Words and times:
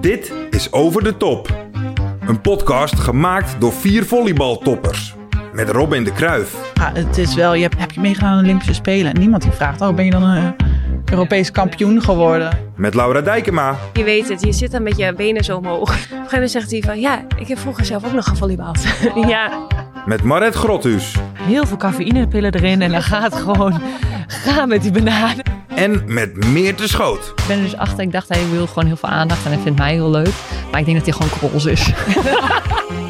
Dit 0.00 0.32
is 0.50 0.72
Over 0.72 1.04
de 1.04 1.16
Top. 1.16 1.68
Een 2.26 2.40
podcast 2.40 2.98
gemaakt 2.98 3.60
door 3.60 3.72
vier 3.72 4.04
volleybaltoppers. 4.04 5.14
Met 5.52 5.68
Robin 5.68 6.04
de 6.04 6.12
Kruif, 6.12 6.56
Ja, 6.74 6.92
het 6.94 7.18
is 7.18 7.34
wel, 7.34 7.54
je 7.54 7.62
hebt, 7.62 7.78
heb 7.78 7.90
je 7.90 8.00
meegedaan 8.00 8.30
aan 8.30 8.38
de 8.38 8.44
Olympische 8.44 8.74
Spelen? 8.74 9.12
En 9.14 9.20
niemand 9.20 9.42
die 9.42 9.52
vraagt, 9.52 9.80
oh, 9.80 9.94
ben 9.94 10.04
je 10.04 10.10
dan 10.10 10.22
een 10.22 10.54
Europees 11.10 11.50
kampioen 11.50 12.02
geworden? 12.02 12.58
met 12.76 12.94
Laura 12.94 13.20
Dijkema 13.20 13.76
Je 13.92 14.04
weet 14.04 14.28
het, 14.28 14.42
je 14.42 14.52
zit 14.52 14.70
dan 14.70 14.82
met 14.82 14.96
je 14.96 15.12
benen 15.12 15.44
zo 15.44 15.56
omhoog. 15.56 15.80
Op 15.80 15.88
een 15.88 15.94
gegeven 15.96 16.32
moment 16.32 16.50
zegt 16.50 16.70
hij 16.70 16.80
van, 16.80 17.00
ja, 17.00 17.24
ik 17.36 17.48
heb 17.48 17.58
vroeger 17.58 17.84
zelf 17.84 18.04
ook 18.04 18.12
nog 18.12 18.28
gevolleybald. 18.28 18.78
ja, 19.28 19.66
met 20.06 20.22
Maret 20.22 20.54
Grothuus 20.54 21.14
heel 21.38 21.66
veel 21.66 21.76
cafeïnepillen 21.76 22.54
erin 22.54 22.82
en 22.82 22.90
dan 22.90 23.02
gaat 23.02 23.32
het 23.32 23.42
gewoon 23.42 23.80
gaan 24.26 24.68
met 24.68 24.82
die 24.82 24.92
bananen. 24.92 25.57
En 25.78 26.02
met 26.06 26.46
Meerte 26.46 26.88
Schoot. 26.88 27.32
Ik 27.36 27.44
ben 27.46 27.56
er 27.56 27.62
dus 27.62 27.76
achter, 27.76 28.00
ik 28.00 28.12
dacht 28.12 28.28
hij 28.28 28.48
wil 28.50 28.66
gewoon 28.66 28.86
heel 28.86 28.96
veel 28.96 29.08
aandacht 29.08 29.44
en 29.44 29.52
hij 29.52 29.60
vindt 29.60 29.78
mij 29.78 29.92
heel 29.92 30.10
leuk. 30.10 30.32
Maar 30.70 30.80
ik 30.80 30.86
denk 30.86 30.96
dat 31.04 31.06
hij 31.06 31.14
gewoon 31.14 31.38
krols 31.38 31.64
is. 31.64 31.90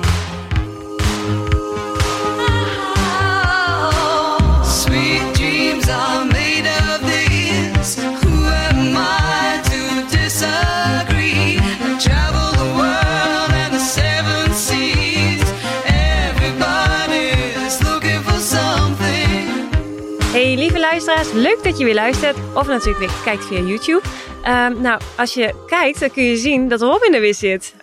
leuk 21.32 21.58
dat 21.62 21.78
je 21.78 21.84
weer 21.84 21.94
luistert. 21.94 22.36
Of 22.54 22.66
natuurlijk 22.66 22.98
weer 22.98 23.10
kijkt 23.24 23.44
via 23.44 23.60
YouTube. 23.60 24.02
Ehm, 24.42 24.80
nou, 24.80 25.00
als 25.16 25.34
je 25.34 25.54
kijkt, 25.66 26.00
dan 26.00 26.10
kun 26.10 26.22
je 26.22 26.36
zien 26.36 26.68
dat 26.68 26.80
Robin 26.80 27.14
er 27.14 27.20
weer 27.20 27.34
zit. 27.34 27.74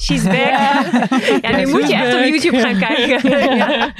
She's 0.00 0.22
back. 0.22 0.36
Ja, 1.42 1.56
nu 1.56 1.66
moet 1.66 1.88
je 1.88 1.94
echt 1.94 2.14
op 2.14 2.20
YouTube 2.24 2.60
gaan 2.60 2.78
kijken. 2.88 3.30
ja, 3.30 3.54
ja. 3.54 3.92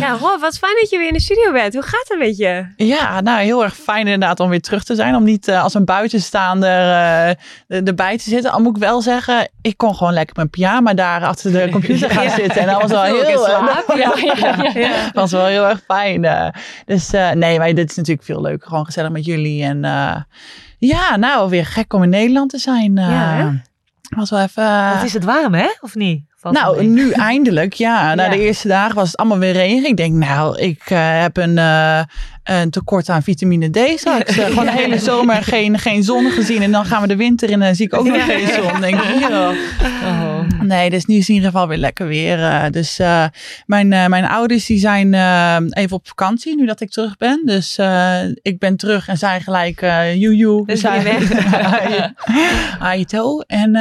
ja, 0.00 0.10
Rob, 0.20 0.40
wat 0.40 0.58
fijn 0.58 0.76
dat 0.80 0.90
je 0.90 0.98
weer 0.98 1.06
in 1.06 1.12
de 1.12 1.20
studio 1.20 1.52
bent. 1.52 1.74
Hoe 1.74 1.82
gaat 1.82 2.04
het 2.08 2.18
met 2.18 2.36
je? 2.36 2.66
Ja, 2.76 3.20
nou 3.20 3.42
heel 3.42 3.62
erg 3.64 3.76
fijn 3.76 4.06
inderdaad 4.06 4.40
om 4.40 4.48
weer 4.48 4.60
terug 4.60 4.84
te 4.84 4.94
zijn. 4.94 5.14
Om 5.14 5.24
niet 5.24 5.48
eh, 5.48 5.62
als 5.62 5.74
een 5.74 5.84
buitenstaander 5.84 6.68
eh, 6.78 7.28
er- 7.28 7.36
erbij 7.84 8.18
te 8.18 8.28
zitten. 8.30 8.52
Al 8.52 8.60
moet 8.60 8.76
ik 8.76 8.82
wel 8.82 9.00
zeggen, 9.02 9.48
ik 9.62 9.76
kon 9.76 9.94
gewoon 9.94 10.12
lekker 10.12 10.36
mijn 10.36 10.50
pyjama 10.50 10.94
daar 10.94 11.24
achter 11.24 11.52
de 11.52 11.68
computer 11.70 12.10
gaan 12.10 12.30
zitten. 12.40 12.60
En 12.60 12.66
dat 12.66 12.80
was 12.82 12.90
wel 12.90 13.02
heel, 13.02 13.48
ja. 13.48 15.10
was 15.12 15.30
wel 15.30 15.46
heel 15.46 15.68
erg 15.68 15.80
fijn. 15.86 16.24
eh. 16.24 16.48
dus 16.84 17.12
eh, 17.12 17.30
nee, 17.30 17.58
maar 17.58 17.74
dit 17.74 17.90
is 17.90 17.96
natuurlijk 17.96 18.26
veel 18.26 18.40
leuker. 18.40 18.68
Gewoon 18.68 18.84
gezellig 18.84 19.10
met 19.10 19.24
jullie. 19.24 19.62
En 19.64 19.84
eh, 19.84 20.16
ja, 20.78 21.16
nou 21.16 21.50
weer 21.50 21.66
gek 21.66 21.92
om 21.92 22.02
in 22.02 22.08
Nederland 22.08 22.50
te 22.50 22.58
zijn. 22.58 22.98
eh. 22.98 23.08
Ja? 23.10 23.54
Was 24.16 24.30
wel 24.30 24.40
even... 24.40 24.94
Wat 24.94 25.02
is 25.04 25.12
het 25.12 25.24
warm, 25.24 25.54
hè? 25.54 25.68
Of 25.80 25.94
niet? 25.94 26.33
Valt 26.44 26.56
Nou, 26.56 26.84
nu 26.84 27.10
eindelijk, 27.10 27.72
ja. 27.72 28.14
Na 28.14 28.28
de 28.28 28.40
eerste 28.40 28.68
dagen 28.68 28.94
was 28.94 29.06
het 29.06 29.16
allemaal 29.16 29.38
weer 29.38 29.52
regen. 29.52 29.88
Ik 29.88 29.96
denk, 29.96 30.12
nou, 30.12 30.58
ik 30.60 30.82
eh, 30.84 31.20
heb 31.20 31.36
een, 31.36 31.58
eh, 31.58 32.00
een 32.44 32.70
tekort 32.70 33.08
aan 33.08 33.22
vitamine 33.22 33.70
D 33.70 33.98
straks. 33.98 34.36
Eh, 34.44 34.46
gewoon 34.46 34.64
de 34.64 34.72
hele 34.72 34.98
zomer 34.98 35.42
geen, 35.42 35.78
geen 35.78 36.02
zon 36.02 36.30
gezien. 36.30 36.62
En 36.62 36.72
dan 36.72 36.84
gaan 36.84 37.02
we 37.02 37.08
de 37.08 37.16
winter 37.16 37.48
in 37.48 37.54
en 37.54 37.66
dan 37.66 37.74
zie 37.74 37.86
ik 37.86 37.94
ook 37.94 38.06
nog 38.06 38.24
geen 38.24 38.48
zon. 38.48 38.80
Denk 38.80 39.00
ik. 39.00 39.28
Oh. 39.28 39.50
Nee, 40.62 40.90
dus 40.90 41.04
nu 41.04 41.16
is 41.16 41.28
in 41.28 41.34
ieder 41.34 41.50
geval 41.50 41.68
weer 41.68 41.78
lekker 41.78 42.06
weer. 42.06 42.70
dus 42.70 43.00
mijn, 43.66 43.88
mijn 43.88 44.24
ouders 44.24 44.66
die 44.66 44.78
zijn 44.78 45.14
even 45.70 45.96
op 45.96 46.08
vakantie 46.08 46.56
nu 46.56 46.66
dat 46.66 46.80
ik 46.80 46.90
terug 46.90 47.16
ben. 47.16 47.42
Dus 47.44 47.78
ik 48.42 48.58
ben 48.58 48.76
terug 48.76 49.08
en 49.08 49.18
zij 49.18 49.40
gelijk 49.40 49.82
uh, 49.82 50.14
joejoe. 50.14 50.60
We 50.60 50.72
Dus 50.72 50.80
zijn 50.80 51.06
Aito. 52.80 53.40
En 53.46 53.76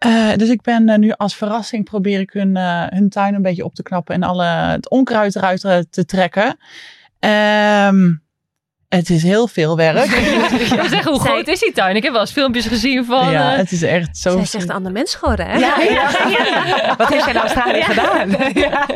eh, 0.00 0.36
dus 0.36 0.48
ik 0.48 0.62
ben 0.62 0.88
eh, 0.88 0.98
nu 0.98 1.10
als 1.10 1.36
verrassing 1.36 1.84
probeer 1.84 2.20
ik 2.20 2.32
hun, 2.32 2.56
eh, 2.56 2.86
hun 2.88 3.08
tuin 3.08 3.34
een 3.34 3.42
beetje 3.42 3.64
op 3.64 3.74
te 3.74 3.82
knappen 3.82 4.14
en 4.14 4.22
alle 4.22 4.44
het 4.44 4.90
onkruid 4.90 5.36
eruit 5.36 5.86
te 5.90 6.04
trekken. 6.04 6.56
Ehm, 7.18 8.12
het 8.96 9.10
is 9.10 9.22
heel 9.22 9.48
veel 9.48 9.76
werk. 9.76 10.04
Ik 10.10 10.68
wil 10.68 10.88
zeggen, 10.88 11.10
hoe 11.10 11.20
Zij- 11.20 11.30
groot 11.30 11.48
is 11.48 11.60
die 11.60 11.72
tuin? 11.72 11.96
Ik 11.96 12.02
heb 12.02 12.12
wel 12.12 12.20
eens 12.20 12.32
filmpjes 12.32 12.66
gezien 12.66 13.04
van... 13.04 13.30
ja, 13.30 13.52
eh, 13.52 13.58
het 13.58 13.72
is 13.72 13.82
echt 13.82 14.16
zo. 14.18 14.44
Zij 14.44 14.60
een 14.60 14.70
ander 14.70 14.92
mens 14.92 15.14
geworden, 15.14 15.46
hè? 15.46 15.58
ja, 15.58 15.80
ja. 15.80 16.94
Wat 16.96 17.08
heeft 17.08 17.24
jij 17.24 17.34
in 17.34 17.40
Australië 17.40 17.82
gedaan? 17.82 18.28
ja. 18.54 18.86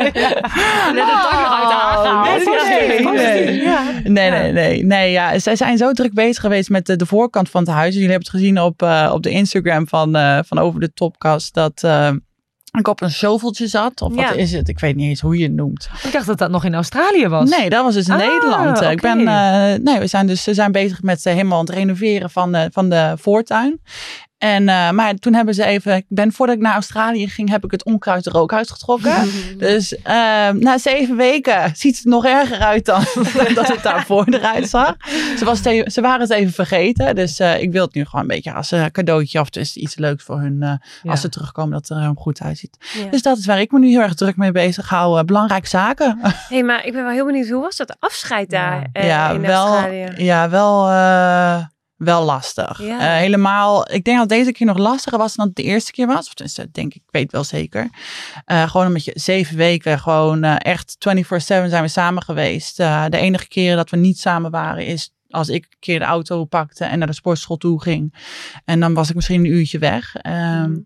Net 0.92 1.08
een 1.08 1.20
tak 1.22 1.40
nog 1.40 1.60
uit 1.60 2.44
de. 2.44 3.00
Oh, 3.04 3.12
nee, 3.12 4.30
nee. 4.30 4.52
Nee, 4.52 4.84
nee, 4.84 5.10
ja. 5.10 5.38
Zij 5.38 5.56
zijn 5.56 5.76
zo 5.76 5.92
druk 5.92 6.14
bezig 6.14 6.40
geweest 6.40 6.70
met 6.70 6.86
de, 6.86 6.96
de 6.96 7.06
voorkant 7.06 7.50
van 7.50 7.62
het 7.62 7.70
huis. 7.70 7.94
Jullie 7.94 8.10
hebben 8.10 8.26
het 8.26 8.36
gezien 8.40 8.60
op, 8.60 8.82
eh, 8.82 9.10
op 9.14 9.22
de 9.22 9.30
Instagram 9.30 9.88
van, 9.88 10.16
eh, 10.16 10.38
van 10.46 10.58
Over 10.58 10.80
de 10.80 10.92
Topkast. 10.92 11.54
Dat 11.54 11.82
eh, 11.82 12.10
ik 12.78 12.88
op 12.88 13.00
een 13.02 13.10
shoveltje 13.10 13.66
zat. 13.66 14.02
Of 14.02 14.14
wat 14.14 14.18
Ja. 14.24 14.32
is 14.32 14.52
het? 14.52 14.68
Ik 14.68 14.78
weet 14.80 14.96
niet 14.96 15.08
eens 15.08 15.20
hoe 15.20 15.36
je 15.36 15.42
het 15.42 15.52
noemt. 15.52 15.88
Ik 16.04 16.12
dacht 16.12 16.26
dat 16.26 16.38
dat 16.38 16.50
nog 16.50 16.64
in 16.64 16.74
Australië 16.74 17.28
was. 17.28 17.50
Nee, 17.50 17.70
dat 17.70 17.84
was 17.84 17.94
dus 17.94 18.06
in 18.08 18.12
Ah, 18.14 18.18
Nederland. 18.18 18.80
Eh, 18.80 18.90
Ik 18.90 19.00
ben, 19.00 19.18
eh, 19.28 19.74
nee, 19.82 19.98
we 19.98 20.06
zijn 20.06 20.26
dus 20.26 20.42
ze 20.42 20.54
zijn 20.54 20.72
bezig 20.72 21.02
met 21.02 21.26
eh, 21.26 21.32
helemaal 21.32 21.60
het 21.60 21.70
renoveren 21.70 22.30
van 22.30 22.52
de, 22.52 22.68
van 22.72 22.88
de 22.88 23.14
voortuin. 23.18 23.80
En, 24.44 24.68
eh, 24.68 24.90
maar 24.90 25.14
toen 25.14 25.34
hebben 25.34 25.54
ze 25.54 25.64
even, 25.64 25.96
ik 25.96 26.04
ben 26.08 26.32
voordat 26.32 26.56
ik 26.56 26.62
naar 26.62 26.72
Australië 26.74 27.28
ging, 27.28 27.48
heb 27.50 27.64
ik 27.64 27.70
het 27.70 27.84
onkruid 27.84 28.26
er 28.26 28.36
ook 28.36 28.52
uitgetrokken. 28.52 29.14
dus 29.58 29.96
eh, 30.02 30.12
na 30.50 30.78
zeven 30.78 31.16
weken 31.16 31.72
ziet 31.76 31.96
het 31.96 32.04
nog 32.04 32.24
erger 32.26 32.58
uit 32.58 32.84
dan 32.84 33.04
dat 33.54 33.66
het 33.68 33.82
daarvoor 33.82 34.24
eruit 34.24 34.68
zag. 34.68 34.94
Ze, 35.38 35.44
was 35.44 35.62
ze 35.62 36.00
waren 36.00 36.20
het 36.20 36.30
even 36.30 36.52
vergeten. 36.52 37.14
Dus 37.14 37.38
eh, 37.38 37.60
ik 37.60 37.72
wil 37.72 37.84
het 37.84 37.94
nu 37.94 38.04
gewoon 38.04 38.20
een 38.20 38.26
beetje 38.26 38.52
als 38.52 38.70
een 38.70 38.90
cadeautje 38.90 39.40
of 39.40 39.50
dus 39.50 39.76
iets 39.76 39.96
leuks 39.96 40.24
voor 40.24 40.40
hun. 40.40 40.62
eh, 40.62 40.72
Ja. 41.02 41.10
Als 41.10 41.20
ze 41.20 41.28
terugkomen 41.28 41.72
dat 41.72 41.88
het 41.88 41.98
er 41.98 42.12
goed 42.16 42.40
uitziet. 42.40 42.76
Ja. 42.98 43.10
Dus 43.10 43.22
dat 43.22 43.38
is 43.38 43.46
waar 43.46 43.60
ik 43.60 43.70
me 43.72 43.78
nu 43.78 43.88
heel 43.88 44.00
erg 44.00 44.14
druk 44.14 44.36
mee 44.36 44.52
bezig 44.52 44.88
hou. 44.88 45.18
eh, 45.18 45.24
belangrijke 45.24 45.68
zaken. 45.68 46.18
hey, 46.48 46.62
maar 46.62 46.86
ik 46.86 46.92
ben 46.92 47.02
wel 47.04 47.12
heel 47.12 47.26
benieuwd, 47.26 47.48
hoe 47.48 47.60
was 47.62 47.76
dat 47.76 47.96
afscheid 47.98 48.50
daar 48.50 48.86
eh, 48.92 49.06
ja, 49.06 49.30
in 49.30 49.40
wel, 49.40 49.66
Australië? 49.66 50.08
ja, 50.16 50.48
wel, 50.48 50.88
eh, 50.88 51.64
wel 51.96 52.24
lastig. 52.24 52.82
Ja. 52.82 52.98
Eh, 53.00 53.16
helemaal, 53.20 53.92
ik 53.92 54.04
denk 54.04 54.18
dat 54.18 54.28
deze 54.28 54.52
keer 54.52 54.66
nog 54.66 54.78
lastiger 54.78 55.18
was 55.18 55.34
dan 55.34 55.46
het 55.46 55.56
de 55.56 55.62
eerste 55.62 55.92
keer 55.92 56.06
was. 56.06 56.26
Of 56.26 56.34
tenminste, 56.34 56.70
denk 56.72 56.94
ik, 56.94 57.02
ik 57.02 57.10
weet 57.10 57.32
wel 57.32 57.44
zeker. 57.44 57.90
Eh, 58.44 58.70
gewoon 58.70 58.86
omdat 58.86 59.04
je 59.04 59.12
zeven 59.14 59.56
weken 59.56 59.98
gewoon 59.98 60.44
eh, 60.44 60.56
echt 60.58 60.96
24-7 60.98 61.68
zijn 61.68 61.82
we 61.82 61.88
samen 61.88 62.22
geweest. 62.22 62.76
De 62.76 63.08
enige 63.10 63.48
keren 63.48 63.76
dat 63.76 63.90
we 63.90 63.96
niet 63.96 64.18
samen 64.18 64.50
waren 64.50 64.86
is 64.86 65.12
als 65.28 65.48
ik 65.48 65.64
een 65.64 65.76
keer 65.78 65.98
de 65.98 66.04
auto 66.04 66.44
pakte 66.44 66.84
en 66.84 66.98
naar 66.98 67.06
de 67.08 67.14
sportschool 67.14 67.56
toe 67.56 67.82
ging. 67.82 68.14
En 68.64 68.80
dan 68.80 68.94
was 68.94 69.08
ik 69.08 69.14
misschien 69.14 69.44
een 69.44 69.52
uurtje 69.52 69.78
weg. 69.78 70.16
Ehm, 70.16 70.70
Mhm. 70.70 70.80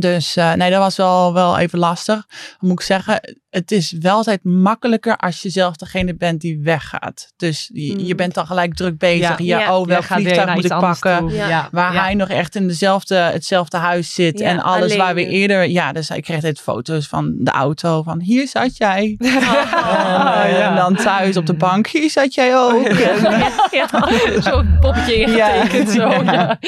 Dus 0.00 0.34
nee, 0.34 0.70
dat 0.70 0.78
was 0.78 0.96
wel, 0.96 1.32
wel 1.32 1.58
even 1.58 1.78
lastig. 1.78 2.26
Moet 2.58 2.72
ik 2.72 2.80
zeggen, 2.80 3.36
het 3.50 3.70
is 3.72 3.94
wel 4.00 4.14
altijd 4.16 4.44
makkelijker 4.44 5.16
als 5.16 5.42
je 5.42 5.50
zelf 5.50 5.76
degene 5.76 6.14
bent 6.14 6.40
die 6.40 6.60
weggaat. 6.62 7.32
Dus 7.36 7.70
je, 7.72 7.92
Mm. 7.92 7.98
je 7.98 8.14
bent 8.14 8.34
dan 8.34 8.46
gelijk 8.46 8.74
druk 8.74 8.98
bezig. 8.98 9.38
Ja, 9.38 9.58
Ja. 9.58 9.76
oh, 9.78 9.86
welk 9.86 10.02
vliegtuig 10.04 10.54
moet 10.54 10.64
ik 10.64 10.78
pakken? 10.78 11.28
Ja. 11.28 11.68
Waar 11.72 11.94
hij 12.02 12.14
nog 12.14 12.28
echt 12.28 12.54
in 12.54 12.68
dezelfde, 12.68 13.14
hetzelfde 13.14 13.76
huis 13.76 14.14
zit. 14.14 14.38
Ja, 14.38 14.46
en 14.46 14.60
alles 14.62 14.82
alleen 14.82 14.98
waar 14.98 15.14
we 15.14 15.26
eerder... 15.26 15.68
Ja, 15.68 15.92
dus 15.92 16.10
ik 16.10 16.22
kreeg 16.22 16.40
dit 16.40 16.60
foto's 16.60 17.06
van 17.06 17.34
de 17.38 17.50
auto. 17.50 18.02
Van 18.02 18.20
hier 18.20 18.48
zat 18.48 18.76
jij. 18.76 19.14
en, 19.18 19.26
eh, 19.28 20.66
en 20.66 20.74
dan 20.76 20.94
thuis 20.96 21.36
op 21.36 21.46
de 21.46 21.54
bank. 21.54 21.86
Hier 21.86 22.10
zat 22.10 22.34
jij 22.34 22.56
ook. 22.58 22.84
En, 22.84 24.42
Zo'n 24.42 24.76
poppetje 24.80 25.14
ingetekend. 25.14 25.90
Zo, 25.90 26.08
ja. 26.22 26.58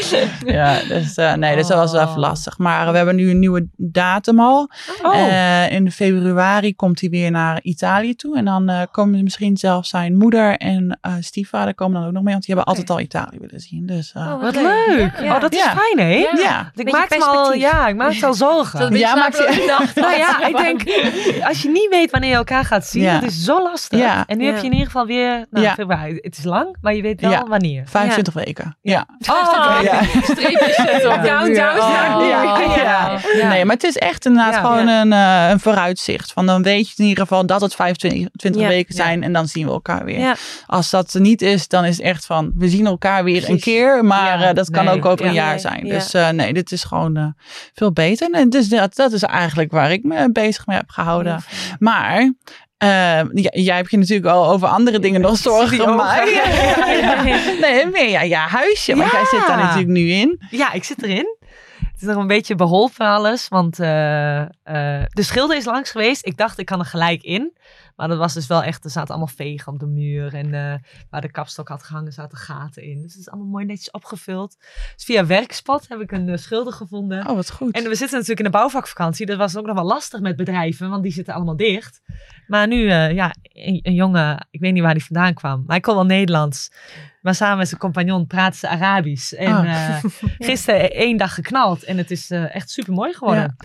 ja, 0.46 0.81
dus 0.88 1.14
eh, 1.14 1.35
nee, 1.35 1.56
dus 1.56 1.67
dat 1.67 1.78
was 1.78 1.93
wel 1.93 2.00
even 2.00 2.12
Oh. 2.12 2.19
lastig. 2.19 2.58
Maar 2.58 2.90
we 2.90 2.96
hebben 2.96 3.17
nu 3.17 3.31
een 3.31 3.38
nieuwe 3.38 3.67
datum 3.76 4.40
al. 4.40 4.70
Oh. 5.02 5.17
Eh, 5.17 5.73
in 5.73 5.90
februari 5.93 6.72
komt 6.77 7.01
hij 7.01 7.11
weer 7.11 7.31
naar 7.31 7.59
Italië 7.63 8.15
toe. 8.15 8.37
En 8.37 8.45
dan 8.45 8.69
eh, 8.69 8.81
komen 8.91 9.23
misschien 9.23 9.57
zelfs 9.57 9.89
zijn 9.89 10.17
moeder 10.17 10.57
en 10.57 10.99
eh, 11.01 11.13
stiefvader 11.21 11.75
komen 11.75 11.99
dan 11.99 12.07
ook 12.09 12.13
nog 12.15 12.23
mee. 12.23 12.33
Want 12.33 12.47
die 12.47 12.55
hebben 12.55 12.75
altijd 12.75 12.91
al 12.91 13.01
Italië 13.01 13.39
willen 13.39 13.61
zien. 13.61 13.87
Dus 13.87 14.13
eh, 14.15 14.23
Oh, 14.33 14.41
Wat 14.43 14.55
leuk. 14.55 15.21
Ja. 15.23 15.35
Oh, 15.35 15.41
dat 15.41 15.53
is 15.53 15.59
Ja. 15.59 15.75
fijn, 15.77 16.07
hè? 16.09 16.15
Ja. 16.43 16.71
Ik 16.75 16.93
maakte 16.93 17.19
me 17.19 17.25
al, 17.25 17.53
ja, 17.55 17.89
ik 17.89 17.97
maakte 17.97 18.27
al 18.27 18.35
zorgen. 18.35 18.97
Ja, 18.97 19.15
maar 19.15 19.29
ik- 19.29 19.93
Nou 19.95 20.17
ja, 20.17 20.47
ik 20.49 20.57
denk, 20.57 20.83
als 21.49 21.63
je 21.63 21.69
niet 21.69 21.89
weet 21.91 22.11
wanneer 22.11 22.31
je 22.31 22.37
elkaar 22.37 22.65
gaat 22.65 22.87
zien, 22.87 23.03
Ja. 23.03 23.19
dat 23.19 23.31
is 23.31 23.45
zo 23.45 23.63
lastig. 23.63 23.99
Ja. 23.99 24.25
En 24.27 24.39
nu 24.39 24.45
Ja. 24.45 24.51
heb 24.51 24.61
je 24.61 24.67
in 24.67 24.73
ieder 24.73 24.87
geval 24.87 25.07
weer, 25.07 25.47
nou, 25.51 25.67
februari. 25.67 26.19
Het 26.21 26.39
is 26.39 26.45
lang, 26.45 26.77
maar 26.81 26.95
je 26.95 27.03
weet 27.03 27.21
wel 27.21 27.31
Ja. 27.31 27.45
wanneer. 27.49 27.83
25 27.87 28.33
weken. 28.35 28.77
Ja. 28.83 29.07
Oh, 29.31 29.79
Ja. 29.83 30.03
Streepjes 30.23 30.77
Countdown. 30.77 31.51
Ja, 31.53 31.75
ja. 32.21 33.21
Ja. 33.37 33.49
Nee, 33.49 33.65
maar 33.65 33.75
het 33.75 33.85
is 33.85 33.97
echt 33.97 34.27
inderdaad 34.27 34.55
Ja. 34.55 34.61
gewoon 34.61 34.89
Een, 34.89 35.13
eh, 35.13 35.51
een 35.51 35.61
vooruitzicht. 35.61 36.33
Van 36.33 36.47
dan 36.47 36.62
weet 36.62 36.88
je 36.88 36.94
in 36.97 37.05
ieder 37.09 37.23
geval 37.23 37.47
dat 37.47 37.61
het 37.61 37.75
25 37.75 38.29
20 38.37 38.62
Ja. 38.62 38.69
weken 38.69 38.94
zijn 38.94 39.23
en 39.23 39.32
dan 39.32 39.49
zien 39.49 39.67
we 39.67 39.73
elkaar 39.73 40.05
weer. 40.05 40.19
Ja. 40.19 40.35
Als 40.67 40.91
dat 40.91 41.14
niet 41.19 41.43
is, 41.43 41.69
dan 41.69 41.85
is 41.85 41.97
het 41.97 42.06
echt 42.06 42.26
van 42.26 42.53
we 42.55 42.69
zien 42.69 42.87
elkaar 42.87 43.25
weer 43.25 43.50
een 43.50 43.61
keer, 43.61 44.05
maar 44.05 44.38
Ja, 44.41 44.49
eh, 44.49 44.55
dat 44.55 44.70
kan 44.70 44.88
ook 44.88 45.05
over 45.05 45.26
een 45.26 45.32
ja. 45.32 45.43
jaar 45.43 45.50
Nee, 45.50 45.61
zijn. 45.61 45.87
ja. 45.87 45.93
Dus 45.94 46.14
eh, 46.14 46.29
nee, 46.29 46.53
dit 46.53 46.73
is 46.73 46.85
gewoon 46.85 47.17
eh, 47.17 47.26
veel 47.75 47.93
beter. 47.93 48.31
En 48.31 48.50
dus 48.50 48.69
dat, 48.69 48.94
dat 48.97 49.12
is 49.12 49.23
eigenlijk 49.23 49.70
waar 49.73 49.93
ik 49.93 50.03
me 50.05 50.32
bezig 50.32 50.67
mee 50.67 50.76
heb 50.76 50.91
gehouden. 50.91 51.44
Maar 51.79 52.32
eh, 52.79 52.88
ja, 53.32 53.50
jij 53.53 53.76
hebt 53.76 53.91
je 53.91 53.97
natuurlijk 53.99 54.35
al 54.35 54.50
over 54.50 54.69
andere 54.69 54.99
dingen 54.99 55.20
nog 55.20 55.37
zorgen 55.37 55.70
Die 55.70 55.81
ogen. 55.81 55.91
gemaakt. 55.91 57.61
nee, 57.61 57.87
meer 57.87 58.09
ja, 58.09 58.23
ja, 58.23 58.47
huisje. 58.47 58.97
Want 58.97 59.11
Ja. 59.12 59.19
jij 59.19 59.26
zit 59.38 59.47
daar 59.47 59.56
natuurlijk 59.56 59.88
nu 59.88 60.11
in. 60.11 60.41
Ja, 60.50 60.73
ik 60.73 60.85
zit 60.85 61.03
erin. 61.03 61.37
Is 62.02 62.08
nog 62.08 62.16
een 62.16 62.26
beetje 62.26 62.54
beholpen 62.54 63.06
alles, 63.06 63.49
want 63.49 63.78
eh, 63.81 64.40
eh, 64.40 64.49
de 65.08 65.22
schilder 65.22 65.56
is 65.56 65.64
langs 65.64 65.90
geweest. 65.90 66.26
Ik 66.26 66.37
dacht, 66.37 66.58
ik 66.58 66.66
kan 66.66 66.78
er 66.78 66.84
gelijk 66.84 67.22
in. 67.22 67.56
Maar 67.96 68.08
dat 68.08 68.19
was 68.19 68.34
dus 68.34 68.46
wel 68.46 68.62
echt, 68.62 68.84
er 68.84 68.90
zaten 68.90 69.08
allemaal 69.08 69.34
vegen 69.34 69.72
op 69.72 69.78
de 69.78 69.87
muur. 69.87 70.34
En 70.34 70.54
eh, 70.54 70.75
waar 71.10 71.20
de 71.20 71.31
kapstok 71.31 71.69
had 71.69 71.82
gehangen, 71.82 72.12
zaten 72.12 72.38
gaten 72.38 72.82
in. 72.82 73.02
Dus 73.02 73.12
het 73.12 73.20
is 73.20 73.28
allemaal 73.28 73.49
mooi 73.50 73.64
netjes 73.64 73.90
opgevuld. 73.90 74.56
Dus 74.94 75.04
via 75.04 75.26
Werkspot 75.26 75.88
heb 75.88 76.00
ik 76.00 76.12
een 76.12 76.38
schilder 76.38 76.72
gevonden. 76.72 77.28
Oh, 77.28 77.34
wat 77.34 77.50
goed. 77.50 77.75
En 77.75 77.82
we 77.82 77.94
zitten 77.94 78.19
natuurlijk 78.19 78.46
in 78.46 78.52
de 78.52 78.58
bouwvakvakantie. 78.58 79.26
Dat 79.26 79.38
was 79.38 79.56
ook 79.56 79.66
nog 79.66 79.75
wel 79.75 79.84
lastig 79.84 80.20
met 80.20 80.37
bedrijven, 80.37 80.90
want 80.90 81.02
die 81.02 81.12
zitten 81.12 81.34
allemaal 81.34 81.56
dicht. 81.56 82.02
Maar 82.46 82.66
nu, 82.66 82.90
ja, 82.93 83.34
een, 83.43 83.81
een 83.82 83.94
jongen, 83.94 84.46
ik 84.50 84.60
weet 84.60 84.72
niet 84.72 84.82
waar 84.82 84.90
hij 84.90 85.00
vandaan 85.00 85.34
kwam. 85.34 85.58
Maar 85.58 85.76
hij 85.76 85.81
kon 85.81 85.94
wel 85.94 86.04
Nederlands. 86.04 86.70
Maar 87.23 87.35
samen 87.35 87.59
met 87.59 87.69
zijn 87.69 87.81
compagnon 87.81 88.27
praten 88.27 88.59
ze 88.59 88.69
Arabisch. 88.69 89.33
En 89.33 89.53
Ah. 89.53 89.89
eh, 89.97 90.05
gisteren 90.49 90.91
één 90.93 91.17
dag 91.17 91.35
geknald. 91.35 91.83
En 91.83 91.97
het 91.99 92.11
is 92.11 92.31
eh, 92.31 92.55
echt 92.55 92.71
super 92.71 92.93
mooi 92.93 93.13
geworden. 93.13 93.57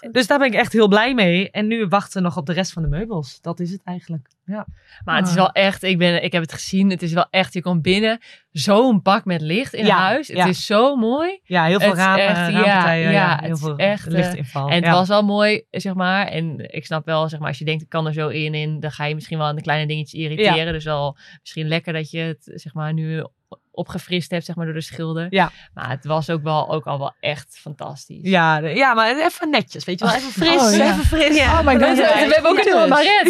Ja. 0.00 0.10
Dus 0.10 0.26
daar 0.26 0.38
ben 0.38 0.46
ik 0.46 0.54
echt 0.54 0.72
heel 0.72 0.88
blij 0.88 1.14
mee. 1.14 1.50
En 1.50 1.66
nu 1.66 1.86
wachten 1.86 2.18
we 2.22 2.28
nog 2.28 2.36
op 2.36 2.46
de 2.46 2.52
rest 2.52 2.72
van 2.72 2.82
de 2.82 2.88
meubels. 2.88 3.38
Dat 3.40 3.60
is 3.60 3.70
het 3.70 3.80
eigenlijk. 3.84 4.28
Ja. 4.44 4.66
Maar 5.04 5.16
het 5.16 5.28
is 5.28 5.34
wel 5.34 5.50
echt, 5.50 5.82
ik, 5.82 5.98
ben, 5.98 6.22
ik 6.24 6.32
heb 6.32 6.42
het 6.42 6.52
gezien, 6.52 6.90
het 6.90 7.02
is 7.02 7.12
wel 7.12 7.26
echt, 7.30 7.52
je 7.52 7.62
komt 7.62 7.82
binnen, 7.82 8.18
zo'n 8.50 9.02
bak 9.02 9.24
met 9.24 9.40
licht 9.40 9.74
in 9.74 9.86
Ja, 9.86 9.98
huis. 9.98 10.28
Het 10.28 10.36
ja. 10.36 10.46
is 10.46 10.66
zo 10.66 10.96
mooi. 10.96 11.40
Ja, 11.44 11.64
heel 11.64 11.80
veel 11.80 11.96
ja, 11.96 12.16
raampartijen. 12.16 13.12
ja, 13.12 13.38
heel 13.42 13.56
veel 13.56 13.76
echt, 13.76 14.06
eh, 14.06 14.12
lichtinval. 14.12 14.68
En 14.68 14.84
het 14.84 14.92
was 14.92 15.08
wel 15.08 15.22
mooi, 15.22 15.64
zeg 15.70 15.94
maar. 15.94 16.26
En 16.26 16.74
ik 16.74 16.86
snap 16.86 17.04
wel, 17.04 17.28
zeg 17.28 17.38
maar, 17.38 17.48
als 17.48 17.58
je 17.58 17.64
denkt, 17.64 17.82
ik 17.82 17.88
kan 17.88 18.06
er 18.06 18.12
zo 18.12 18.28
in, 18.28 18.54
in 18.54 18.80
dan 18.80 18.90
ga 18.90 19.04
je 19.04 19.14
misschien 19.14 19.38
wel 19.38 19.46
aan 19.46 19.56
de 19.56 19.62
kleine 19.62 19.86
dingetjes 19.86 20.20
irriteren. 20.20 20.72
Dus 20.72 20.84
wel 20.84 21.16
misschien 21.40 21.68
lekker 21.68 21.92
dat 21.92 22.10
je 22.10 22.18
het, 22.18 22.50
zeg 22.54 22.74
maar, 22.74 22.92
nu 22.92 23.24
opgefrist 23.72 24.30
hebt, 24.30 24.44
zeg 24.44 24.56
maar, 24.56 24.64
door 24.64 24.74
de 24.74 24.80
schilder. 24.80 25.26
Ja. 25.30 25.50
Maar 25.74 25.90
het 25.90 26.04
was 26.04 26.30
ook 26.30 26.42
wel, 26.42 26.70
ook 26.70 26.86
al 26.86 26.98
wel 26.98 27.12
echt 27.20 27.58
fantastisch. 27.60 28.18
Ja, 28.22 28.60
de- 28.60 28.68
ja, 28.74 28.94
maar 28.94 29.16
even 29.18 29.50
netjes, 29.50 29.84
weet 29.84 29.98
je 29.98 30.04
wel. 30.04 30.14
Even 30.14 30.30
fris, 30.32 30.62
Oh, 30.62 30.76
ja. 30.76 30.84
even 30.92 31.04
fris. 31.06 31.36
Ja. 31.36 31.58
Oh 31.60 31.66
my 31.66 31.72
god. 31.72 31.88
We, 31.88 31.94
we 31.96 32.02
hebben 32.34 32.50
ook 32.50 32.58
een 32.58 32.64
nieuwe 32.64 32.86
Maret. 32.88 33.26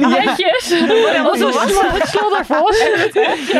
Netjes. 0.00 0.80
Wat 1.22 1.38
zo 1.38 1.52
was 1.52 1.92
het 1.92 2.08
schilder 2.08 2.44
voor? 2.46 2.74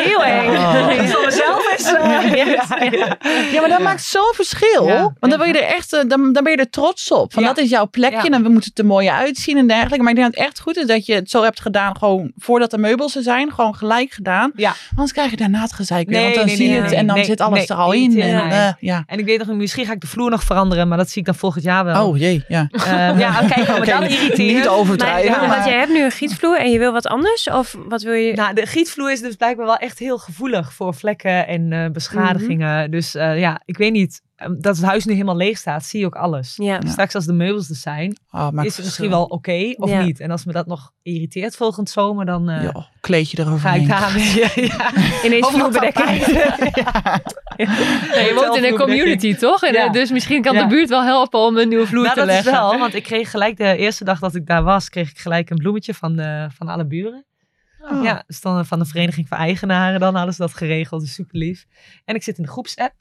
Heel 0.02 0.24
eng. 0.24 0.98
Die 0.98 1.08
zal 1.08 1.24
mezelf 1.24 1.72
eens. 1.72 1.92
eh, 1.92 2.34
ja, 2.34 2.44
ja. 2.90 3.16
Ja, 3.52 3.60
maar 3.60 3.68
dat 3.68 3.80
maakt 3.80 4.02
zo'n 4.02 4.32
verschil. 4.34 4.86
Ja. 4.86 5.00
Want 5.18 5.32
dan 5.32 5.38
ben 5.38 5.46
je 5.48 5.60
er 5.60 5.74
echt, 5.74 5.92
eh, 5.92 6.00
dan, 6.08 6.32
dan 6.32 6.42
ben 6.44 6.52
je 6.52 6.58
er 6.58 6.70
trots 6.70 7.10
op. 7.10 7.32
Van 7.32 7.42
Ja. 7.42 7.48
dat 7.48 7.58
is 7.64 7.70
jouw 7.70 7.88
plekje 7.90 8.16
Ja. 8.16 8.24
en 8.36 8.42
dan 8.42 8.52
moet 8.52 8.64
het 8.64 8.78
er 8.78 8.86
mooi 8.86 9.08
uitzien 9.08 9.56
en 9.56 9.66
dergelijke. 9.66 10.02
Maar 10.02 10.10
ik 10.12 10.16
denk 10.18 10.32
dat 10.32 10.36
het 10.40 10.48
echt 10.48 10.60
goed 10.60 10.76
is 10.76 10.86
dat 10.86 11.06
je 11.06 11.14
het 11.14 11.30
zo 11.30 11.42
hebt 11.42 11.60
gedaan, 11.60 11.96
gewoon 11.96 12.32
voordat 12.36 12.70
de 12.70 12.78
meubels 12.78 13.16
er 13.16 13.22
zijn, 13.22 13.52
gewoon 13.52 13.74
gelijk 13.74 14.12
gedaan. 14.12 14.52
Ja. 14.56 14.74
Anders 14.90 15.12
krijg 15.12 15.30
je 15.30 15.36
daarna 15.42 15.62
het 15.62 15.72
gezeik 15.72 16.08
weer. 16.08 16.16
Nee, 16.16 16.24
want 16.24 16.36
dan 16.36 16.46
nee, 16.46 16.56
zie 16.56 16.66
nee, 16.66 16.74
je 16.74 16.80
het 16.80 16.90
nee, 16.90 16.98
en 16.98 17.06
dan 17.06 17.16
nee, 17.16 17.24
zit 17.24 17.40
alles 17.40 17.58
nee, 17.58 17.66
er 17.68 17.74
al 17.74 17.92
in. 17.92 18.20
En, 18.20 18.50
eh, 18.50 18.72
ja. 18.80 19.02
En 19.06 19.18
ik 19.18 19.24
weet 19.24 19.46
nog, 19.46 19.56
misschien 19.56 19.86
ga 19.86 19.92
ik 19.92 20.00
de 20.00 20.06
vloer 20.06 20.30
nog 20.30 20.42
veranderen, 20.42 20.88
maar 20.88 20.98
dat 20.98 21.10
zie 21.10 21.20
ik 21.20 21.26
dan 21.26 21.34
volgend 21.34 21.64
jaar 21.64 21.84
wel. 21.84 22.08
Oh 22.08 22.18
jee, 22.18 22.44
ja. 22.48 22.68
Ehm, 22.70 23.18
ja, 23.18 23.40
kijk, 23.48 23.68
maar 23.68 23.76
Oké, 23.80 23.86
dan 23.86 24.02
irriteert. 24.02 24.38
Niet 24.38 24.64
Maar, 24.64 24.74
overdrijven. 24.76 25.30
Ja, 25.30 25.36
want 25.38 25.48
maar- 25.48 25.68
jij 25.68 25.78
hebt 25.78 25.92
nu 25.92 26.04
een 26.04 26.10
gietvloer 26.10 26.58
en 26.58 26.70
je 26.70 26.78
wil 26.78 26.92
wat 26.92 27.06
anders? 27.06 27.48
Of 27.50 27.76
wat 27.88 28.02
wil 28.02 28.12
je? 28.12 28.34
Nou, 28.34 28.54
de 28.54 28.66
gietvloer 28.66 29.12
is 29.12 29.20
dus 29.20 29.36
blijkbaar 29.36 29.66
wel 29.66 29.76
echt 29.76 29.98
heel 29.98 30.18
gevoelig 30.18 30.72
voor 30.72 30.94
vlekken 30.94 31.46
en 31.46 31.72
eh, 31.72 31.90
beschadigingen. 31.90 32.90
Dus 32.90 33.14
eh, 33.14 33.38
ja, 33.38 33.62
ik 33.64 33.76
weet 33.76 33.92
niet. 33.92 34.22
Ehm, 34.42 34.54
Dat 34.60 34.76
het 34.76 34.84
huis 34.84 35.04
nu 35.04 35.12
helemaal 35.12 35.36
leeg 35.36 35.58
staat, 35.58 35.84
zie 35.84 36.00
je 36.00 36.06
ook 36.06 36.14
alles. 36.14 36.54
ja. 36.56 36.80
Straks 36.86 37.14
als 37.14 37.24
de 37.26 37.32
meubels 37.32 37.68
er 37.68 37.74
zijn, 37.76 38.16
Oh, 38.30 38.50
maakt 38.50 38.68
is 38.68 38.76
het 38.76 38.84
misschien 38.84 39.10
wel 39.10 39.24
oké 39.24 39.72
of 39.76 39.90
Ja. 39.90 40.02
niet. 40.04 40.20
En 40.20 40.30
als 40.30 40.44
me 40.44 40.52
dat 40.52 40.66
nog 40.66 40.92
irriteert 41.02 41.56
volgend 41.56 41.90
zomer, 41.90 42.26
dan 42.26 42.48
eh, 42.48 42.76
kleed 43.00 43.30
je 43.30 43.36
ga 43.36 43.42
ik 43.42 43.48
eroverheen. 43.48 43.86
daarmee. 43.98 44.34
Ja, 44.40 44.48
ja. 44.54 44.90
Ineens 45.24 45.48
vloerbedekking. 45.50 46.26
Je 47.56 48.32
woont 48.34 48.56
in 48.56 48.64
een 48.64 48.76
community, 48.76 49.34
toch? 49.34 49.62
En, 49.62 49.72
Ja. 49.72 49.86
eh, 49.86 49.92
Dus 49.92 50.10
misschien 50.10 50.42
kan 50.42 50.54
Ja. 50.54 50.62
de 50.62 50.68
buurt 50.68 50.88
wel 50.88 51.04
helpen 51.04 51.40
om 51.40 51.56
een 51.56 51.68
nieuwe 51.68 51.86
vloer 51.86 52.02
Nou, 52.02 52.14
te 52.14 52.20
dat 52.20 52.28
is 52.28 52.34
leggen. 52.34 52.52
wel, 52.52 52.78
want 52.78 52.94
ik 52.94 53.02
kreeg 53.02 53.30
gelijk 53.30 53.56
de 53.56 53.76
eerste 53.76 54.04
dag 54.04 54.18
dat 54.18 54.34
ik 54.34 54.46
daar 54.46 54.62
was, 54.62 54.88
kreeg 54.88 55.10
ik 55.10 55.18
gelijk 55.18 55.50
een 55.50 55.56
bloemetje 55.56 55.94
van, 55.94 56.16
de, 56.16 56.48
van 56.56 56.68
alle 56.68 56.86
buren. 56.86 57.24
Oh. 57.90 58.04
Ja, 58.04 58.24
dus 58.26 58.40
dan 58.40 58.66
van 58.66 58.78
de 58.78 58.84
Vereniging 58.84 59.28
van 59.28 59.38
Eigenaren, 59.38 60.00
dan 60.00 60.14
hadden 60.14 60.34
ze 60.34 60.40
dat 60.42 60.54
geregeld, 60.54 61.00
dus 61.00 61.14
super 61.14 61.38
lief. 61.38 61.64
En 62.04 62.14
ik 62.14 62.22
zit 62.22 62.36
in 62.36 62.42
de 62.42 62.48
groepsapp 62.50 62.92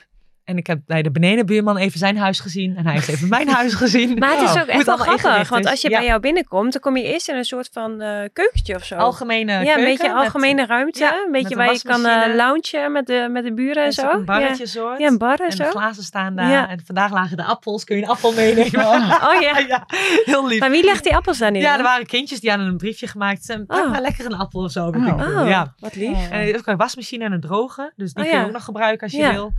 en 0.44 0.58
ik 0.58 0.68
heb 0.68 0.80
bij 0.86 1.02
de 1.02 1.12
benedenbuurman 1.12 1.78
even 1.78 2.00
zijn 2.00 2.18
huis 2.18 2.40
gezien 2.40 2.76
en 2.78 2.84
hij 2.86 2.94
heeft 2.94 3.08
even 3.08 3.30
mijn 3.30 3.50
huis 3.50 3.74
gezien. 3.74 4.18
Maar 4.18 4.32
het 4.38 4.42
is 4.56 4.62
ook 4.62 4.68
echt 4.68 4.86
wel 4.86 4.98
grappig. 4.98 5.50
Want 5.50 5.68
als 5.70 5.82
je 5.82 5.90
Ja. 5.90 5.98
bij 5.98 6.08
jou 6.08 6.20
binnenkomt, 6.20 6.72
dan 6.72 6.82
kom 6.82 6.98
je 6.98 7.04
eerst 7.04 7.30
in 7.30 7.36
een 7.36 7.44
soort 7.46 7.70
van 7.72 8.02
eh, 8.02 8.30
keukentje 8.34 8.76
of 8.76 8.84
zo. 8.86 8.96
Algemene 8.96 9.52
ja, 9.64 9.78
een 9.78 9.84
beetje 9.84 10.08
met- 10.08 10.18
algemene 10.18 10.66
ruimte. 10.66 11.00
ja, 11.00 11.14
een 11.26 11.32
beetje 11.32 11.50
een 11.52 11.58
waar 11.58 11.74
je 11.74 11.82
kan 11.82 12.06
eh 12.06 12.36
loungen 12.36 12.92
met 12.92 13.08
de, 13.08 13.28
met 13.32 13.44
de 13.44 13.54
buren 13.54 13.84
en 13.86 13.92
zo. 13.94 14.10
Een 14.10 14.26
barretje 14.26 14.64
Ja. 14.64 14.70
soort. 14.70 15.00
Ja, 15.00 15.08
een 15.08 15.18
bar 15.18 15.40
en 15.40 15.46
en 15.46 15.52
zo. 15.52 15.64
de 15.64 15.70
glazen 15.70 16.04
staan 16.04 16.36
daar. 16.36 16.50
Ja. 16.50 16.70
En 16.70 16.82
vandaag 16.86 17.12
lagen 17.12 17.38
de 17.38 17.44
appels. 17.44 17.84
Kun 17.84 17.96
je 17.96 18.04
een 18.04 18.10
appel 18.10 18.34
meenemen? 18.34 18.70
Oh 19.32 19.42
ja. 19.42 19.58
ja, 19.68 19.86
heel 20.26 20.48
lief. 20.48 20.60
Maar 20.60 20.72
wie 20.72 20.84
legt 20.84 21.04
die 21.04 21.16
appels 21.16 21.38
dan 21.38 21.52
neer? 21.52 21.62
Ja, 21.62 21.78
er 21.78 21.84
waren 21.84 22.06
kindjes 22.06 22.40
die 22.40 22.50
hadden 22.50 22.68
een 22.68 22.78
briefje 22.78 23.08
gemaakt. 23.08 23.44
Ze 23.46 23.64
Oh. 23.68 23.90
maar 23.92 24.02
lekker 24.02 24.26
een 24.26 24.36
appel 24.38 24.62
of 24.64 24.72
zo. 24.72 24.88
Oh. 24.88 25.38
Oh, 25.40 25.48
Ja. 25.48 25.74
wat 25.80 25.96
lief. 25.96 26.30
En 26.30 26.40
er 26.40 26.48
is 26.48 26.58
ook 26.58 26.68
een 26.68 26.78
wasmachine 26.78 27.26
en 27.26 27.32
een 27.32 27.42
droge. 27.42 27.92
Dus 27.96 28.14
die 28.14 28.24
Oh, 28.24 28.30
kun 28.30 28.40
je 28.40 28.46
ook 28.46 28.52
nog 28.52 28.64
gebruiken 28.64 29.04
als 29.08 29.12
je 29.16 29.32
wil. 29.32 29.54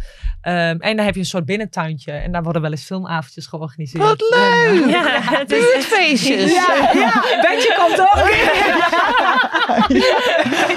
Ehm, 0.73 0.91
en 0.91 0.97
dan 0.97 1.05
heb 1.05 1.15
je 1.15 1.21
een 1.21 1.27
soort 1.27 1.45
binnentuintje. 1.45 2.13
En 2.13 2.33
daar 2.33 2.43
worden 2.43 2.63
wel 2.63 2.71
eens 2.71 2.85
filmavondjes 2.85 3.47
georganiseerd. 3.47 4.05
Wat 4.05 4.21
leuk! 4.21 4.91
Ja, 4.91 5.21
het 5.21 5.53
is. 5.53 6.27
Ja, 6.29 6.91
ja, 6.93 7.25
Bentje 7.41 7.75
komt 7.79 8.01
ook. 8.01 8.17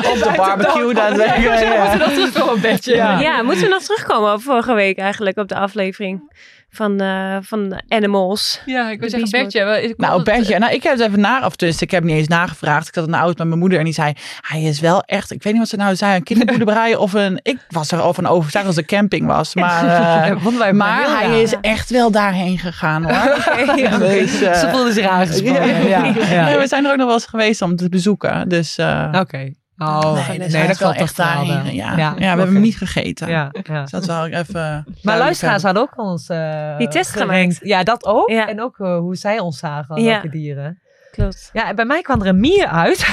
Op 0.11 0.17
de 0.17 0.33
barbecue, 0.35 0.93
dat 0.93 1.15
zeg 1.15 1.37
ik. 1.37 1.43
Ja. 1.43 1.97
Dat 1.97 2.11
is 2.11 2.31
wel 2.31 2.55
een 2.55 2.61
bedje. 2.61 2.95
Ja. 2.95 3.19
Ja, 3.19 3.41
moeten 3.41 3.63
we 3.63 3.69
nog 3.69 3.83
terugkomen 3.83 4.33
op 4.33 4.41
vorige 4.41 4.73
week 4.73 4.97
eigenlijk 4.97 5.37
op 5.37 5.47
de 5.47 5.55
aflevering 5.55 6.33
van, 6.75 6.99
eh, 6.99 7.37
van 7.41 7.81
Animals. 7.89 8.61
Ja, 8.65 8.89
ik 8.89 8.99
wil 8.99 9.09
zeggen 9.09 9.83
ik- 9.83 9.97
Nou, 9.97 10.23
Bertje, 10.23 10.59
nou, 10.59 10.73
ik 10.73 10.83
heb 10.83 10.91
het 10.97 11.01
even 11.07 11.19
na, 11.19 11.45
of 11.45 11.55
dus 11.55 11.81
ik 11.81 11.91
heb 11.91 12.03
niet 12.03 12.15
eens 12.17 12.27
nagevraagd. 12.27 12.87
Ik 12.87 12.95
had 12.95 13.05
in 13.05 13.11
de 13.11 13.17
auto 13.17 13.35
met 13.37 13.47
mijn 13.47 13.59
moeder 13.59 13.77
en 13.79 13.85
die 13.85 13.93
zei, 13.93 14.13
hij 14.41 14.61
is 14.61 14.79
wel 14.79 15.01
echt, 15.01 15.31
ik 15.31 15.43
weet 15.43 15.53
niet 15.53 15.61
wat 15.61 15.71
ze 15.71 15.75
nou 15.75 15.95
zei, 15.95 16.15
een 16.15 16.23
kinderboerderij 16.33 16.95
of 16.95 17.13
een, 17.13 17.39
ik 17.41 17.57
was 17.69 17.91
er 17.91 18.01
over 18.01 18.23
een 18.23 18.29
overtuigd 18.29 18.67
als 18.67 18.75
de 18.75 18.85
camping 18.85 19.27
was, 19.27 19.55
maar, 19.55 19.83
eh, 20.29 20.41
Vonden 20.41 20.59
wij 20.59 20.73
maar 20.73 21.03
heel 21.03 21.15
hij 21.15 21.27
raar. 21.27 21.37
is 21.41 21.53
echt 21.61 21.89
wel 21.89 22.11
daarheen 22.11 22.57
gegaan 22.57 23.03
hoor. 23.03 23.43
Dus, 23.99 24.41
eh, 24.41 24.53
Ze 24.53 24.69
voelden 24.71 24.93
zich 24.93 25.07
aangesproken. 25.07 25.67
ja, 25.67 25.87
ja. 25.87 26.13
Ja. 26.29 26.45
Nee, 26.45 26.57
we 26.57 26.67
zijn 26.67 26.85
er 26.85 26.91
ook 26.91 26.97
nog 26.97 27.05
wel 27.05 27.15
eens 27.15 27.25
geweest 27.25 27.61
om 27.61 27.75
te 27.75 27.89
bezoeken, 27.89 28.49
dus 28.49 28.77
eh, 28.77 29.09
Oké. 29.19 29.51
Oh, 29.77 30.27
nee, 30.27 30.39
dus 30.39 30.53
hij 30.53 30.67
is 30.67 30.79
wel 30.79 30.93
echt 30.93 31.15
daarheen. 31.17 31.73
Ja, 31.75 31.97
ja, 31.97 32.15
we 32.15 32.23
hebben 32.23 32.45
hem 32.53 32.61
niet 32.61 32.77
gegeten. 32.77 33.27
Ja, 33.29 33.49
ja. 33.63 33.81
Dus 33.81 33.91
dat 33.91 34.05
wel 34.05 34.25
even. 34.27 34.85
Maar 35.01 35.17
luisteraars 35.17 35.63
hadden 35.63 35.81
ook 35.83 35.97
ons 35.97 36.27
eh, 36.29 36.77
Die 36.77 36.87
test 36.87 37.11
gemaakt. 37.11 37.59
Ja, 37.61 37.83
dat 37.83 38.05
ook. 38.05 38.29
Ja. 38.29 38.47
En 38.47 38.61
ook 38.61 38.79
eh, 38.79 38.97
hoe 38.97 39.15
zij 39.15 39.39
ons 39.39 39.57
zagen, 39.59 40.01
Ja. 40.01 40.11
welke 40.11 40.29
dieren. 40.29 40.79
Klopt. 41.11 41.49
Ja, 41.53 41.67
en 41.67 41.75
bij 41.75 41.85
mij 41.85 42.01
kwam 42.01 42.21
er 42.21 42.27
een 42.27 42.39
mier 42.39 42.67
uit. 42.67 42.99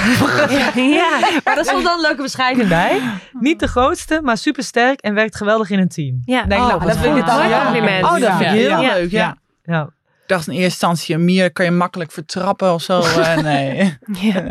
Ja. 0.75 1.09
maar 1.43 1.55
daar 1.55 1.65
stond 1.65 1.83
dan 1.83 1.93
een 1.93 2.01
leuke 2.01 2.21
beschrijving 2.21 2.67
bij. 2.67 2.99
Niet 3.39 3.59
de 3.59 3.67
grootste, 3.67 4.19
maar 4.23 4.37
super 4.37 4.63
sterk 4.63 4.99
en 5.01 5.13
werkt 5.13 5.35
geweldig 5.35 5.69
in 5.69 5.79
een 5.79 5.87
team. 5.87 6.21
Ja. 6.25 6.43
Denk, 6.43 6.61
Oh, 6.61 6.67
nou, 6.67 6.85
dat 6.85 6.97
vind 6.97 7.17
ik 7.17 7.25
Mooi 7.25 7.49
compliment. 7.63 8.03
Oh, 8.03 8.11
dat 8.11 8.19
vind 8.37 8.39
ik 8.41 8.47
heel 8.47 8.81
Ja. 8.81 8.93
leuk. 8.93 9.11
Ja. 9.11 9.35
Ja. 9.63 9.81
Ik 10.21 10.29
dacht 10.29 10.47
in 10.47 10.53
eerste 10.53 10.69
instantie, 10.69 11.15
een 11.15 11.25
mier 11.25 11.51
kan 11.51 11.65
je 11.65 11.71
makkelijk 11.71 12.11
vertrappen 12.11 12.73
of 12.73 12.81
zo. 12.81 12.99
Eh, 13.01 13.37
nee. 13.51 13.97
Ja. 14.19 14.43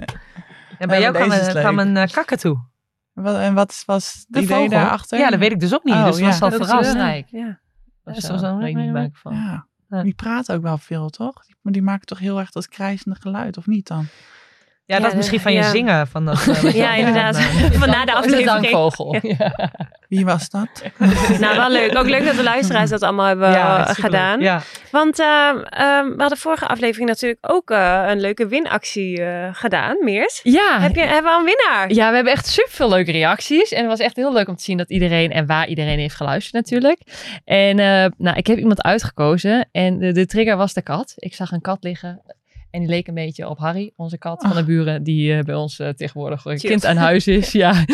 En 0.83 0.89
bij 0.89 1.01
jou 1.01 1.15
kwam, 1.15 1.79
een- 1.79 1.97
een 1.97 2.09
uh, 2.09 2.13
kakatoe. 2.15 2.71
Wat, 3.13 3.37
en 3.39 3.55
wat 3.55 3.83
was 3.87 4.13
het 4.13 4.25
De 4.29 4.41
idee 4.41 4.57
vogel. 4.57 4.71
daarachter? 4.71 5.19
Ja, 5.19 5.31
dat 5.31 5.39
weet 5.39 5.53
ik 5.53 5.61
dus 5.61 5.75
ook 5.75 5.85
niet. 5.85 5.95
Oh, 5.95 6.05
dus 6.05 6.19
ja. 6.19 6.27
was 6.27 6.39
Dat 6.39 6.53
is 6.53 6.67
verrast. 6.67 6.93
rijk. 6.93 7.27
Ja. 7.31 7.61
Zo- 8.15 8.57
weet 8.57 8.69
ik 8.69 8.77
niet 8.77 9.11
van. 9.13 9.35
Ja. 9.35 9.67
Die 10.03 10.15
praten 10.15 10.55
ook 10.57 10.63
wel 10.63 10.79
veel, 10.79 11.09
toch? 11.09 11.35
Maar 11.61 11.73
die 11.73 11.83
maken 11.83 12.07
toch 12.07 12.19
heel 12.19 12.39
erg 12.39 12.51
dat 12.51 12.69
krijzende 12.69 13.17
geluid, 13.21 13.57
of 13.57 13.67
niet 13.67 13.87
dan? 13.87 14.07
Ja, 14.85 14.95
dat 14.95 15.05
Ja, 15.05 15.11
is 15.11 15.15
misschien 15.17 15.41
van 15.41 15.53
je 15.53 15.63
zingen. 15.63 16.07
Van 16.07 16.25
dat, 16.25 16.47
eh, 16.49 16.75
Ja, 16.83 16.95
inderdaad. 16.95 17.37
Van 17.81 17.89
na 17.89 18.01
de 18.01 18.07
De 18.07 18.13
aflevering. 18.13 18.47
dankvogel. 18.47 19.17
Ja. 19.39 19.71
Wie 20.09 20.25
was 20.25 20.49
dat? 20.51 20.69
Nou, 21.41 21.57
wel 21.57 21.71
leuk. 21.71 21.97
Ook 21.99 22.07
leuk 22.09 22.25
dat 22.25 22.35
de 22.37 22.43
luisteraars 22.43 22.91
dat 22.91 23.03
allemaal 23.03 23.27
hebben 23.27 23.51
Ja, 23.51 23.89
eh, 23.89 23.95
gedaan. 23.95 24.41
Ja. 24.41 24.61
Want 24.91 25.19
ehm, 25.21 25.57
ehm, 25.59 26.07
we 26.09 26.15
hadden 26.19 26.39
vorige 26.39 26.67
aflevering 26.67 27.09
natuurlijk 27.09 27.53
ook 27.53 27.71
eh, 27.71 28.05
een 28.07 28.21
leuke 28.21 28.47
winactie 28.47 29.23
eh, 29.25 29.49
gedaan, 29.53 29.97
Meers. 30.01 30.41
Ja. 30.43 30.81
Heb 30.81 30.95
je, 30.95 31.01
hebben 31.01 31.33
we 31.33 31.39
een 31.39 31.45
winnaar? 31.45 31.93
Ja, 31.93 32.09
we 32.09 32.15
hebben 32.15 32.33
echt 32.33 32.47
super 32.47 32.73
veel 32.73 32.89
leuke 32.89 33.13
reacties. 33.13 33.73
En 33.73 33.79
het 33.79 33.89
was 33.89 33.99
echt 34.01 34.17
heel 34.17 34.33
leuk 34.33 34.49
om 34.49 34.57
te 34.57 34.63
zien 34.63 34.77
dat 34.77 34.91
iedereen 34.91 35.31
en 35.33 35.47
waar 35.47 35.67
iedereen 35.67 35.99
heeft 35.99 36.15
geluisterd 36.17 36.55
natuurlijk. 36.55 37.01
En 37.45 37.79
eh, 37.79 38.07
nou, 38.19 38.37
ik 38.37 38.47
heb 38.47 38.59
iemand 38.59 38.83
uitgekozen 38.83 39.69
en 39.73 39.99
de, 39.99 40.13
de 40.13 40.27
trigger 40.27 40.57
was 40.57 40.73
de 40.73 40.83
kat. 40.83 41.13
Ik 41.17 41.35
zag 41.35 41.51
een 41.51 41.61
kat 41.61 41.83
liggen 41.85 42.23
en 42.73 42.81
die 42.81 42.89
leek 42.89 43.07
een 43.09 43.15
beetje 43.15 43.49
op 43.49 43.59
Harry, 43.59 43.93
onze 43.97 44.19
kat 44.19 44.43
van 44.47 44.57
de 44.57 44.65
buren, 44.65 45.03
die 45.03 45.37
eh, 45.37 45.45
bij 45.45 45.55
ons 45.55 45.79
eh, 45.79 45.89
tegenwoordig 45.89 46.43
kind 46.43 46.85
aan 46.85 46.97
huis 46.97 47.27
is. 47.27 47.53
ja. 47.65 47.85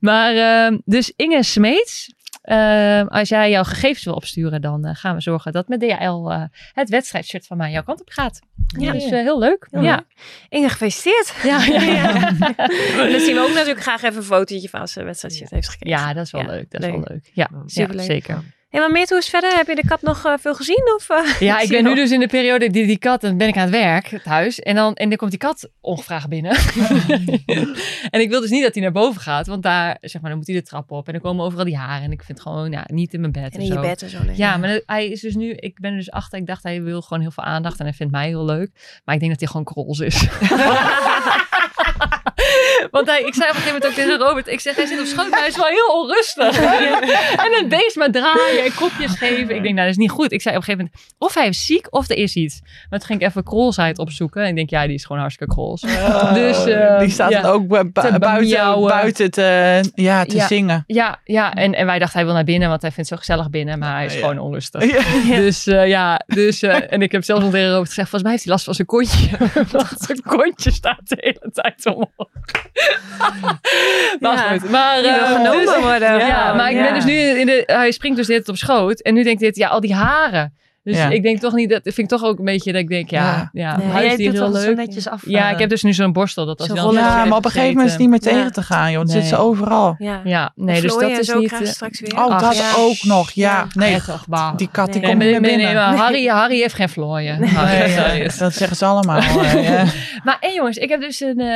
Maar 0.00 0.34
eh, 0.70 0.78
dus 0.84 1.12
Inge 1.16 1.42
Smeets. 1.42 2.14
eh, 2.42 3.06
als 3.06 3.28
jij 3.28 3.50
jouw 3.50 3.62
gegevens 3.64 4.04
wil 4.04 4.14
opsturen, 4.14 4.60
dan 4.60 4.84
eh, 4.84 4.94
gaan 4.94 5.14
we 5.14 5.20
zorgen 5.20 5.52
dat 5.52 5.68
met 5.68 5.80
DHL 5.80 6.30
het 6.72 6.88
wedstrijdshirt 6.88 7.46
van 7.46 7.56
mij 7.56 7.70
jouw 7.70 7.82
kant 7.82 8.00
op 8.00 8.10
gaat. 8.10 8.40
Ja. 8.78 8.92
Dus 8.92 9.04
heel 9.10 9.38
leuk. 9.38 9.68
Ja. 9.70 10.04
Inge, 10.48 10.68
gefeliciteerd. 10.68 11.34
Ja, 11.42 11.64
ja, 11.92 12.30
dan 13.12 13.20
zien 13.20 13.34
we 13.34 13.40
ook 13.48 13.54
natuurlijk 13.54 13.80
graag 13.82 14.02
even 14.02 14.16
een 14.16 14.22
fotootje 14.22 14.68
van 14.68 14.80
als 14.80 14.92
ze 14.92 15.02
wedstrijdshit 15.04 15.50
heeft 15.50 15.68
gekeken. 15.68 15.90
Ja, 15.90 16.12
dat 16.12 16.24
is 16.24 16.30
wel 16.30 16.44
leuk. 16.46 16.70
Dat 16.70 16.82
is 16.82 16.90
wel 16.90 17.04
leuk. 17.08 17.30
Ja, 17.32 17.50
Superleuk. 17.66 18.00
ja 18.06 18.12
zeker. 18.12 18.42
Hey, 18.68 18.80
maar 18.80 18.90
Meert, 18.90 19.08
hoe 19.08 19.18
is 19.18 19.24
het 19.32 19.32
verder? 19.40 19.56
Heb 19.58 19.66
je 19.66 19.74
de 19.74 19.86
kat 19.86 20.02
nog 20.02 20.24
eh, 20.24 20.32
veel 20.40 20.54
gezien? 20.54 20.92
Of, 20.96 21.10
eh, 21.10 21.40
Ja, 21.48 21.58
ik 21.60 21.68
ben 21.68 21.84
nu 21.84 21.94
dus 21.94 22.10
in 22.10 22.20
de 22.20 22.26
periode 22.26 22.70
die 22.70 22.86
die 22.86 22.98
kat, 22.98 23.20
dan 23.20 23.36
ben 23.36 23.48
ik 23.48 23.56
aan 23.56 23.62
het 23.62 23.70
werk 23.70 24.20
thuis. 24.24 24.60
En 24.60 24.74
dan, 24.74 24.94
en 24.94 25.08
dan 25.08 25.18
komt 25.18 25.30
die 25.30 25.38
kat 25.40 25.70
ongevraagd 25.80 26.28
binnen. 26.28 26.56
en 28.14 28.20
ik 28.20 28.28
wil 28.28 28.40
dus 28.40 28.50
niet 28.50 28.62
dat 28.62 28.74
hij 28.74 28.82
naar 28.82 28.92
boven 28.92 29.20
gaat, 29.20 29.46
want 29.46 29.62
daar, 29.62 29.96
zeg 30.00 30.20
maar, 30.20 30.30
dan 30.30 30.38
moet 30.38 30.46
hij 30.48 30.56
de 30.56 30.62
trap 30.62 30.90
op. 30.90 31.06
En 31.06 31.12
dan 31.12 31.22
komen 31.22 31.44
overal 31.44 31.64
die 31.64 31.76
haren. 31.76 32.04
En 32.04 32.12
ik 32.12 32.22
vind 32.22 32.38
het 32.38 32.46
gewoon, 32.48 32.70
ja, 32.70 32.84
niet 32.86 33.12
in 33.14 33.20
mijn 33.20 33.32
bed. 33.32 33.54
En 33.54 33.60
in 33.60 33.66
je 33.66 33.80
bed 33.80 34.02
en 34.02 34.08
zo. 34.10 34.22
nee. 34.22 34.36
Ja, 34.36 34.56
maar 34.56 34.68
dat- 34.68 34.82
hij 34.86 35.08
is 35.08 35.20
dus 35.20 35.34
nu, 35.34 35.50
ik 35.52 35.80
ben 35.80 35.90
er 35.90 35.96
dus 35.96 36.10
achter. 36.10 36.38
Ik 36.38 36.46
dacht, 36.46 36.62
hij 36.62 36.82
wil 36.82 37.02
gewoon 37.02 37.20
heel 37.22 37.30
veel 37.30 37.44
aandacht 37.44 37.78
en 37.78 37.84
hij 37.84 37.94
vindt 37.94 38.12
mij 38.12 38.26
heel 38.28 38.44
leuk. 38.44 39.00
Maar 39.04 39.14
ik 39.14 39.20
denk 39.20 39.32
dat 39.32 39.40
hij 39.40 39.48
gewoon 39.50 39.64
krols 39.64 39.98
is. 39.98 40.26
Want 42.96 43.06
hij, 43.06 43.20
ik 43.22 43.34
zei 43.34 43.48
op 43.50 43.54
een 43.56 43.62
gegeven 43.62 43.64
moment 43.72 43.86
ook 43.86 43.92
tegen 43.92 44.18
Robert, 44.18 44.46
ik 44.48 44.60
zeg, 44.60 44.76
hij 44.76 44.86
zit 44.86 45.00
op 45.00 45.06
schoot, 45.06 45.28
maar 45.30 45.38
hij 45.38 45.48
is 45.48 45.56
wel 45.56 45.66
heel 45.66 46.00
onrustig. 46.00 46.58
en 47.46 47.62
een 47.62 47.68
beest 47.68 47.96
maar 47.96 48.10
draaien 48.10 48.64
en 48.64 48.74
kopjes 48.74 49.18
geven. 49.18 49.54
Ik 49.54 49.62
denk, 49.62 49.74
nou, 49.74 49.76
dat 49.76 49.86
is 49.86 49.96
niet 49.96 50.10
goed. 50.10 50.32
Ik 50.32 50.42
zei 50.42 50.56
op 50.56 50.60
een 50.60 50.66
gegeven 50.66 50.90
moment, 50.92 51.14
of 51.18 51.34
hij 51.34 51.48
is 51.48 51.66
ziek 51.66 51.86
of 51.90 52.08
er 52.10 52.16
is 52.16 52.34
iets. 52.34 52.60
Maar 52.90 52.98
toen 52.98 53.08
ging 53.08 53.20
ik 53.20 53.26
even 53.28 53.44
krolsheid 53.44 53.98
opzoeken. 53.98 54.42
En 54.42 54.48
ik 54.48 54.56
denk, 54.56 54.70
ja, 54.70 54.86
die 54.86 54.94
is 54.94 55.04
gewoon 55.04 55.20
hartstikke 55.20 55.52
krols. 55.54 55.80
dus, 56.34 56.64
eh, 56.64 56.98
die 56.98 57.10
staat 57.10 57.30
ja. 57.30 57.40
dan 57.42 57.50
ook 57.50 57.66
bu- 57.68 57.84
bu- 57.84 58.00
Te 58.00 58.18
buiten, 58.18 58.80
buiten 58.86 59.30
te, 59.30 59.80
ja, 59.94 60.24
te 60.24 60.36
Ja. 60.36 60.46
zingen. 60.46 60.84
Ja, 60.86 61.20
ja 61.24 61.54
en, 61.54 61.74
en 61.74 61.86
wij 61.86 61.98
dachten 61.98 62.16
hij 62.16 62.26
wil 62.26 62.34
naar 62.34 62.44
binnen, 62.44 62.68
want 62.68 62.82
hij 62.82 62.90
vindt 62.92 63.10
het 63.10 63.18
zo 63.18 63.24
gezellig 63.26 63.50
binnen. 63.50 63.78
Maar 63.78 63.94
hij 63.96 64.04
is 64.06 64.12
Ja. 64.14 64.18
gewoon 64.20 64.38
onrustig. 64.38 64.82
Dus 65.46 65.66
eh, 65.66 65.88
ja, 65.88 66.20
dus, 66.26 66.62
eh, 66.62 66.92
en 66.92 67.02
ik 67.02 67.12
heb 67.12 67.24
zelfs 67.24 67.42
nog 67.42 67.50
tegen 67.52 67.68
Robert 67.70 67.88
gezegd, 67.88 68.08
volgens 68.08 68.22
mij 68.22 68.30
heeft 68.32 68.44
hij 68.44 68.52
last 68.52 68.64
van 68.64 68.74
zijn 68.74 68.86
kontje. 68.86 69.36
Want 69.72 69.88
zijn 69.98 70.22
kontje 70.22 70.70
staat 70.70 71.00
de 71.08 71.16
hele 71.18 71.50
tijd 71.52 71.86
omhoog. 71.86 72.28
maar 74.20 74.36
Ja. 74.36 74.58
goed, 74.58 74.70
maar... 74.70 75.04
Eh, 75.04 75.32
genomen 75.36 75.66
dus- 75.66 75.76
worden. 75.76 76.18
Ja, 76.18 76.54
maar 76.54 76.70
ik 76.70 76.76
ben 76.82 76.94
dus 76.94 77.04
nu 77.04 77.12
in 77.12 77.46
de... 77.46 77.62
Hij 77.66 77.90
springt 77.90 78.16
dus 78.16 78.26
dit 78.26 78.48
op 78.48 78.56
schoot. 78.56 79.00
En 79.00 79.14
nu 79.14 79.22
denkt 79.22 79.40
dit, 79.40 79.56
ja, 79.56 79.68
al 79.68 79.80
die 79.80 79.94
haren. 79.94 80.54
Dus 80.86 80.96
Ja. 80.96 81.08
ik 81.10 81.22
denk 81.22 81.38
toch 81.40 81.54
niet, 81.54 81.70
dat 81.70 81.80
vind 81.82 81.98
ik 81.98 82.08
toch 82.08 82.24
ook 82.24 82.38
een 82.38 82.44
beetje 82.44 82.72
dat 82.72 82.80
ik 82.80 82.88
denk, 82.88 83.10
ja, 83.10 83.20
Ja. 83.24 83.50
ja, 83.52 83.76
Nee. 83.76 83.86
Huisdier 83.86 84.30
doet 84.32 84.40
heel 84.40 84.52
zo 84.52 84.66
leuk. 84.66 84.76
netjes 84.76 85.08
af. 85.08 85.22
Ja, 85.26 85.46
eh, 85.46 85.52
ik 85.52 85.58
heb 85.58 85.68
dus 85.68 85.82
nu 85.82 85.92
zo'n 85.92 86.12
borstel. 86.12 86.46
Dat 86.46 86.60
als 86.60 86.68
roller. 86.80 87.00
Ja, 87.02 87.24
maar 87.24 87.38
op 87.38 87.44
een 87.44 87.50
gegeven 87.50 87.68
moment 87.68 87.86
is 87.86 87.92
het 87.92 88.00
niet 88.00 88.10
meer 88.10 88.20
Ja. 88.22 88.30
tegen 88.38 88.52
te 88.52 88.62
gaan, 88.62 88.90
joh. 88.92 89.00
Dan 89.00 89.08
zit 89.10 89.24
ze 89.24 89.34
Nee. 89.34 89.40
overal. 89.44 89.94
Ja. 89.98 90.20
Ja, 90.24 90.52
nee, 90.54 90.80
dus 90.80 90.96
dat 90.96 91.10
is 91.10 91.34
niet... 91.34 91.52
eh, 91.52 91.58
ze 91.58 91.66
straks 91.66 92.00
weer. 92.00 92.16
Oh, 92.24 92.38
dat 92.40 92.74
ook 92.76 93.02
nog. 93.02 93.30
Ja, 93.30 93.66
nee. 93.74 93.98
Die 94.56 94.68
kat 94.70 94.92
die 94.92 95.00
Nee. 95.00 95.10
komt 95.10 95.22
Nee, 95.22 95.32
niet 95.32 95.40
nee, 95.40 95.40
meer 95.40 95.40
nee, 95.40 95.56
binnen. 95.56 95.74
maar 95.74 95.96
Harry, 95.96 96.26
Harry 96.26 96.58
heeft 96.60 96.74
geen 96.74 96.88
vlooien. 96.88 97.40
Nee, 97.40 98.28
dat 98.38 98.54
zeggen 98.54 98.76
ze 98.76 98.84
allemaal. 98.84 99.18
eh, 99.20 99.68
ja. 99.68 99.84
Maar 100.24 100.36
en 100.40 100.52
jongens, 100.54 100.76
ik 100.76 100.88
heb 100.88 101.00
dus 101.00 101.20
een, 101.20 101.40
eh, 101.40 101.46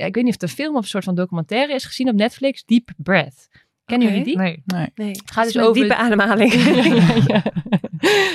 ja, 0.00 0.06
ik 0.06 0.14
weet 0.14 0.24
niet 0.24 0.34
of 0.34 0.40
het 0.40 0.42
een 0.42 0.48
film 0.56 0.76
of 0.76 0.82
een 0.82 0.88
soort 0.88 1.04
van 1.04 1.14
documentaire 1.14 1.74
is 1.74 1.84
gezien 1.84 2.08
op 2.08 2.14
Netflix, 2.14 2.64
Deep 2.64 2.88
Breath. 2.96 3.48
Kennen 3.88 4.08
jullie 4.08 4.24
die? 4.24 4.36
Nee. 4.36 4.62
Nee. 4.66 4.90
Nee, 4.94 5.10
het 5.10 5.30
gaat 5.30 5.44
dus 5.44 5.58
over- 5.58 5.74
diepe 5.74 5.96
ademhaling. 5.96 6.52
ja. 7.32 7.42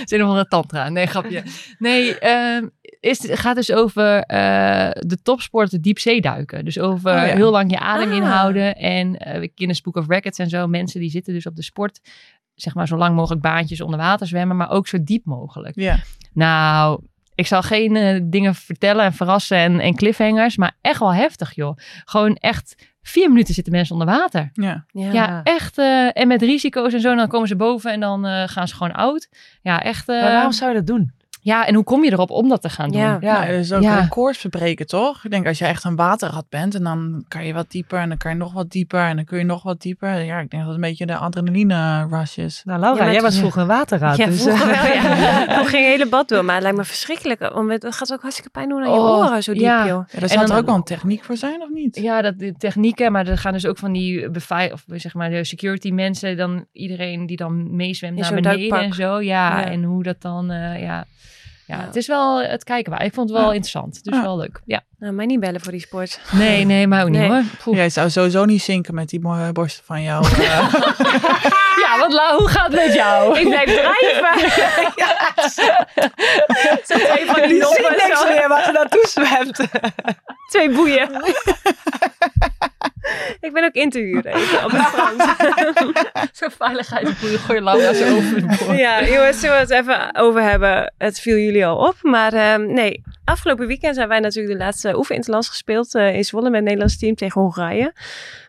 Zin 0.05 0.19
nog 0.25 0.37
een 0.37 0.45
tantra. 0.47 0.89
Nee, 0.89 1.05
grapje. 1.05 1.43
Nee, 1.79 2.19
ehm, 2.19 2.67
is, 2.99 3.27
het 3.27 3.39
gaat 3.39 3.55
dus 3.55 3.71
over 3.71 4.21
eh, 4.21 4.89
de 4.99 5.17
topsporten 5.23 5.81
diepzeeduiken. 5.81 6.65
Dus 6.65 6.79
over 6.79 7.11
Oh, 7.11 7.27
ja. 7.27 7.35
heel 7.35 7.51
lang 7.51 7.71
je 7.71 7.79
adem 7.79 8.09
Ah. 8.09 8.15
inhouden. 8.15 8.75
En 8.75 9.17
eh 9.17 9.49
Guinness 9.55 9.81
Book 9.81 9.95
of 9.95 10.07
Records 10.07 10.39
en 10.39 10.49
zo. 10.49 10.67
Mensen 10.67 10.99
die 10.99 11.09
zitten 11.09 11.33
dus 11.33 11.45
op 11.45 11.55
de 11.55 11.63
sport. 11.63 11.99
Zeg 12.55 12.73
maar 12.75 12.87
zo 12.87 12.97
lang 12.97 13.15
mogelijk 13.15 13.41
baantjes 13.41 13.81
onder 13.81 13.99
water 13.99 14.27
zwemmen. 14.27 14.57
Maar 14.57 14.69
ook 14.71 14.87
zo 14.87 14.97
diep 15.03 15.25
mogelijk. 15.25 15.75
Ja. 15.75 15.97
Nou, 16.33 17.01
ik 17.35 17.47
zal 17.47 17.61
geen 17.61 17.95
eh, 17.95 18.19
dingen 18.23 18.55
vertellen 18.55 19.05
en 19.05 19.13
verrassen 19.13 19.57
en, 19.57 19.79
en 19.79 19.95
cliffhangers. 19.95 20.57
Maar 20.57 20.77
echt 20.81 20.99
wel 20.99 21.13
heftig, 21.13 21.55
joh. 21.55 21.77
Gewoon 22.05 22.35
echt 22.35 22.92
vier 23.03 23.29
minuten 23.29 23.53
zitten 23.53 23.73
mensen 23.73 23.95
onder 23.99 24.15
water. 24.15 24.49
Ja. 24.53 24.85
Ja, 24.91 25.41
echt. 25.43 25.77
eh, 25.77 26.17
en 26.17 26.27
met 26.27 26.41
risico's 26.41 26.93
en 26.93 26.99
zo. 27.01 27.15
Dan 27.15 27.27
komen 27.27 27.47
ze 27.47 27.55
boven 27.55 27.91
en 27.91 27.99
dan 27.99 28.25
eh, 28.25 28.43
gaan 28.47 28.67
ze 28.67 28.75
gewoon 28.75 28.93
oud. 28.93 29.29
Ja, 29.61 29.81
echt. 29.83 30.09
eh, 30.09 30.21
Maar 30.21 30.31
waarom 30.31 30.51
zou 30.51 30.69
je 30.71 30.77
dat 30.77 30.87
doen? 30.87 31.11
Ja, 31.43 31.65
en 31.67 31.75
hoe 31.75 31.83
kom 31.83 32.03
je 32.03 32.11
erop 32.11 32.29
om 32.31 32.49
dat 32.49 32.61
te 32.61 32.69
gaan 32.69 32.89
doen? 32.89 33.01
Ja. 33.01 33.17
Ja, 33.21 33.39
dat 33.45 33.49
is 33.55 33.73
ook 33.73 33.81
Ja. 33.81 33.99
records 33.99 34.37
verbreken, 34.37 34.87
toch? 34.87 35.23
Ik 35.23 35.31
denk 35.31 35.47
als 35.47 35.57
je 35.57 35.65
echt 35.65 35.83
een 35.83 35.95
waterrat 35.95 36.45
bent 36.49 36.75
en 36.75 36.83
dan 36.83 37.25
kan 37.27 37.45
je 37.45 37.53
wat 37.53 37.71
dieper 37.71 37.99
en 37.99 38.09
dan 38.09 38.17
kan 38.17 38.31
je 38.31 38.37
nog 38.37 38.53
wat 38.53 38.71
dieper 38.71 38.99
en 38.99 39.15
dan 39.15 39.25
kun 39.25 39.37
je 39.37 39.43
nog 39.43 39.63
wat 39.63 39.81
dieper. 39.81 40.09
Ja, 40.23 40.39
ik 40.39 40.49
denk 40.49 40.63
dat 40.63 40.65
het 40.65 40.75
een 40.83 40.89
beetje 40.89 41.05
de 41.05 41.15
adrenaline 41.15 42.07
rush 42.09 42.37
is. 42.37 42.61
Nou, 42.65 42.79
Laura, 42.79 43.05
Ja, 43.05 43.11
jij 43.11 43.21
was 43.21 43.37
vroeger 43.37 43.61
een 43.61 43.67
waterraad. 43.67 44.17
Ja, 44.17 44.25
dus, 44.25 44.41
vroeger 44.41 44.69
eh, 44.71 44.81
wel, 44.83 44.93
ja. 44.93 45.63
Geen 45.73 45.83
hele 45.83 46.07
bad 46.07 46.29
door, 46.29 46.45
maar 46.45 46.53
het 46.53 46.63
lijkt 46.63 46.77
me 46.77 46.83
verschrikkelijk. 46.83 47.39
Want 47.53 47.69
het 47.83 47.95
gaat 47.95 48.13
ook 48.13 48.21
hartstikke 48.21 48.51
pijn 48.51 48.69
doen 48.69 48.83
aan 48.83 48.91
je 48.93 48.99
Oh, 48.99 49.17
oren, 49.17 49.43
zo 49.43 49.53
diep, 49.53 49.61
ja. 49.61 49.87
joh. 49.87 50.03
Ja, 50.11 50.19
daar 50.19 50.29
zou 50.29 50.41
dan- 50.45 50.51
er 50.55 50.61
ook 50.61 50.65
wel 50.65 50.75
een 50.75 50.83
techniek 50.83 51.23
voor 51.23 51.37
zijn, 51.37 51.61
of 51.61 51.69
niet? 51.69 51.95
Ja, 51.97 52.21
dat, 52.21 52.39
de 52.39 52.53
technieken, 52.57 53.11
maar 53.11 53.27
er 53.27 53.37
gaan 53.37 53.53
dus 53.53 53.65
ook 53.65 53.77
van 53.77 53.91
die 53.93 54.29
of 54.71 54.83
zeg 54.87 55.13
maar 55.13 55.29
de 55.29 55.43
security 55.43 55.91
mensen, 55.91 56.37
dan 56.37 56.65
iedereen 56.71 57.25
die 57.25 57.37
dan 57.37 57.75
meezwemt 57.75 58.17
naar 58.19 58.29
beneden 58.33 58.57
duikpak. 58.69 58.81
en 58.81 58.93
zo. 58.93 59.21
Ja, 59.21 59.59
Ja. 59.59 59.65
en 59.65 59.83
hoe 59.83 60.03
dat 60.03 60.21
dan, 60.21 60.51
eh, 60.51 60.81
ja. 60.81 61.05
Ja, 61.67 61.77
Ja. 61.77 61.85
het 61.85 61.95
is 61.95 62.07
wel 62.07 62.41
het 62.41 62.63
kijken 62.63 62.91
waar. 62.91 63.03
Ik 63.05 63.13
vond 63.13 63.29
het 63.29 63.37
wel 63.37 63.47
Ja. 63.47 63.53
interessant. 63.53 64.03
Dus 64.03 64.15
Ja. 64.15 64.21
wel 64.21 64.37
leuk. 64.37 64.61
Ja. 64.65 64.81
Nou, 64.99 65.13
mij 65.13 65.25
niet 65.25 65.39
bellen 65.39 65.61
voor 65.61 65.71
die 65.71 65.81
sport. 65.81 66.19
Nee, 66.31 66.65
nee, 66.65 66.87
maar 66.87 67.03
ook 67.03 67.09
niet 67.09 67.19
Nee. 67.29 67.43
hoor. 67.63 67.75
Jij 67.75 67.89
zou 67.89 68.09
sowieso 68.09 68.45
niet 68.45 68.61
zinken 68.61 68.95
met 68.95 69.09
die 69.09 69.19
mooie 69.21 69.51
borsten 69.51 69.83
van 69.85 70.01
jou. 70.01 70.25
eh. 70.25 70.73
Ja, 71.83 71.99
want 71.99 72.13
La, 72.13 72.35
hoe 72.37 72.47
gaat 72.47 72.71
het 72.71 72.85
met 72.85 72.93
jou? 72.93 73.39
Ik 73.39 73.47
blijf 73.49 73.69
drijven. 73.69 74.51
Zo 76.85 76.95
twee 76.95 77.25
van 77.25 77.47
die 77.47 77.57
noppen, 77.59 78.17
zo. 78.17 78.27
meer 78.27 78.47
waar 78.47 78.63
ze 78.63 78.71
naartoe 78.71 79.07
zwemt. 79.09 79.59
Twee 80.49 80.69
boeien. 80.69 81.09
ik 83.39 83.53
ben 83.53 83.63
ook 83.63 83.73
in 83.73 83.89
te 83.89 83.99
huren 83.99 84.33
even, 84.33 84.65
op 84.65 84.71
het. 84.71 86.29
Zo'n 86.31 86.51
veiligheidsboeien 86.57 87.39
gooi 87.39 87.61
je 87.61 87.95
zo 87.95 88.15
over 88.15 88.47
de 88.47 88.57
boord. 88.65 88.77
ja, 88.77 89.03
jongens, 89.05 89.39
zullen 89.39 89.55
we 89.55 89.61
het 89.61 89.69
even 89.69 90.15
over 90.15 90.41
hebben? 90.41 90.93
Het 90.97 91.19
viel 91.19 91.37
jullie 91.37 91.65
al 91.65 91.77
op. 91.77 91.95
Maar 92.01 92.33
ehm, 92.33 92.73
nee, 92.73 93.03
afgelopen 93.25 93.67
weekend 93.67 93.95
zijn 93.95 94.07
wij 94.07 94.19
natuurlijk 94.19 94.57
de 94.57 94.63
laatste 94.63 94.97
oefeninterlands 94.97 95.49
gespeeld 95.49 95.95
eh, 95.95 96.15
in 96.15 96.23
Zwolle 96.23 96.45
met 96.45 96.53
het 96.53 96.63
Nederlands 96.63 96.97
team 96.97 97.15
tegen 97.15 97.41
Hongarije. 97.41 97.93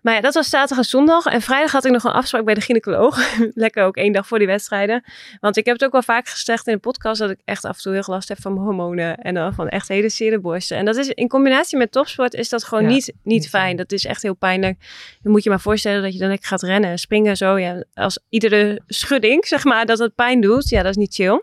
Maar 0.02 0.14
ja, 0.14 0.20
dat 0.20 0.34
was 0.34 0.48
zaterdag 0.48 0.78
en 0.78 0.84
zondag. 0.84 1.26
En 1.26 1.40
vrijdag 1.40 1.72
had 1.72 1.84
ik 1.84 1.92
nog 1.92 2.04
een 2.04 2.10
afspraak 2.10 2.44
bij 2.44 2.54
de 2.54 2.60
gynaecoloog. 2.60 3.18
Lekker 3.54 3.84
ook 3.84 3.96
één 3.96 4.12
dag 4.12 4.26
voor 4.26 4.38
die 4.38 4.46
wedstrijden. 4.46 5.04
Want 5.40 5.56
ik 5.56 5.64
heb 5.64 5.74
het 5.74 5.84
ook 5.84 5.92
wel 5.92 6.02
vaak 6.02 6.28
gezegd 6.28 6.66
in 6.66 6.72
de 6.74 6.78
podcast 6.78 7.20
dat 7.20 7.30
ik 7.30 7.38
echt 7.44 7.64
af 7.64 7.76
en 7.76 7.82
toe 7.82 7.92
heel 7.92 8.02
last 8.06 8.28
heb 8.28 8.40
van 8.40 8.52
mijn 8.52 8.64
hormonen. 8.64 9.16
En 9.16 9.34
dan 9.34 9.54
van 9.54 9.68
echt 9.68 9.88
hele 9.88 10.08
zere 10.08 10.38
borsten. 10.38 10.76
En 10.76 10.84
dat 10.84 10.96
is 10.96 11.08
in 11.08 11.28
combinatie 11.28 11.78
met 11.78 11.92
topsport 11.92 12.34
is 12.34 12.48
dat 12.48 12.64
gewoon 12.64 12.84
Ja, 12.84 12.90
niet, 12.90 13.12
niet 13.22 13.48
fijn. 13.48 13.76
Dat 13.76 13.92
is 13.92 14.04
echt 14.04 14.22
heel 14.22 14.34
pijnlijk. 14.34 14.78
Dan 15.22 15.32
moet 15.32 15.42
je 15.42 15.50
maar 15.50 15.60
voorstellen 15.60 16.02
dat 16.02 16.12
je 16.12 16.18
dan 16.18 16.28
lekker 16.28 16.48
gaat 16.48 16.62
rennen 16.62 16.90
en 16.90 16.98
springen 16.98 17.36
zo. 17.36 17.58
Ja, 17.58 17.84
als 17.94 18.18
iedere 18.28 18.80
schudding, 18.86 19.46
zeg 19.54 19.64
maar, 19.64 19.86
dat 19.86 19.98
het 19.98 20.14
pijn 20.14 20.40
doet. 20.40 20.68
Ja, 20.68 20.82
dat 20.82 20.90
is 20.90 20.96
niet 20.96 21.14
chill. 21.14 21.42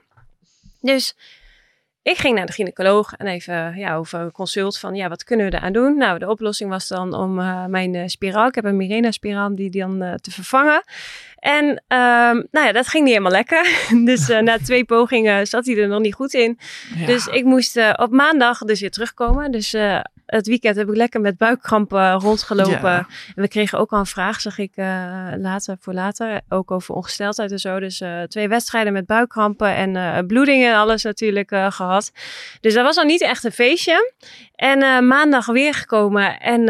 Dus 0.81 1.15
ik 2.03 2.17
ging 2.17 2.35
naar 2.35 2.45
de 2.45 2.51
gynaecoloog 2.51 3.13
en 3.17 3.27
even 3.27 3.75
ja, 3.77 3.95
over 3.95 4.31
consult 4.31 4.77
van 4.77 4.95
ja, 4.95 5.09
wat 5.09 5.23
kunnen 5.23 5.49
we 5.49 5.55
eraan 5.57 5.73
doen? 5.73 5.97
Nou, 5.97 6.19
de 6.19 6.29
oplossing 6.29 6.69
was 6.69 6.87
dan 6.87 7.13
om 7.13 7.39
eh, 7.39 7.65
mijn 7.65 7.95
eh, 7.95 8.07
spiraal, 8.07 8.47
ik 8.47 8.55
heb 8.55 8.65
een 8.65 8.77
Mirena-spiraal, 8.77 9.47
om 9.47 9.55
die 9.55 9.69
dan 9.69 10.01
eh, 10.01 10.13
te 10.13 10.31
vervangen. 10.31 10.83
En 11.35 11.83
ehm, 11.87 12.35
nou 12.51 12.65
ja, 12.65 12.71
dat 12.71 12.87
ging 12.87 13.03
niet 13.03 13.13
helemaal 13.13 13.31
lekker. 13.31 13.85
dus 14.05 14.27
na 14.27 14.57
twee 14.57 14.85
pogingen 14.85 15.47
zat 15.47 15.65
hij 15.65 15.77
er 15.77 15.87
nog 15.87 16.01
niet 16.01 16.13
goed 16.13 16.33
in. 16.33 16.59
Ja. 16.95 17.05
Dus 17.05 17.27
ik 17.27 17.43
moest 17.43 17.79
op 17.95 18.11
maandag 18.11 18.59
dus 18.59 18.81
weer 18.81 18.91
terugkomen. 18.91 19.51
Dus 19.51 19.75
het 20.37 20.47
weekend 20.47 20.75
heb 20.75 20.89
ik 20.89 20.95
lekker 20.95 21.21
met 21.21 21.37
buikkrampen 21.37 22.11
rondgelopen. 22.13 22.89
Ja. 22.91 23.05
En 23.35 23.41
we 23.41 23.47
kregen 23.47 23.79
ook 23.79 23.91
al 23.91 23.99
een 23.99 24.05
vraag, 24.05 24.41
zag 24.41 24.57
ik 24.57 24.71
eh, 24.75 24.85
later 25.37 25.77
voor 25.79 25.93
later, 25.93 26.41
ook 26.49 26.71
over 26.71 26.95
ongesteldheid 26.95 27.51
en 27.51 27.59
zo. 27.59 27.79
Dus 27.79 28.01
eh, 28.01 28.21
twee 28.21 28.47
wedstrijden 28.47 28.93
met 28.93 29.05
buikkrampen 29.05 29.75
en 29.75 29.95
eh, 29.95 30.17
bloedingen 30.27 30.71
en 30.71 30.77
alles 30.77 31.03
natuurlijk 31.03 31.51
eh, 31.51 31.71
gehad. 31.71 32.11
Dus 32.61 32.73
dat 32.73 32.83
was 32.83 32.97
al 32.97 33.03
niet 33.03 33.21
echt 33.21 33.43
een 33.43 33.51
feestje. 33.51 34.13
En 34.55 35.07
maandag 35.07 35.45
weer 35.45 35.73
gekomen 35.73 36.39
en 36.39 36.65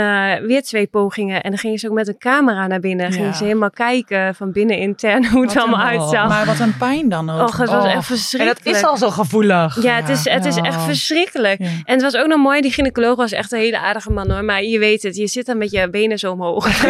weer 0.48 0.62
twee 0.63 0.88
pogingen. 0.88 1.41
En 1.44 1.50
dan 1.50 1.60
gingen 1.60 1.80
ze 1.80 1.88
ook 1.89 1.94
met 1.96 2.08
een 2.08 2.18
camera 2.18 2.68
naar 2.68 2.80
binnen. 2.80 3.06
Ja. 3.06 3.12
Gingen 3.12 3.34
ze 3.36 3.44
helemaal 3.44 3.70
kijken 3.70 4.36
van 4.36 4.51
binnen 4.51 4.77
intern 4.77 5.25
hoe 5.32 5.41
het 5.41 5.58
allemaal 5.58 5.86
uitzag. 5.86 6.27
Maar 6.27 6.46
wat 6.46 6.60
een 6.60 6.77
pijn 6.77 7.10
dan 7.10 7.30
ook. 7.30 7.48
Och, 7.48 7.58
het 7.58 7.70
was 7.70 7.80
Oh. 7.84 7.86
echt 7.88 7.96
En 7.96 8.03
verschrikkelijk. 8.03 8.63
dat 8.63 8.75
is 8.75 8.84
al 8.84 8.98
zo 8.98 9.10
gevoelig. 9.10 9.84
Ja, 9.84 9.96
het 9.96 10.10
is, 10.10 10.24
het 10.30 10.46
is 10.46 10.56
echt 10.56 10.82
verschrikkelijk. 10.84 11.60
En 11.60 11.84
het 11.86 12.01
was 12.01 12.15
ook 12.15 12.27
nog 12.27 12.39
mooi, 12.39 12.62
die 12.62 12.72
gynaecoloog 12.72 13.15
was 13.15 13.32
echt 13.32 13.50
een 13.51 13.60
hele 13.60 13.77
aardige 13.79 14.12
man 14.12 14.31
hoor. 14.31 14.43
Maar 14.46 14.63
je 14.63 14.79
weet 14.79 15.03
het, 15.03 15.15
je 15.15 15.27
zit 15.27 15.46
dan 15.46 15.58
met 15.58 15.72
je 15.72 15.89
benen 15.89 16.20
zo 16.20 16.31
omhoog. 16.31 16.67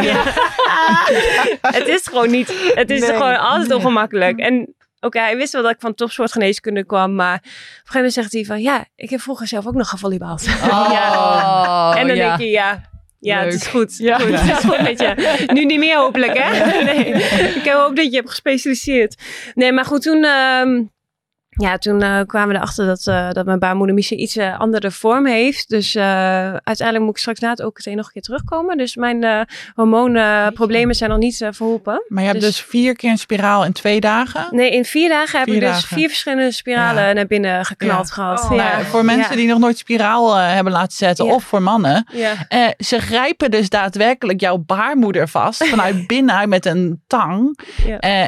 het 1.62 1.88
is 1.88 2.02
gewoon 2.08 2.32
niet, 2.32 2.72
het 2.74 2.90
is 2.90 3.00
Nee. 3.00 3.10
gewoon 3.12 3.40
altijd 3.40 3.74
ongemakkelijk. 3.74 4.40
En 4.40 4.76
oké, 5.00 5.20
hij 5.20 5.38
wist 5.38 5.54
wel 5.54 5.62
dat 5.62 5.72
ik 5.72 5.80
van 5.80 5.94
topsportgeneeskunde 5.94 6.86
kwam. 6.86 7.16
Maar 7.16 7.36
op 7.36 7.42
een 7.44 7.50
gegeven 7.78 7.94
moment 7.96 8.14
zegt 8.14 8.32
hij 8.34 8.46
van, 8.46 8.62
ja, 8.62 8.86
ik 8.96 9.10
heb 9.10 9.22
vroeger 9.22 9.48
zelf 9.48 9.68
ook 9.68 9.74
nog 9.76 9.90
gevolleybald. 9.90 10.44
ja. 10.46 11.12
Oh, 11.12 12.00
En 12.00 12.08
dan 12.08 12.16
ja. 12.16 12.28
denk 12.28 12.40
je, 12.40 12.50
ja, 12.50 12.90
ja, 13.20 13.40
het 13.44 13.54
is 13.54 13.68
goed. 13.68 13.98
Ja. 13.98 14.18
goed. 14.20 14.40
Het 14.40 14.58
is 14.58 14.64
goed 14.64 14.82
met 14.82 15.00
je. 15.00 15.46
Nu 15.54 15.66
niet 15.66 15.80
meer 15.80 15.98
hopelijk, 15.98 16.38
hè? 16.38 16.50
Nee. 16.94 17.06
Ik 17.56 17.72
hoop 17.72 17.96
dat 17.96 18.06
je 18.06 18.16
hebt 18.16 18.30
gespecialiseerd. 18.30 19.16
Nee, 19.54 19.72
maar 19.72 19.86
goed, 19.86 20.02
toen... 20.02 20.24
ehm, 20.24 20.82
ja, 21.58 21.78
toen 21.78 22.02
eh, 22.02 22.20
kwamen 22.26 22.48
we 22.50 22.56
erachter 22.56 22.86
dat, 22.86 23.08
eh, 23.08 23.30
dat 23.32 23.46
mijn 23.46 23.60
baarmoeder 23.60 23.96
misschien 23.96 24.22
iets 24.22 24.36
eh, 24.36 24.60
andere 24.60 24.92
vorm 24.92 25.26
heeft. 25.26 25.70
Dus 25.70 25.96
uiteindelijk 25.96 27.00
moet 27.00 27.10
ik 27.10 27.18
straks 27.18 27.40
na 27.40 27.50
het 27.50 27.64
OKT 27.64 27.86
nog 27.86 28.06
een 28.06 28.12
keer 28.12 28.22
terugkomen. 28.22 28.78
Dus 28.78 28.96
mijn 28.96 29.48
hormoonproblemen 29.76 30.96
zijn 30.96 31.10
nog 31.10 31.20
niet 31.20 31.48
verholpen. 31.52 32.04
Maar 32.08 32.24
je 32.24 32.30
hebt 32.30 32.42
Dus- 32.42 32.50
dus 32.56 32.62
vier 32.62 32.96
keer 32.96 33.10
een 33.12 33.18
spiraal 33.18 33.66
in 33.66 33.72
twee 33.72 34.00
dagen. 34.00 34.48
Nee, 34.52 34.72
in 34.72 34.86
vier 34.86 35.10
dagen 35.10 35.40
heb 35.40 35.48
ik 35.48 35.60
dus 35.60 35.86
vier 35.86 36.08
verschillende 36.08 36.52
spiralen 36.52 37.04
Ja. 37.08 37.14
naar 37.14 37.28
binnen 37.28 37.66
geknald 37.66 38.08
Ja. 38.08 38.14
gehad. 38.14 38.44
Oh, 38.44 38.56
ja. 38.56 38.72
Nou, 38.72 38.84
voor 38.86 39.06
mensen 39.06 39.36
die 39.36 39.48
nog 39.48 39.60
nooit 39.60 39.78
spiraal 39.78 40.36
hebben 40.36 40.74
laten 40.74 40.98
zetten, 40.98 41.26
of 41.26 41.44
voor 41.44 41.62
mannen. 41.62 42.06
Ze 42.78 43.00
grijpen 43.00 43.52
dus 43.52 43.70
daadwerkelijk 43.70 44.40
jouw 44.40 44.58
baarmoeder 44.58 45.28
vast 45.28 45.68
vanuit 45.74 46.08
binnenuit 46.08 46.50
met 46.50 46.66
een 46.66 47.02
tang. 47.08 47.60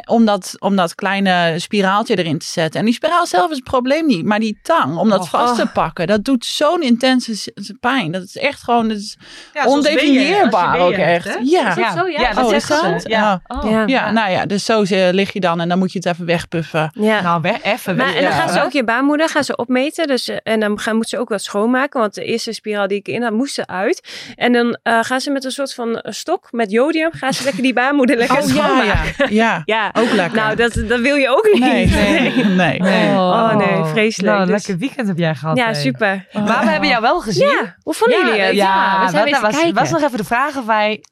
Om, 0.06 0.26
dat, 0.26 0.56
om 0.60 0.76
dat 0.76 0.96
kleine 0.96 1.54
spiraaltje 1.60 2.18
erin 2.18 2.38
te 2.38 2.46
zetten. 2.46 2.80
En 2.80 2.86
die 2.86 2.94
spiraal 2.94 3.23
zelf 3.28 3.50
is 3.50 3.56
het 3.56 3.64
probleem 3.66 4.06
niet. 4.06 4.26
Maar 4.26 4.40
die 4.40 4.60
tang, 4.62 4.98
om 4.98 5.10
dat 5.10 5.20
Oh. 5.22 5.28
vast 5.30 5.56
te 5.56 5.66
pakken, 5.74 6.08
dat 6.08 6.24
doet 6.24 6.46
zo'n 6.46 6.82
intense 6.82 7.52
pijn. 7.80 8.12
Dat 8.12 8.24
is 8.24 8.38
echt 8.38 8.64
gewoon 8.64 8.88
dat 8.88 8.98
is 8.98 9.18
Ja, 9.54 9.66
ondefinieerbaar 9.66 10.80
ook 10.80 10.92
echt. 10.94 11.26
hebt? 11.26 11.50
Ja. 11.50 11.70
Is 11.70 11.76
dat 11.76 11.94
zo? 11.98 12.08
Ja. 12.08 12.20
Ja, 12.22 12.34
dat 12.34 12.46
oh, 12.46 12.54
is 12.54 12.66
ze. 12.66 13.00
Ja. 13.04 13.42
Oh. 13.48 13.70
Ja. 13.72 13.84
Ja, 13.86 14.12
nou 14.12 14.32
ja, 14.32 14.46
dus 14.46 14.66
zo 14.66 14.86
zi- 14.86 15.10
lig 15.12 15.34
je 15.34 15.40
dan 15.40 15.62
en 15.62 15.70
dan 15.70 15.78
moet 15.80 15.92
je 15.92 16.00
het 16.00 16.08
even 16.08 16.26
wegpuffen. 16.26 16.92
Ja. 16.94 17.22
Nou, 17.22 17.42
we, 17.42 17.54
even. 17.64 17.96
Maar, 17.96 18.06
weg. 18.06 18.16
en 18.16 18.24
dan 18.24 18.32
gaan 18.32 18.50
ze 18.50 18.64
ook 18.64 18.72
je 18.72 18.84
baarmoeder 18.84 19.30
gaan 19.30 19.44
ze 19.44 19.56
opmeten. 19.56 20.08
Dus, 20.08 20.28
eh, 20.30 20.38
en 20.44 20.60
dan 20.60 20.80
gaan, 20.80 20.96
moet 20.96 21.10
ze 21.10 21.18
ook 21.20 21.30
wat 21.30 21.42
schoonmaken. 21.44 22.00
Want 22.00 22.14
de 22.14 22.24
eerste 22.24 22.52
spiraal 22.54 22.88
die 22.88 22.98
ik 22.98 23.08
in 23.08 23.24
had, 23.24 23.32
moest 23.32 23.58
eruit. 23.58 24.08
En 24.36 24.54
dan 24.54 24.78
eh, 24.84 25.00
gaan 25.02 25.22
ze 25.22 25.32
met 25.32 25.44
een 25.44 25.52
soort 25.52 25.74
van 25.74 26.00
eh, 26.00 26.12
stok 26.12 26.48
met 26.52 26.72
jodium... 26.72 27.10
gaan 27.14 27.34
ze 27.34 27.44
lekker 27.44 27.62
die 27.64 27.74
baarmoeder 27.74 28.18
lekker 28.18 28.38
Oh 28.38 28.48
ja, 28.48 28.54
schoonmaken. 28.54 29.14
ja. 29.18 29.26
ja. 29.30 29.62
Ja. 29.66 29.92
Ook 30.02 30.12
lekker. 30.12 30.38
Nou, 30.38 30.56
dat, 30.56 30.74
dat 30.88 31.00
wil 31.00 31.16
je 31.16 31.30
ook 31.30 31.50
niet. 31.54 31.60
nee, 31.64 31.86
nee, 31.86 32.32
nee. 32.46 32.80
Nee. 32.80 33.03
Oh, 33.10 33.56
nee, 33.56 33.84
vreselijk. 33.86 34.32
Nou, 34.34 34.42
een 34.42 34.48
Dus- 34.54 34.66
lekker 34.68 34.78
weekend 34.78 35.08
heb 35.08 35.18
jij 35.18 35.36
gehad. 35.36 35.58
Ja, 35.58 35.74
super. 35.74 36.28
Maar 36.34 36.64
we 36.64 36.70
hebben 36.70 36.90
jou 36.90 37.02
wel 37.02 37.20
gezien. 37.22 37.48
Ja, 37.48 37.76
hoe 37.84 37.94
vonden 37.94 38.26
jullie 38.26 38.42
het? 38.42 38.56
Ja, 38.56 39.06
we 39.06 39.12
zijn 39.12 39.32
dat 39.32 39.42
was, 39.42 39.56
kijken. 39.56 39.74
was 39.74 39.90
nog 39.90 40.02
even 40.02 40.18
de 40.18 40.24
vraag 40.24 40.58
of 40.58 40.66
wij 40.66 41.04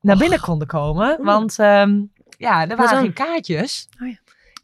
naar 0.00 0.16
binnen 0.16 0.40
konden 0.40 0.66
komen. 0.68 1.16
Want 1.20 1.58
ehm, 1.58 2.00
ja, 2.38 2.68
er 2.68 2.76
waren 2.76 2.98
geen 2.98 3.12
kaartjes. 3.12 3.88
Oh 4.02 4.08
ja. 4.08 4.14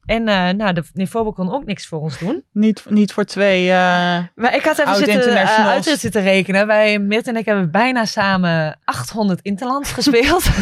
En 0.05 0.29
eh 0.29 0.49
nou, 0.51 0.73
de 0.73 0.83
Nifobo 0.93 1.33
kon 1.33 1.53
ook 1.53 1.65
niks 1.65 1.87
voor 1.87 2.01
ons 2.01 2.19
doen. 2.19 2.45
Niet, 2.53 2.85
niet 2.89 3.13
voor 3.13 3.25
twee. 3.25 3.71
eh, 3.71 4.19
Maar 4.35 4.55
ik 4.55 4.65
had 4.65 4.79
even 4.79 4.97
zitten, 4.97 5.33
uh, 5.33 5.67
uitrit 5.67 6.01
zitten 6.01 6.23
rekenen. 6.23 6.67
Wij, 6.67 6.99
Mirt 6.99 7.27
en 7.27 7.37
ik, 7.37 7.45
hebben 7.45 7.71
bijna 7.71 8.05
samen 8.05 8.79
800 8.85 9.41
interlands 9.43 9.93
gespeeld. 9.99 10.45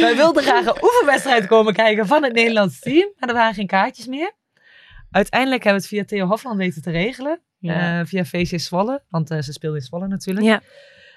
Wij 0.00 0.12
wilden 0.16 0.42
graag 0.42 0.66
een 0.66 0.82
oefenwedstrijd 0.82 1.46
komen 1.46 1.72
kijken 1.74 2.06
van 2.06 2.22
het 2.22 2.32
Nederlands 2.32 2.78
team. 2.80 3.08
Maar 3.18 3.28
er 3.28 3.34
waren 3.34 3.54
geen 3.54 3.66
kaartjes 3.66 4.06
meer. 4.06 4.32
Uiteindelijk 5.16 5.64
hebben 5.64 5.82
we 5.82 5.88
het 5.96 6.08
via 6.08 6.16
Theo 6.18 6.26
Hofland 6.28 6.56
weten 6.56 6.82
te 6.82 6.90
regelen. 6.90 7.40
Ja. 7.58 7.98
Eh, 8.00 8.06
via 8.06 8.24
VC 8.24 8.60
Zwolle. 8.60 9.02
Want 9.08 9.30
eh, 9.30 9.40
ze 9.40 9.52
speelde 9.52 9.76
in 9.76 9.82
Zwolle 9.82 10.08
natuurlijk. 10.08 10.46
Ja. 10.46 10.60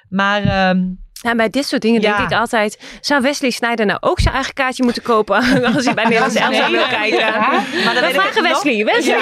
Maar 0.10 0.42
ehm, 0.44 0.84
Ja, 1.22 1.36
bij 1.36 1.50
dit 1.50 1.66
soort 1.66 1.82
dingen 1.82 2.02
Ja. 2.02 2.18
denk 2.18 2.30
ik 2.32 2.38
altijd... 2.38 2.98
zou 3.02 3.22
Wesley 3.22 3.50
Sneijder 3.50 3.86
nou 3.86 3.98
ook 4.02 4.20
zijn 4.20 4.34
eigen 4.34 4.54
kaartje 4.54 4.84
moeten 4.84 5.02
kopen... 5.04 5.36
als 5.76 5.86
hij 5.86 5.94
bij 5.94 6.04
Nederlands 6.04 6.36
elftal 6.36 6.72
wil 6.72 6.88
kijken? 6.88 7.20
Ja, 7.20 7.40
maar 7.86 7.94
dan 7.94 7.94
We 7.94 8.00
weet 8.00 8.10
ik 8.10 8.16
vragen 8.22 8.44
het 8.46 8.54
nog- 8.54 8.64
Wesley. 8.64 8.86
Wesley. 8.86 9.18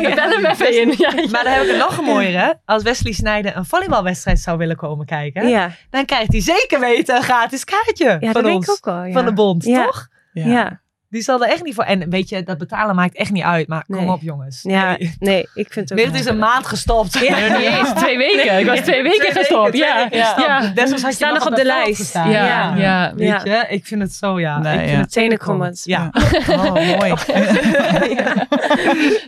Ja. 0.00 0.14
Bel 0.14 0.30
hem 0.30 0.44
even 0.44 0.80
in. 0.80 0.94
Ja, 0.98 1.12
Maar 1.30 1.44
dan 1.44 1.52
heb 1.52 1.62
ik 1.62 1.68
het 1.68 1.78
nog 1.78 2.00
mooier. 2.02 2.60
Als 2.64 2.82
Wesley 2.82 3.12
Snijder 3.12 3.56
een 3.56 3.64
volleybalwedstrijd 3.64 4.38
zou 4.38 4.58
willen 4.58 4.76
komen 4.76 5.06
kijken. 5.06 5.48
Ja, 5.48 5.70
Dan 5.90 6.04
krijgt 6.04 6.32
hij 6.32 6.40
zeker 6.40 6.80
weten 6.80 7.16
een 7.16 7.22
gratis 7.22 7.64
kaartje 7.64 8.04
ja 8.04 8.18
van 8.18 8.32
dat 8.32 8.44
denk 8.44 8.56
ons. 8.56 8.66
ik 8.66 8.72
ook 8.72 8.84
wel. 8.94 9.04
Ja. 9.04 9.12
Van 9.12 9.24
de 9.24 9.32
bond, 9.32 9.64
Ja. 9.64 9.84
toch? 9.84 10.08
ja. 10.32 10.80
Ja. 11.10 11.16
Die 11.18 11.22
zal 11.22 11.42
er 11.42 11.48
echt 11.48 11.64
niet 11.64 11.74
voor. 11.74 11.84
En 11.84 12.10
weet 12.10 12.28
je, 12.28 12.42
dat 12.42 12.58
betalen 12.58 12.94
maakt 12.94 13.16
echt 13.16 13.30
niet 13.30 13.42
uit. 13.42 13.68
Maar 13.68 13.84
kom 13.86 14.08
op 14.08 14.20
jongens. 14.22 14.62
Ja, 14.62 14.96
Nee. 14.98 15.14
nee, 15.18 15.48
ik 15.54 15.72
vind 15.72 15.88
het 15.88 15.98
ook... 15.98 16.04
Dit 16.06 16.14
is 16.20 16.26
een 16.26 16.38
maand 16.38 16.66
gestopt. 16.66 17.20
Nee, 17.20 17.50
niet 17.50 17.58
eens. 17.60 17.92
Twee 17.92 18.18
weken. 18.18 18.58
Ik 18.58 18.66
was 18.66 18.80
twee 18.80 19.02
weken 19.02 19.32
gestopt. 19.32 19.76
Ja. 19.76 20.06
Ja. 20.10 20.34
Had 20.76 21.00
je 21.00 21.12
Staan 21.12 21.34
nog 21.34 21.46
op 21.46 21.54
de 21.56 21.64
lijst. 21.64 22.14
Ja. 22.14 22.26
Ja. 22.26 22.74
Ja. 22.76 23.12
Weet 23.14 23.28
Ja. 23.28 23.40
je, 23.44 23.66
ik 23.68 23.86
vind 23.86 24.02
het 24.02 24.12
zo, 24.12 24.40
ja. 24.40 24.58
Nee, 24.58 24.72
ik 24.72 24.78
vind 24.80 24.90
ja. 24.92 24.98
het 25.00 25.12
Tenenkrommend. 25.12 25.82
Ja. 25.84 26.10
Oh, 26.48 26.72
mooi. 26.98 27.14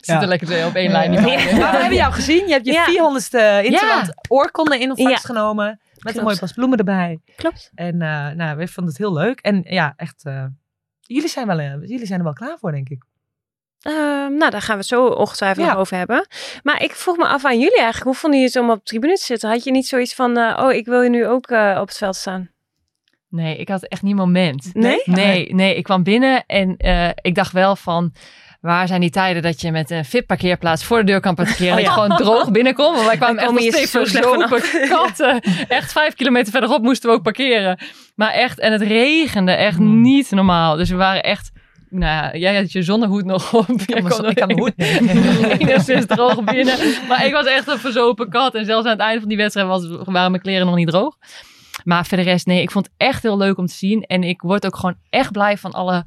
Zitten 0.01 0.29
lekker 0.29 0.47
twee 0.47 0.66
op 0.66 0.75
één 0.75 0.90
lijn. 0.90 1.11
Maar 1.12 1.23
we 1.73 1.79
hebben 1.79 1.95
jou 1.95 2.12
gezien. 2.12 2.47
Je 2.47 2.53
hebt 2.53 2.66
je 2.66 2.73
Ja. 2.73 2.85
400ste 2.87 3.64
Interland 3.64 4.12
oorkonde 4.29 4.79
in 4.79 4.88
ontvangst 4.90 5.23
Ja. 5.23 5.29
genomen. 5.35 5.66
Met 5.66 6.01
Klopt. 6.03 6.16
een 6.16 6.23
mooi 6.25 6.38
pas 6.38 6.53
bloemen 6.53 6.79
erbij. 6.79 7.21
Klopt. 7.37 7.71
En 7.75 8.03
eh, 8.03 8.29
nou, 8.31 8.57
we 8.57 8.68
vonden 8.68 8.92
het 8.92 9.03
heel 9.03 9.12
leuk. 9.12 9.40
En 9.40 9.61
ja, 9.64 9.92
echt... 9.97 10.25
eh, 10.25 10.45
jullie, 11.12 11.29
zijn 11.29 11.46
wel, 11.46 11.59
eh, 11.59 11.72
jullie 11.81 12.07
zijn 12.07 12.18
er 12.18 12.25
wel 12.25 12.35
klaar 12.35 12.59
voor, 12.59 12.72
denk 12.72 12.88
ik. 12.88 13.05
Ehm, 13.81 14.35
nou, 14.37 14.51
daar 14.51 14.61
gaan 14.62 14.75
we 14.75 14.81
het 14.81 14.87
zo 14.87 15.07
ongetwijfeld 15.07 15.66
Ja. 15.66 15.75
over 15.75 15.96
hebben. 15.96 16.27
Maar 16.62 16.83
ik 16.83 16.92
vroeg 16.92 17.16
me 17.16 17.27
af 17.27 17.44
aan 17.44 17.59
jullie 17.59 17.77
eigenlijk. 17.77 18.05
Hoe 18.05 18.14
vonden 18.14 18.40
jullie 18.40 18.55
het 18.55 18.64
om 18.64 18.70
op 18.70 18.77
de 18.79 18.83
tribune 18.85 19.14
te 19.16 19.25
zitten? 19.25 19.51
Had 19.51 19.64
je 19.64 19.70
niet 19.70 19.87
zoiets 19.87 20.14
van... 20.14 20.37
eh, 20.37 20.59
oh, 20.64 20.72
ik 20.72 20.87
wil 20.87 21.03
je 21.03 21.11
nu 21.11 21.27
ook 21.27 21.46
eh, 21.46 21.79
op 21.81 21.88
het 21.88 21.96
veld 21.96 22.16
staan? 22.16 22.51
Nee, 23.29 23.57
ik 23.57 23.68
had 23.68 23.83
echt 23.83 24.03
niet 24.03 24.14
moment. 24.14 24.75
Nee? 24.75 25.03
Nee, 25.05 25.55
nee, 25.55 25.77
ik 25.77 25.83
kwam 25.85 26.03
binnen 26.03 26.44
en 26.46 26.77
eh, 26.77 27.09
ik 27.14 27.35
dacht 27.35 27.53
wel 27.53 27.77
van... 27.77 28.12
Waar 28.62 28.87
zijn 28.87 29.01
die 29.01 29.11
tijden 29.11 29.42
dat 29.42 29.61
je 29.61 29.70
met 29.72 29.90
een 29.90 30.05
VIP-parkeerplaats 30.05 30.85
voor 30.85 30.98
de 30.98 31.05
deur 31.05 31.20
kan 31.20 31.35
parkeren? 31.35 31.68
Oh 31.68 31.75
Dat 31.77 31.85
ja. 31.85 31.94
je 31.94 32.01
gewoon 32.01 32.16
droog 32.16 32.51
binnenkomt. 32.51 32.94
Want 32.94 33.07
wij 33.07 33.16
kwamen 33.16 33.42
echt 33.42 33.51
nog 33.53 33.61
steeds 33.61 33.90
verzopen 33.90 34.62
katten. 34.88 35.40
Echt 35.68 35.92
vijf 35.92 36.14
kilometer 36.14 36.53
verderop 36.53 36.83
moesten 36.83 37.11
we 37.11 37.16
ook 37.16 37.22
parkeren. 37.22 37.79
Maar 38.14 38.31
echt, 38.33 38.59
en 38.59 38.72
het 38.72 38.83
regende 38.83 39.53
echt 39.53 39.77
Hmm. 39.77 40.01
niet 40.01 40.31
normaal. 40.31 40.77
Dus 40.77 40.90
we 40.90 40.96
waren 40.96 41.22
echt... 41.22 41.51
Nou 41.88 42.05
ja, 42.14 42.37
jij 42.38 42.57
had 42.57 42.72
je 42.72 42.83
zonnehoed 42.83 43.25
nog 43.25 43.53
op. 43.55 43.68
Ik 43.68 43.87
kan, 43.87 44.09
kon 44.09 44.22
me- 44.22 44.29
ik 44.29 44.35
kan 44.37 44.46
mijn 44.46 44.59
hoed 44.59 44.72
enigszins 45.61 46.07
droog 46.07 46.44
binnen. 46.44 46.79
Maar 47.09 47.27
ik 47.27 47.33
was 47.33 47.46
echt 47.46 47.68
een 47.68 47.79
verzopen 47.79 48.29
kat. 48.31 48.55
En 48.55 48.64
zelfs 48.64 48.85
aan 48.87 48.92
het 48.92 49.01
einde 49.01 49.20
van 49.20 49.29
die 49.29 49.38
wedstrijd 49.38 49.66
was, 49.68 49.87
waren 50.05 50.31
mijn 50.31 50.42
kleren 50.42 50.66
nog 50.66 50.75
niet 50.75 50.88
droog. 50.88 51.16
Maar 51.85 52.07
voor 52.07 52.16
de 52.18 52.22
rest, 52.25 52.46
nee, 52.46 52.62
ik 52.62 52.70
vond 52.70 52.85
het 52.85 52.94
echt 52.96 53.22
heel 53.22 53.37
leuk 53.37 53.59
om 53.59 53.66
te 53.66 53.75
zien. 53.75 54.03
En 54.03 54.22
ik 54.22 54.40
word 54.40 54.66
ook 54.66 54.77
gewoon 54.77 54.96
echt 55.11 55.33
blij 55.33 55.59
van 55.59 55.72
alle 55.72 56.05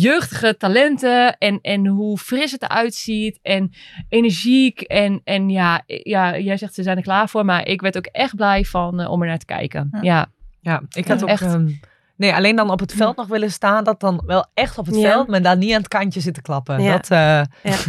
jeugdige 0.00 0.56
talenten. 0.56 1.38
En, 1.38 1.58
en 1.62 1.86
hoe 1.86 2.18
fris 2.18 2.52
het 2.52 2.62
eruit 2.62 2.94
ziet. 2.94 3.38
En 3.42 3.72
energiek. 4.08 4.80
En, 4.80 5.20
en 5.24 5.48
ja, 5.50 5.82
ja, 5.86 6.38
jij 6.38 6.56
zegt 6.56 6.74
ze 6.74 6.82
zijn 6.82 6.96
er 6.96 7.02
klaar 7.02 7.28
voor. 7.28 7.44
Maar 7.44 7.66
ik 7.66 7.80
werd 7.80 7.96
ook 7.96 8.06
echt 8.06 8.36
blij 8.36 8.64
van 8.64 9.00
eh, 9.00 9.10
om 9.10 9.22
er 9.22 9.28
naar 9.28 9.38
te 9.38 9.44
kijken. 9.44 9.88
Ja. 9.92 10.00
Ja, 10.02 10.28
Ja, 10.60 10.82
ik 10.92 11.06
had 11.08 11.18
Ja, 11.18 11.24
ook... 11.24 11.30
echt. 11.30 11.42
ehm, 11.42 11.68
nee, 12.16 12.34
alleen 12.34 12.56
dan 12.56 12.70
op 12.70 12.80
het 12.80 12.92
veld 12.92 13.16
nog 13.16 13.26
willen 13.26 13.50
staan. 13.50 13.84
Dat 13.84 14.00
dan 14.00 14.22
wel 14.26 14.46
echt 14.54 14.78
op 14.78 14.86
het 14.86 14.96
Ja. 14.96 15.10
veld. 15.10 15.28
Maar 15.28 15.42
dan 15.42 15.58
niet 15.58 15.72
aan 15.72 15.78
het 15.78 15.88
kantje 15.88 16.20
zitten 16.20 16.42
klappen. 16.42 16.82
Ja. 16.82 16.92
Dat, 16.92 17.10
eh, 17.10 17.40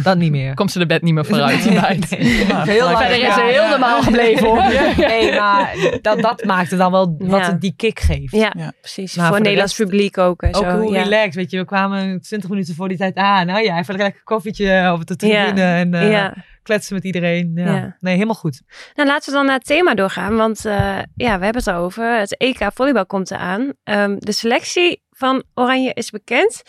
dat 0.02 0.16
niet 0.18 0.30
meer. 0.30 0.54
komt 0.54 0.72
ze 0.72 0.78
de 0.78 0.86
bed 0.86 1.02
niet 1.02 1.14
meer 1.14 1.24
vooruit. 1.24 1.64
Nee, 1.64 1.74
nee. 2.10 2.44
Heel 2.54 2.84
lang. 2.84 2.98
Verder 2.98 3.22
is 3.28 3.34
ze 3.34 3.40
heel 3.40 3.62
ja. 3.62 3.70
normaal 3.70 4.02
gebleven 4.02 4.46
hoor. 4.46 4.64
Nee, 5.08 5.34
maar 5.38 5.74
dat, 6.02 6.20
dat 6.20 6.44
maakte 6.44 6.76
dan 6.76 6.90
wel 6.92 7.16
wat 7.18 7.40
Ja. 7.40 7.46
het 7.46 7.60
die 7.60 7.74
kick 7.76 8.00
geeft. 8.00 8.32
Ja, 8.32 8.52
Ja. 8.56 8.72
precies. 8.80 9.14
Maar 9.16 9.26
voor 9.26 9.34
het 9.34 9.44
de 9.44 9.50
Nederlands 9.50 9.78
rest- 9.78 9.90
publiek 9.90 10.18
ook. 10.18 10.42
En 10.42 10.54
Ook 10.54 10.64
zo. 10.64 10.78
hoe 10.80 10.92
ja. 10.92 11.02
relaxed, 11.02 11.34
weet 11.34 11.50
je. 11.50 11.58
We 11.58 11.64
kwamen 11.64 12.20
20 12.20 12.50
minuten 12.50 12.74
voor 12.74 12.88
die 12.88 12.96
tijd 12.98 13.16
aan. 13.16 13.46
Nou 13.46 13.62
ja, 13.62 13.78
even 13.78 13.94
een 13.94 14.00
lekker 14.00 14.22
koffietje 14.24 14.90
op 14.92 15.06
de 15.06 15.16
tribune. 15.16 15.62
En 15.62 15.94
eh, 15.94 16.10
ja. 16.10 16.34
Kletsen 16.68 16.94
met 16.94 17.04
iedereen. 17.04 17.52
Ja. 17.54 17.74
Ja. 17.74 17.96
Nee, 18.00 18.14
helemaal 18.14 18.34
goed. 18.34 18.62
Nou, 18.94 19.08
laten 19.08 19.30
we 19.30 19.36
dan 19.36 19.46
naar 19.46 19.54
het 19.54 19.66
thema 19.66 19.94
doorgaan. 19.94 20.36
Want 20.36 20.64
eh, 20.64 20.98
ja, 21.14 21.38
we 21.38 21.44
hebben 21.44 21.62
het 21.62 21.66
erover. 21.66 22.18
Het 22.18 22.36
EK 22.36 22.68
volleybal 22.74 23.06
komt 23.06 23.30
eraan. 23.30 23.72
Ehm, 23.84 24.16
de 24.18 24.32
selectie 24.32 25.02
van 25.18 25.42
Oranje 25.54 25.94
is 25.94 26.10
bekend. 26.10 26.62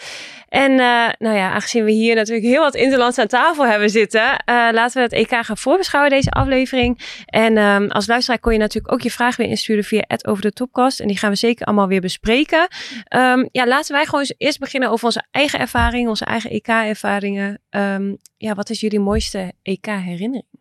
En 0.47 0.71
eh, 0.71 1.09
nou 1.17 1.35
ja, 1.35 1.51
aangezien 1.51 1.83
we 1.83 1.91
hier 1.91 2.15
natuurlijk 2.15 2.47
heel 2.47 2.61
wat 2.61 2.75
interlands 2.75 3.17
aan 3.17 3.27
tafel 3.27 3.65
hebben 3.65 3.89
zitten, 3.89 4.37
eh, 4.37 4.67
laten 4.71 4.95
we 4.95 5.01
het 5.01 5.13
EK 5.13 5.45
gaan 5.45 5.57
voorbeschouwen 5.57 6.11
deze 6.11 6.29
aflevering. 6.29 6.99
En 7.25 7.57
ehm, 7.57 7.87
als 7.87 8.07
luisteraar 8.07 8.39
kon 8.39 8.53
je 8.53 8.59
natuurlijk 8.59 8.93
ook 8.93 9.01
je 9.01 9.11
vragen 9.11 9.41
weer 9.41 9.49
insturen 9.51 9.83
via 9.83 10.03
het 10.07 10.27
over 10.27 10.41
de 10.41 10.51
topcast. 10.51 10.99
En 10.99 11.07
die 11.07 11.17
gaan 11.17 11.29
we 11.29 11.35
zeker 11.35 11.65
allemaal 11.65 11.87
weer 11.87 12.01
bespreken. 12.01 12.67
Ehm, 13.03 13.45
ja, 13.51 13.67
laten 13.67 13.95
wij 13.95 14.05
gewoon 14.05 14.33
eerst 14.37 14.59
beginnen 14.59 14.89
over 14.89 15.05
onze 15.05 15.23
eigen 15.31 15.59
ervaring, 15.59 16.07
onze 16.07 16.25
eigen 16.25 16.51
EK-ervaringen. 16.51 17.61
Ehm, 17.69 18.15
ja, 18.37 18.53
wat 18.53 18.69
is 18.69 18.79
jullie 18.79 18.99
mooiste 18.99 19.53
EK-herinnering? 19.61 20.58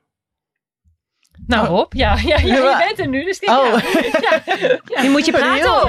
Nou 1.49 1.67
Rob, 1.67 1.93
ja, 1.95 2.15
ja, 2.17 2.37
ja, 2.39 2.39
je 2.39 2.85
bent 2.87 2.99
er 2.99 3.09
nu, 3.09 3.25
dus 3.25 3.39
die, 3.39 3.49
Oh. 3.49 3.65
ja. 3.67 3.81
Ja. 4.85 5.03
Nu 5.03 5.11
moet 5.11 5.25
je 5.27 5.33
praten. 5.33 5.53
Heel, 5.53 5.89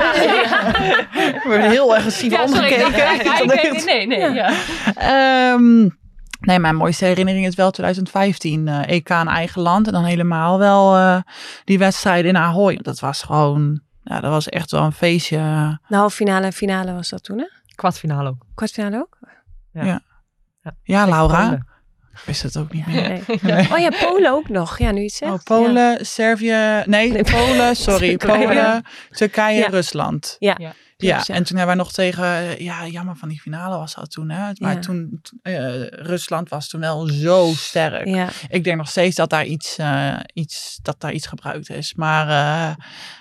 ik 1.36 1.42
word 1.44 1.62
heel 1.62 1.96
agressief 1.96 2.32
Ja, 2.32 2.48
sorry, 2.48 2.66
ik 2.68 2.86
omgekeken. 2.86 3.08
dacht, 3.08 3.24
ja, 3.24 3.40
ik 3.40 3.72
weet- 3.72 3.86
nee, 3.86 4.08
nee, 4.08 4.32
ja. 4.34 4.50
Ehm, 4.96 5.80
nee, 6.40 6.60
mijn 6.60 6.76
mooiste 6.76 7.06
herinnering 7.06 7.46
is 7.46 7.56
wel 7.56 7.72
2015. 7.72 8.68
eh, 8.68 8.96
EK 8.96 9.10
in 9.10 9.28
eigen 9.28 9.62
land. 9.62 9.88
En 9.88 9.94
dan 9.94 10.04
helemaal 10.04 10.60
wel 10.60 10.96
eh, 10.96 11.18
die 11.64 11.78
wedstrijd 11.80 12.26
in 12.26 12.38
Ahoy. 12.38 12.80
Dat 12.82 13.00
was 13.00 13.22
gewoon, 13.24 13.82
ja, 14.04 14.20
dat 14.20 14.32
was 14.32 14.50
echt 14.50 14.72
wel 14.72 14.84
een 14.84 14.92
feestje. 14.92 15.38
De 15.88 15.96
halve 15.96 16.16
finale 16.16 16.46
en 16.46 16.54
finale 16.54 16.94
was 16.94 17.10
dat 17.10 17.24
toen, 17.24 17.38
hè? 17.38 17.46
Kwartfinale 17.76 18.30
ook. 18.30 18.46
Kwartfinale 18.56 18.98
ook? 18.98 19.18
Ja, 20.84 21.08
Laura. 21.08 21.58
Wist 22.26 22.44
het 22.44 22.58
ook 22.58 22.74
niet 22.74 22.86
meer. 22.88 23.20
Nee. 23.42 23.68
Oh 23.72 23.78
ja, 23.80 23.90
Polen 23.90 24.32
ook 24.32 24.50
nog. 24.50 24.78
Ja, 24.80 24.92
nu 24.92 25.10
zegt. 25.10 25.32
Oh, 25.32 25.40
Polen, 25.44 26.06
Servië. 26.06 26.84
Nee, 26.86 27.12
Nee. 27.12 27.24
Polen, 27.24 27.76
sorry. 27.88 28.18
Turkije. 28.18 28.46
Polen, 28.48 28.84
Turkije, 29.10 29.60
Ja. 29.60 29.68
Rusland. 29.68 30.36
Ja. 30.40 30.58
Ja. 30.98 31.18
En 31.28 31.44
toen 31.44 31.58
hebben 31.58 31.66
wij 31.66 31.76
nog 31.76 31.92
tegen, 31.92 32.64
ja, 32.64 32.88
jammer 32.88 33.16
van 33.16 33.30
die 33.30 33.40
finale 33.40 33.78
was 33.78 33.96
dat 33.96 34.12
toen, 34.12 34.30
hè. 34.30 34.52
Maar 34.58 34.74
Ja. 34.74 34.80
toen, 34.80 35.22
eh, 35.42 35.86
Rusland 35.88 36.50
was 36.50 36.68
toen 36.68 36.80
wel 36.80 37.08
zo 37.08 37.52
sterk. 37.56 38.08
Ja. 38.08 38.28
Ik 38.50 38.64
denk 38.64 38.78
nog 38.78 38.90
steeds 38.90 39.16
dat 39.16 39.30
daar 39.30 39.46
iets, 39.46 39.78
eh, 39.78 40.16
iets, 40.34 40.80
dat 40.82 41.00
daar 41.02 41.12
iets 41.12 41.28
gebruikt 41.28 41.70
is. 41.70 41.94
Maar 41.96 42.28
eh, 42.30 42.70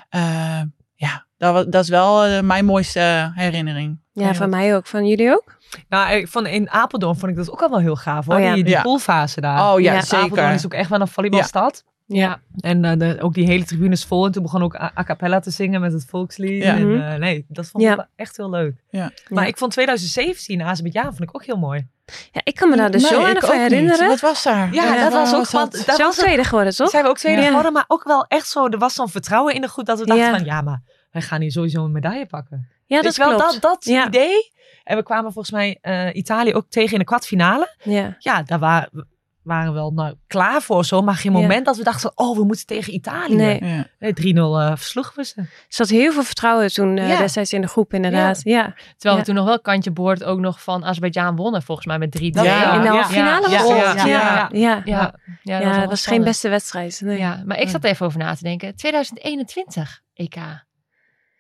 eh, 0.09 0.63
ja, 0.95 1.27
dat, 1.37 1.73
dat 1.73 1.83
is 1.83 1.89
wel 1.89 2.43
mijn 2.43 2.65
mooiste 2.65 3.33
herinnering. 3.35 3.99
ja, 4.13 4.35
van 4.35 4.51
mij 4.51 4.77
ook. 4.77 4.87
Van 4.87 5.07
jullie 5.07 5.31
ook? 5.31 5.58
Nou, 5.89 6.13
ik 6.13 6.29
vond, 6.29 6.47
in 6.47 6.71
Apeldoorn 6.71 7.17
vond 7.19 7.31
ik 7.31 7.37
dat 7.37 7.51
ook 7.51 7.63
al 7.63 7.71
wel 7.71 7.79
heel 7.79 7.97
gaaf 7.97 8.27
hoor. 8.27 8.35
Oh 8.37 8.41
ja. 8.43 8.55
Die, 8.55 8.65
die 8.65 8.73
Ja. 8.73 8.83
poolfase 8.83 9.41
daar. 9.41 9.73
Oh 9.73 9.81
ja, 9.81 9.93
Ja, 9.93 9.99
Apeldoorn 10.19 10.53
is 10.53 10.65
ook 10.65 10.75
echt 10.75 10.91
wel 10.91 11.01
een 11.01 11.09
volleybalstad. 11.09 11.85
Ja. 12.07 12.41
En 12.61 12.85
eh, 12.85 12.99
de, 12.99 13.17
ook 13.21 13.35
die 13.35 13.47
hele 13.47 13.65
tribunes 13.65 14.05
vol. 14.05 14.27
En 14.27 14.33
toen 14.33 14.43
begon 14.43 14.63
ook 14.63 14.75
a, 14.77 14.93
a 14.99 15.05
cappella 15.05 15.41
te 15.41 15.51
zingen 15.51 15.81
met 15.81 15.93
het 15.93 16.05
volkslied. 16.09 16.63
Ja. 16.63 16.77
En, 16.77 16.89
Mhm. 16.97 17.01
eh, 17.01 17.19
nee, 17.19 17.45
dat 17.49 17.67
vond 17.67 17.85
ik 17.85 18.07
echt 18.17 18.37
heel 18.37 18.51
leuk. 18.51 18.75
Ja. 18.91 19.11
Maar 19.29 19.47
ik 19.47 19.57
vond 19.59 19.73
2017 19.73 20.63
Azerbeidzjan 20.63 21.05
vond 21.05 21.21
ik 21.21 21.35
ook 21.35 21.45
heel 21.45 21.57
mooi. 21.59 21.87
Ja, 22.33 22.41
ik 22.45 22.55
kan 22.55 22.69
me 22.69 22.77
daar 22.77 22.91
dus 22.91 23.03
Nee, 23.03 23.11
zo 23.11 23.21
van 23.21 23.33
niet. 23.35 23.47
herinneren. 23.53 24.09
Wat 24.09 24.21
was 24.21 24.43
daar? 24.43 24.73
Ja, 24.75 24.97
dat 25.03 25.13
was 25.13 25.35
ook 25.35 25.51
wat. 25.51 25.83
dat 25.87 25.99
was 25.99 26.17
tweede 26.17 26.45
geworden, 26.45 26.75
toch? 26.75 26.91
Zijn 26.91 27.03
we 27.05 27.09
ook 27.11 27.19
tweede 27.19 27.43
geworden, 27.43 27.73
maar 27.73 27.85
ook 27.89 28.05
wel 28.05 28.25
echt 28.29 28.49
zo. 28.49 28.67
Er 28.69 28.79
was 28.79 28.95
zo'n 28.95 29.09
vertrouwen 29.09 29.55
in 29.55 29.61
de 29.61 29.69
groep 29.69 29.87
dat 29.87 29.99
we 29.99 30.07
dachten 30.07 30.25
Ja. 30.27 30.37
van 30.37 30.45
ja, 30.45 30.61
maar 30.61 30.83
wij 31.11 31.23
gaan 31.23 31.41
hier 31.41 31.53
sowieso 31.53 31.85
een 31.85 31.93
medaille 31.93 32.27
pakken. 32.27 32.69
Ja, 32.87 32.97
dat 32.97 33.05
Weet 33.05 33.15
je 33.15 33.23
wel, 33.25 33.39
klopt. 33.39 33.63
dat, 33.63 33.83
dat 33.85 34.07
idee. 34.07 34.53
En 34.89 34.97
we 34.97 35.03
kwamen 35.03 35.33
volgens 35.33 35.55
mij 35.55 35.79
eh, 35.81 36.15
Italië 36.15 36.55
ook 36.55 36.67
tegen 36.69 36.93
in 36.93 36.99
de 36.99 37.05
kwartfinale. 37.05 37.75
Ja. 37.83 38.17
Ja, 38.19 38.43
daar 38.43 38.59
waren, 38.59 39.07
waren 39.43 39.69
we 39.73 39.79
wel 39.79 39.91
nou, 39.93 40.15
klaar 40.27 40.63
voor 40.63 40.85
zo. 40.85 41.03
Maar 41.03 41.15
geen 41.15 41.33
Ja. 41.33 41.39
moment 41.41 41.67
dat 41.67 41.77
we 41.77 41.83
dachten, 41.85 42.13
oh, 42.15 42.37
we 42.37 42.45
moeten 42.45 42.67
tegen 42.67 42.93
Italië. 42.95 43.35
Nee. 43.35 43.65
Ja. 43.65 43.87
Nee, 43.99 44.13
3-0 44.13 44.37
eh, 44.59 44.69
versloegen 44.77 45.17
we 45.17 45.25
ze. 45.25 45.35
Er 45.41 45.47
zat 45.69 45.89
heel 45.89 46.13
veel 46.13 46.23
vertrouwen 46.23 46.73
toen 46.73 46.99
eh, 46.99 47.09
Ja. 47.09 47.19
destijds 47.19 47.53
in 47.53 47.61
de 47.61 47.67
groep, 47.69 47.95
inderdaad. 47.95 48.41
Ja. 48.45 48.63
Terwijl 48.97 49.15
Ja. 49.15 49.17
we 49.17 49.23
toen 49.23 49.35
nog 49.35 49.45
wel 49.47 49.61
kantje 49.61 49.91
boord 49.91 50.25
ook 50.25 50.39
nog 50.39 50.63
van 50.63 50.85
Azerbeidzjan 50.85 51.37
wonnen, 51.37 51.63
volgens 51.63 51.87
mij 51.87 51.99
met 51.99 52.11
3 52.13 52.33
Dat- 52.33 52.45
Ja. 52.45 52.75
In 52.75 52.83
de 52.83 52.89
halve 52.89 53.13
finale 53.13 53.49
ja, 53.51 53.59
was 53.63 53.69
ja, 53.69 53.91
het. 53.91 54.07
ja, 54.07 54.49
Ja, 54.53 54.83
ja, 55.43 55.81
dat, 55.81 55.89
was 55.91 56.07
geen 56.07 56.25
beste 56.25 56.49
wedstrijd. 56.49 57.01
Nee. 57.05 57.19
Ja, 57.19 57.43
maar 57.47 57.61
ik 57.61 57.69
zat 57.69 57.85
even 57.85 58.07
over 58.07 58.19
na 58.19 58.35
te 58.35 58.43
denken. 58.43 58.77
2021 58.77 60.01
EK. 60.15 60.37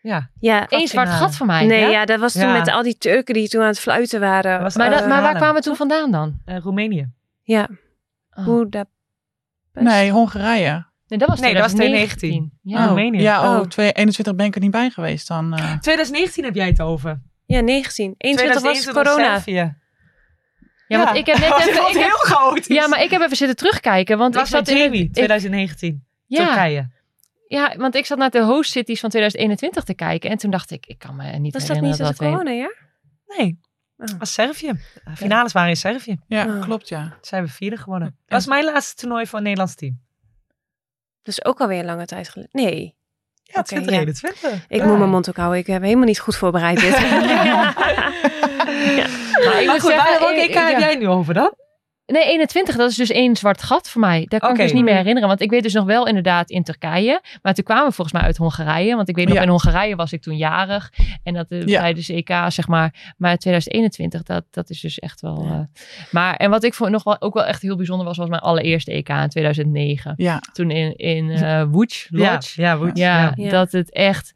Ja, 0.08 0.30
Ja. 0.40 0.66
Eén 0.68 0.88
zwart 0.88 1.06
finale. 1.08 1.24
gat 1.24 1.36
voor 1.36 1.46
mij. 1.46 1.64
Nee, 1.66 1.90
ja, 1.90 2.04
dat 2.04 2.20
was 2.20 2.32
toen 2.32 2.42
Ja. 2.42 2.52
met 2.58 2.68
al 2.70 2.82
die 2.82 2.98
Turken 2.98 3.34
die 3.34 3.48
toen 3.48 3.60
aan 3.60 3.66
het 3.66 3.80
fluiten 3.80 4.20
waren. 4.20 4.52
Dat 4.52 4.62
was 4.62 4.76
Maar, 4.76 4.90
dat, 4.90 5.00
Eh, 5.00 5.08
maar 5.08 5.22
waar 5.22 5.34
kwamen 5.34 5.54
we 5.54 5.60
toen 5.60 5.76
vandaan 5.76 6.10
dan? 6.10 6.40
eh, 6.44 6.56
Roemenië. 6.58 7.10
Ja, 7.42 7.68
Oh. 8.34 8.44
Budapest. 8.44 8.92
Nee, 9.72 10.10
Hongarije. 10.10 10.86
Nee, 11.06 11.18
dat 11.18 11.28
was 11.28 11.40
Nee, 11.40 11.52
dat 11.52 11.62
was 11.62 11.72
2019. 11.72 12.58
Ja. 12.62 12.78
oh, 12.80 12.86
Roemenië. 12.86 13.20
Ja, 13.20 13.40
oh, 13.52 13.58
Oh. 13.60 13.66
2021 13.66 14.34
ben 14.34 14.46
ik 14.46 14.54
er 14.54 14.60
niet 14.60 14.70
bij 14.70 14.90
geweest 14.90 15.28
dan. 15.28 15.54
eh. 15.54 15.78
2019 15.78 16.44
heb 16.44 16.54
jij 16.54 16.66
het 16.66 16.80
over. 16.80 17.20
Ja, 17.46 17.60
19. 17.60 18.14
21 18.18 18.62
was 18.62 18.72
2021 18.72 19.02
corona. 19.14 19.38
Servië. 19.40 19.76
Ja, 20.88 21.04
want 21.04 21.16
ik 21.16 21.26
heb 21.26 21.38
net 21.38 21.48
Dat 21.58 21.58
even... 21.60 21.72
ik 21.88 21.92
heb- 21.92 22.02
heel 22.02 22.16
groot. 22.36 22.66
ja, 22.66 22.88
maar 22.88 23.02
ik 23.02 23.10
heb 23.10 23.20
even 23.22 23.36
zitten 23.36 23.56
terugkijken. 23.56 24.18
Want 24.18 24.34
Het 24.34 24.44
ik 24.46 24.50
was 24.52 24.58
zat 24.64 24.68
in 24.76 24.82
Jamie, 24.82 25.02
ik- 25.04 25.12
2019. 25.12 26.04
ja, 26.26 26.44
Turkije. 26.44 26.88
Ja, 27.48 27.74
want 27.76 27.94
ik 27.94 28.06
zat 28.06 28.18
naar 28.18 28.30
de 28.30 28.42
host 28.44 28.70
cities 28.70 29.00
van 29.00 29.08
2021 29.10 29.84
te 29.84 29.94
kijken. 29.94 30.30
En 30.30 30.36
toen 30.38 30.50
dacht 30.50 30.70
ik, 30.70 30.86
ik 30.86 30.98
kan 30.98 31.16
me 31.16 31.24
niet 31.24 31.52
Was 31.52 31.66
dat 31.66 31.76
herinneren 31.76 31.88
niet 31.88 31.96
zoals 31.96 32.16
dat 32.16 32.18
we... 32.18 32.32
corona, 32.32 32.50
ja? 32.50 32.72
Nee, 33.38 33.60
dat 33.96 34.14
was 34.18 34.32
Servië. 34.32 34.72
De 35.04 35.16
finales 35.16 35.52
waren 35.52 35.68
in 35.70 35.76
Servië. 35.76 36.18
Ja, 36.26 36.46
Oh. 36.46 36.62
klopt 36.62 36.88
ja. 36.88 37.02
Toen 37.08 37.18
zijn 37.20 37.44
we 37.44 37.50
vierde 37.50 37.76
geworden. 37.76 38.08
Dat 38.08 38.38
was 38.38 38.46
mijn 38.46 38.64
laatste 38.64 38.94
toernooi 38.94 39.24
voor 39.26 39.34
het 39.38 39.42
Nederlands 39.42 39.74
team. 39.74 40.00
Dus 41.22 41.44
ook 41.44 41.60
alweer 41.60 41.78
een 41.78 41.84
lange 41.84 42.06
tijd 42.06 42.28
geleden. 42.28 42.50
Nee, 42.64 42.96
Ja, 43.42 43.62
2021. 43.62 44.66
ik 44.68 44.78
Ja. 44.80 44.86
moet 44.86 44.98
mijn 44.98 45.10
mond 45.10 45.28
ook 45.28 45.36
houden. 45.36 45.58
Ik 45.58 45.66
heb 45.66 45.82
helemaal 45.82 46.04
niet 46.04 46.18
goed 46.20 46.36
voorbereid 46.36 46.80
dit. 46.80 46.90
Maar 49.44 49.60
ik 49.60 49.66
Maar 49.66 49.74
moet 49.74 49.80
goed, 49.80 49.90
zeggen, 49.90 50.18
welke 50.20 50.34
ik- 50.42 50.48
EK 50.48 50.54
heb 50.54 50.70
ja. 50.70 50.78
jij 50.78 50.96
nu 50.96 51.08
over 51.08 51.34
dan? 51.34 51.54
Nee, 52.12 52.24
21, 52.24 52.76
dat 52.76 52.90
is 52.90 52.96
dus 52.96 53.10
één 53.10 53.36
zwart 53.36 53.62
gat 53.62 53.90
voor 53.90 54.00
mij. 54.00 54.24
Daar 54.28 54.40
kan 54.40 54.50
ik 54.50 54.56
dus 54.56 54.72
niet 54.72 54.84
meer 54.84 54.94
herinneren. 54.94 55.28
Want 55.28 55.40
ik 55.40 55.50
weet 55.50 55.62
dus 55.62 55.72
nog 55.72 55.84
wel 55.84 56.06
inderdaad 56.06 56.50
in 56.50 56.62
Turkije. 56.62 57.20
Maar 57.42 57.54
toen 57.54 57.64
kwamen 57.64 57.86
we 57.86 57.92
volgens 57.92 58.16
mij 58.16 58.26
uit 58.26 58.36
Hongarije. 58.36 58.96
Want 58.96 59.08
ik 59.08 59.16
weet 59.16 59.26
nog, 59.26 59.34
Ja. 59.36 59.42
in 59.42 59.48
Hongarije 59.48 59.96
was 59.96 60.12
ik 60.12 60.22
toen 60.22 60.36
jarig. 60.36 60.92
En 61.22 61.34
dat 61.34 61.46
uh, 61.48 61.66
Ja. 61.66 61.80
tijdens 61.80 62.08
EK, 62.08 62.28
zeg 62.48 62.68
maar. 62.68 63.14
Maar 63.16 63.36
2021, 63.36 64.22
dat, 64.22 64.44
dat 64.50 64.70
is 64.70 64.80
dus 64.80 64.98
echt 64.98 65.20
wel... 65.20 65.44
eh, 65.44 65.60
maar, 66.10 66.34
en 66.36 66.50
wat 66.50 66.64
ik 66.64 66.74
vond 66.74 66.90
nog 66.90 67.02
wel, 67.04 67.20
ook 67.20 67.34
wel 67.34 67.44
echt 67.44 67.62
heel 67.62 67.76
bijzonder 67.76 68.06
was, 68.06 68.16
was 68.16 68.28
mijn 68.28 68.40
allereerste 68.42 68.92
EK 68.92 69.08
in 69.08 69.28
2009. 69.28 70.14
Ja, 70.16 70.40
Toen 70.52 70.70
in, 70.70 70.96
in 70.96 71.30
eh 71.30 71.62
Łódź, 71.72 72.08
Lodge. 72.10 72.62
Ja, 72.62 72.78
Ja. 72.94 73.32
dat 73.50 73.72
het 73.72 73.92
echt... 73.92 74.32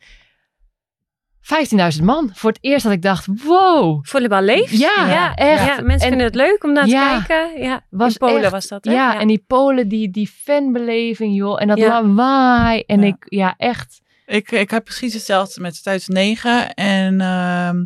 15.000 1.98 2.05
man. 2.05 2.31
Voor 2.33 2.50
het 2.50 2.59
eerst 2.62 2.85
dat 2.85 2.92
ik 2.92 3.02
dacht, 3.02 3.26
wow. 3.44 3.98
Volleybal 4.07 4.42
leeft. 4.42 4.78
Ja, 4.78 5.07
ja, 5.09 5.35
echt. 5.35 5.64
Ja, 5.66 5.74
mensen 5.74 5.92
En- 5.92 5.98
vinden 6.09 6.26
het 6.26 6.35
leuk 6.35 6.64
om 6.64 6.72
naar 6.72 6.87
Ja. 6.87 7.18
te 7.20 7.26
kijken. 7.26 7.62
Ja, 7.62 7.81
Was 7.90 8.12
in 8.12 8.18
Polen 8.18 8.42
echt- 8.42 8.50
was 8.52 8.68
dat, 8.68 8.85
hè? 8.85 8.92
Ja, 8.92 9.20
en 9.20 9.26
die 9.28 9.44
Polen, 9.46 9.88
die, 9.88 10.11
die 10.11 10.28
fanbeleving, 10.44 11.37
joh. 11.37 11.61
En 11.62 11.68
dat 11.68 11.78
Ja. 11.78 12.02
lawaai. 12.02 12.83
En 12.87 13.00
Ja. 13.00 13.07
ik, 13.07 13.16
ja, 13.24 13.55
echt. 13.57 14.00
Ik, 14.32 14.50
ik 14.50 14.70
heb 14.70 14.84
precies 14.84 15.12
hetzelfde 15.14 15.60
met 15.60 15.72
2009. 15.82 16.74
En, 16.74 17.20
ehm, 17.20 17.84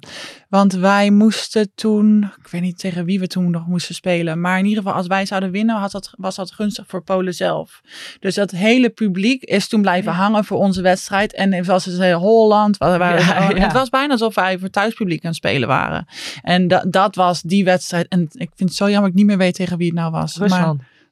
want 0.49 0.73
wij 0.73 1.11
moesten 1.11 1.71
toen, 1.75 2.31
ik 2.43 2.49
weet 2.51 2.61
niet 2.61 2.79
tegen 2.79 3.05
wie 3.05 3.19
we 3.21 3.27
toen 3.27 3.51
nog 3.51 3.67
moesten 3.67 3.95
spelen. 3.95 4.41
Maar 4.41 4.59
in 4.59 4.65
ieder 4.65 4.83
geval, 4.83 4.97
als 4.99 5.07
wij 5.07 5.27
zouden 5.27 5.51
winnen, 5.51 5.77
had 5.77 5.91
dat, 5.91 6.11
was 6.17 6.35
dat 6.37 6.53
gunstig 6.53 6.85
voor 6.89 7.03
Polen 7.03 7.35
zelf. 7.35 7.81
Dus 8.21 8.35
dat 8.35 8.51
hele 8.51 8.91
publiek 8.91 9.43
is 9.43 9.69
toen 9.69 9.81
blijven 9.83 10.13
hangen 10.13 10.45
voor 10.45 10.59
onze 10.59 10.83
wedstrijd. 10.83 11.33
En 11.35 11.53
het 11.53 11.67
was 11.67 11.87
Holland. 12.13 12.77
wa- 12.77 12.95
Ja, 12.97 12.99
wa- 12.99 13.51
ja. 13.57 13.63
Het 13.63 13.73
was 13.73 13.89
bijna 13.89 14.13
alsof 14.13 14.35
wij 14.35 14.59
voor 14.59 14.71
thuispubliek 14.71 15.23
aan 15.23 15.29
het 15.29 15.37
spelen 15.37 15.69
waren. 15.69 16.07
En 16.43 16.69
da- 16.69 16.85
dat 16.89 17.15
was 17.15 17.43
die 17.43 17.65
wedstrijd. 17.65 18.09
En 18.09 18.23
ik 18.23 18.51
vind 18.55 18.69
het 18.69 18.75
zo 18.75 18.85
jammer 18.85 19.03
dat 19.03 19.11
ik 19.11 19.17
niet 19.17 19.27
meer 19.27 19.39
weet 19.39 19.55
tegen 19.55 19.77
wie 19.79 19.87
het 19.87 19.97
nou 19.97 20.11
was. 20.11 20.37
Maar. 20.51 20.61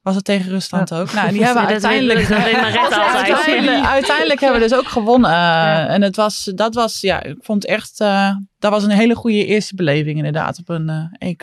Was 0.04 0.14
het 0.14 0.24
tegen 0.24 0.50
Rusland 0.50 0.94
ook? 0.94 1.12
Nou, 1.12 1.26
en 1.26 1.32
die 1.32 1.44
hebben 1.46 1.66
uiteindelijk... 1.66 2.30
Uiteindelijk, 2.30 3.84
uiteindelijk 3.84 4.40
hebben 4.40 4.60
we 4.60 4.68
dus 4.68 4.78
ook 4.78 4.88
gewonnen. 4.88 5.30
Uh, 5.30 5.90
En 5.90 6.02
het 6.02 6.16
was, 6.16 6.52
dat 6.54 6.74
was, 6.74 7.00
ja, 7.00 7.22
ik 7.22 7.36
vond 7.40 7.66
echt, 7.66 8.00
uh, 8.00 8.36
dat 8.58 8.70
was 8.70 8.84
een 8.84 8.90
hele 8.90 9.14
goede 9.14 9.44
eerste 9.44 9.74
beleving 9.74 10.16
inderdaad 10.16 10.58
op 10.58 10.68
een 10.68 10.90
uh, 10.90 11.28
EK. 11.28 11.42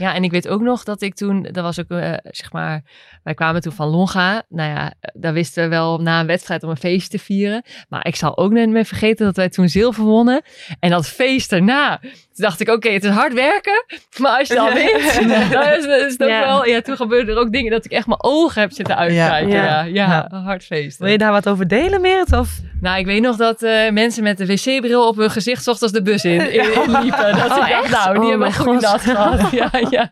Ja, 0.00 0.14
en 0.14 0.24
ik 0.24 0.30
weet 0.30 0.48
ook 0.48 0.60
nog 0.60 0.84
dat 0.84 1.02
ik 1.02 1.14
toen, 1.14 1.42
dat 1.52 1.62
was 1.64 1.80
ook, 1.80 1.90
uh, 1.90 2.12
zeg 2.22 2.52
maar, 2.52 2.82
wij 3.22 3.34
kwamen 3.34 3.60
toen 3.60 3.72
van 3.72 3.88
Longa. 3.88 4.42
Nou 4.48 4.70
ja, 4.70 4.92
daar 5.12 5.32
wisten 5.32 5.62
we 5.62 5.68
wel 5.68 5.98
na 5.98 6.20
een 6.20 6.26
wedstrijd 6.26 6.62
om 6.62 6.70
een 6.70 6.76
feest 6.76 7.10
te 7.10 7.18
vieren. 7.18 7.62
Maar 7.88 8.06
ik 8.06 8.16
zal 8.16 8.36
ook 8.36 8.50
niet 8.52 8.68
meer 8.68 8.84
vergeten 8.84 9.26
dat 9.26 9.36
wij 9.36 9.48
toen 9.48 9.68
zilver 9.68 10.04
wonnen. 10.04 10.42
En 10.80 10.90
dat 10.90 11.06
feest 11.06 11.50
daarna, 11.50 11.98
toen 12.00 12.10
dacht 12.34 12.60
ik, 12.60 12.68
oké, 12.68 12.76
okay, 12.76 12.92
het 12.92 13.04
is 13.04 13.10
hard 13.10 13.32
werken. 13.34 13.84
Maar 14.18 14.38
als 14.38 14.48
je 14.48 14.54
dan 14.54 14.74
wint, 14.80 15.14
dan 15.52 15.62
is, 15.62 15.84
is 15.84 16.12
het 16.12 16.22
ook 16.22 16.28
Ja. 16.28 16.40
wel, 16.46 16.66
ja, 16.66 16.80
toen 16.80 16.96
gebeurde 16.96 17.32
er 17.32 17.38
ook 17.38 17.52
dingen 17.52 17.70
dat 17.70 17.84
ik 17.84 17.90
echt 17.92 18.06
mijn 18.06 18.22
ogen 18.22 18.60
heb 18.60 18.72
zitten 18.72 18.96
uitkijken. 18.96 19.48
Ja. 19.50 19.82
Ja, 19.82 20.26
ja, 20.30 20.40
hard 20.44 20.64
feest. 20.64 20.98
Wil 20.98 21.08
je 21.08 21.18
daar 21.18 21.32
wat 21.32 21.48
over 21.48 21.68
delen, 21.68 22.00
Meert? 22.00 22.32
Of? 22.32 22.50
Nou, 22.80 22.98
ik 22.98 23.06
weet 23.06 23.22
nog 23.22 23.36
dat 23.36 23.62
uh, 23.62 23.90
mensen 23.90 24.22
met 24.22 24.38
de 24.38 24.46
wc-bril 24.46 25.08
op 25.08 25.16
hun 25.16 25.30
gezicht 25.30 25.68
ochtends 25.68 25.92
de 25.92 26.02
bus 26.02 26.24
in, 26.24 26.40
in, 26.52 26.74
in 26.74 27.00
liepen. 27.02 27.36
Dat 27.36 27.50
Oh, 27.50 27.56
ik 27.56 27.70
dacht, 27.70 27.70
echt? 27.70 27.90
nou, 27.90 28.12
die 28.12 28.22
Oh, 28.22 28.28
hebben 28.28 28.80
nacht 28.80 29.02
gehad. 29.02 29.50
Ja, 29.50 29.70
ja. 29.96 30.10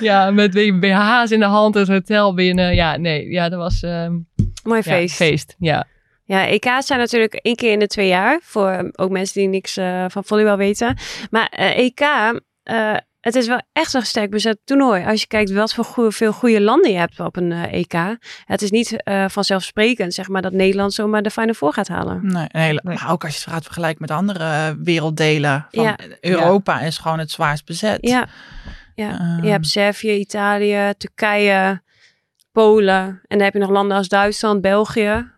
ja, 0.00 0.30
met 0.30 0.52
BH's 0.80 1.30
in 1.30 1.38
de 1.40 1.44
hand, 1.44 1.74
het 1.74 1.88
hotel 1.88 2.34
binnen. 2.34 2.74
Ja, 2.74 2.96
nee, 2.96 3.30
ja, 3.30 3.48
dat 3.48 3.58
was... 3.58 3.82
ehm 3.82 4.12
Mooi 4.62 4.80
ja, 4.84 4.90
feest. 4.92 5.14
feest, 5.16 5.56
ja. 5.58 5.84
Ja, 6.24 6.46
EK's 6.46 6.86
zijn 6.86 6.98
natuurlijk 6.98 7.34
één 7.34 7.56
keer 7.56 7.72
in 7.72 7.78
de 7.78 7.86
twee 7.86 8.08
jaar. 8.08 8.40
Voor 8.42 8.68
eh, 8.68 8.88
ook 8.92 9.10
mensen 9.10 9.40
die 9.40 9.48
niks 9.48 9.76
eh, 9.76 10.04
van 10.08 10.24
volleybal 10.24 10.56
weten. 10.56 10.96
Maar 11.30 11.46
eh, 11.50 11.78
EK, 11.78 12.00
eh, 12.62 12.94
het 13.20 13.34
is 13.34 13.46
wel 13.46 13.60
echt 13.72 13.94
een 13.94 14.02
sterk 14.06 14.30
bezet 14.30 14.58
toernooi. 14.64 15.04
Als 15.04 15.20
je 15.20 15.26
kijkt 15.26 15.50
wat 15.52 15.74
voor 15.74 15.84
goeie, 15.84 16.10
veel 16.10 16.32
goede 16.32 16.60
landen 16.60 16.90
je 16.90 16.98
hebt 16.98 17.20
op 17.20 17.36
een 17.36 17.52
EK. 17.52 17.94
Het 18.44 18.62
is 18.62 18.70
niet 18.70 19.02
eh, 19.02 19.24
vanzelfsprekend, 19.28 20.14
zeg 20.14 20.28
maar, 20.28 20.42
dat 20.42 20.52
Nederland 20.52 20.92
zomaar 20.94 21.22
de 21.22 21.30
Final 21.30 21.54
Four 21.54 21.72
gaat 21.72 21.88
halen. 21.88 22.20
Nee, 22.22 22.46
een 22.50 22.60
hele, 22.60 22.80
Nee. 22.82 22.94
Maar 22.94 23.12
ook 23.12 23.24
als 23.24 23.34
je 23.34 23.40
het 23.44 23.52
gaat 23.52 23.64
vergelijken 23.64 24.00
met 24.00 24.10
andere 24.10 24.76
werelddelen. 24.82 25.66
Van 25.70 25.84
Ja. 25.84 25.96
Europa 26.20 26.80
is 26.80 26.98
gewoon 26.98 27.18
het 27.18 27.30
zwaarst 27.30 27.64
bezet. 27.64 27.98
Ja, 28.00 28.28
ja. 28.94 29.18
Ehm. 29.20 29.44
je 29.44 29.50
hebt 29.50 29.66
Servië, 29.66 30.14
Italië, 30.14 30.92
Turkije, 30.98 31.82
Polen. 32.52 33.06
En 33.06 33.20
dan 33.28 33.40
heb 33.40 33.52
je 33.52 33.58
nog 33.58 33.70
landen 33.70 33.96
als 33.96 34.08
Duitsland, 34.08 34.60
België. 34.60 35.30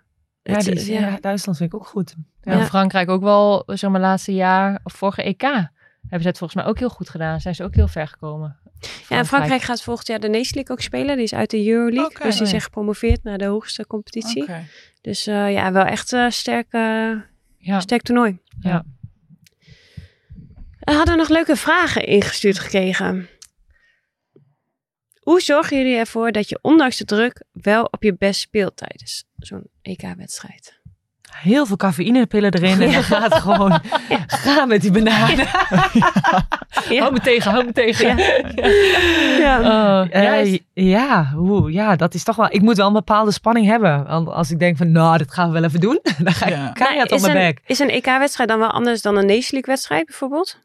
Ja, 0.43 0.59
die, 0.59 0.93
ja, 0.93 1.19
Duitsland 1.21 1.59
vind 1.59 1.73
ik 1.73 1.79
ook 1.81 1.87
goed. 1.87 2.15
Ja. 2.43 2.53
En 2.53 2.67
Frankrijk 2.67 3.11
ook 3.11 3.23
wel, 3.23 3.62
zeg 3.67 3.91
maar, 3.91 4.01
laatste 4.01 4.35
jaar, 4.35 4.81
of 4.85 4.93
vorige 4.93 5.23
EK, 5.23 5.43
hebben 5.43 5.71
ze 6.21 6.29
het 6.29 6.38
volgens 6.38 6.55
mij 6.55 6.65
ook 6.65 6.79
heel 6.79 6.88
goed 6.88 7.11
gedaan. 7.11 7.41
Zijn 7.41 7.55
ze 7.55 7.65
ook 7.65 7.75
heel 7.75 7.88
ver 7.88 8.09
gekomen. 8.09 8.57
Ja, 9.09 9.19
en 9.19 9.27
Frankrijk 9.27 9.62
gaat 9.62 9.83
volgend 9.83 10.07
jaar 10.07 10.21
de 10.21 10.29
Nation 10.29 10.55
League 10.55 10.77
ook 10.77 10.81
spelen. 10.83 11.15
Die 11.15 11.25
is 11.25 11.35
uit 11.35 11.51
de 11.51 11.69
Euroleague. 11.69 12.27
Dus 12.27 12.38
die 12.38 12.47
zijn 12.47 12.61
gepromoveerd 12.61 13.23
naar 13.23 13.38
de 13.38 13.45
hoogste 13.45 13.87
competitie. 13.87 14.43
Oké. 14.43 14.65
Dus 15.01 15.27
eh, 15.27 15.53
ja, 15.53 15.73
wel 15.73 15.85
echt 15.85 16.12
een 16.12 16.33
sterk, 16.33 16.67
eh, 16.71 17.11
Ja. 17.59 17.81
sterk 17.81 18.03
toernooi. 18.03 18.38
Ja. 18.61 18.85
We 20.81 20.93
hadden 20.93 21.17
nog 21.17 21.29
leuke 21.29 21.57
vragen 21.57 22.07
ingestuurd 22.07 22.59
gekregen. 22.59 23.29
Hoe 25.23 25.41
zorgen 25.41 25.77
jullie 25.77 25.97
ervoor 25.97 26.33
dat 26.33 26.49
je 26.49 26.59
ondanks 26.63 26.97
de 26.97 27.05
druk 27.05 27.43
wel 27.53 27.85
op 27.91 28.03
je 28.03 28.15
best 28.19 28.41
speelt 28.41 28.77
tijdens 28.77 29.25
zo'n 29.39 29.67
EK-wedstrijd? 29.83 30.81
Heel 31.33 31.67
veel 31.67 31.77
cafeïnepillen 31.77 32.53
erin 32.55 32.81
en 32.81 32.93
dan 32.93 33.03
gaat 33.03 33.23
het 33.33 33.35
gewoon 33.43 33.81
gaan 34.45 34.69
met 34.69 34.81
die 34.81 34.91
bananen. 34.91 35.47
Hou 36.99 37.13
me 37.13 37.21
tegen, 37.23 37.51
hou 37.51 37.65
me 37.65 37.73
tegen. 37.73 38.17
Ja. 39.39 39.59
Oh, 39.61 40.11
ja, 40.11 40.35
is- 40.35 40.59
ja, 40.73 41.25
hoe, 41.35 41.73
ja, 41.73 41.97
dat 41.97 42.15
is 42.15 42.25
toch 42.25 42.37
wel... 42.37 42.47
Ik 42.51 42.61
moet 42.61 42.77
wel 42.77 42.87
een 42.87 42.93
bepaalde 42.93 43.31
spanning 43.33 43.67
hebben. 43.67 44.05
Want 44.07 44.29
als 44.29 44.51
ik 44.51 44.59
denk 44.59 44.77
van, 44.77 44.93
nou, 44.93 45.19
dit 45.19 45.33
gaan 45.33 45.47
we 45.47 45.53
wel 45.53 45.65
even 45.65 45.81
doen. 45.81 46.01
Dan 46.25 46.33
ga 46.33 46.47
ik 46.47 46.53
Ja. 46.53 46.71
keihard 46.73 47.13
op 47.13 47.21
mijn 47.21 47.33
bek. 47.33 47.61
is 47.67 47.79
een 47.79 47.91
EK-wedstrijd 47.91 48.49
dan 48.49 48.59
wel 48.59 48.71
anders 48.71 49.03
dan 49.03 49.17
een 49.17 49.27
Nation 49.27 49.51
League-wedstrijd 49.51 50.07
bijvoorbeeld? 50.07 50.59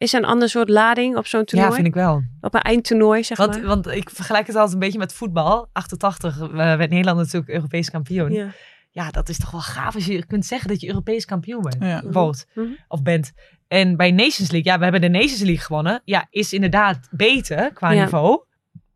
Is 0.00 0.12
er 0.14 0.18
een 0.20 0.28
ander 0.28 0.48
soort 0.48 0.68
lading 0.68 1.16
op 1.16 1.26
zo'n 1.26 1.44
toernooi? 1.44 1.68
Ja, 1.70 1.74
vind 1.74 1.86
ik 1.86 1.94
wel. 1.94 2.22
Op 2.40 2.54
een 2.54 2.60
eindtoernooi, 2.60 3.24
zeg 3.24 3.36
Want, 3.38 3.52
maar. 3.56 3.66
want 3.66 3.86
ik 3.86 4.10
vergelijk 4.10 4.46
het 4.46 4.56
altijd 4.56 4.74
een 4.74 4.80
beetje 4.80 4.98
met 4.98 5.12
voetbal. 5.12 5.68
88 5.72 6.40
eh, 6.40 6.48
werd 6.50 6.90
Nederland 6.90 7.18
natuurlijk 7.18 7.50
Europees 7.50 7.90
kampioen. 7.90 8.32
Ja. 8.32 8.52
Ja. 8.90 9.10
dat 9.10 9.28
is 9.28 9.38
toch 9.38 9.50
wel 9.50 9.60
gaaf 9.60 9.94
als 9.94 10.06
je 10.06 10.26
kunt 10.26 10.46
zeggen 10.46 10.68
dat 10.68 10.80
je 10.80 10.88
Europees 10.88 11.24
kampioen 11.24 11.62
bent. 11.62 11.76
Ja. 11.80 12.02
Wordt. 12.04 12.46
Mhm. 12.54 12.66
Of 12.88 13.02
bent. 13.02 13.32
En 13.68 13.96
bij 13.96 14.10
Nations 14.10 14.50
League, 14.50 14.72
ja, 14.72 14.76
we 14.78 14.82
hebben 14.82 15.00
de 15.00 15.08
Nations 15.08 15.40
League 15.40 15.64
gewonnen. 15.64 16.02
Ja, 16.04 16.26
is 16.30 16.52
inderdaad 16.52 17.08
beter 17.10 17.72
qua 17.72 17.90
Ja. 17.90 18.02
niveau. 18.02 18.44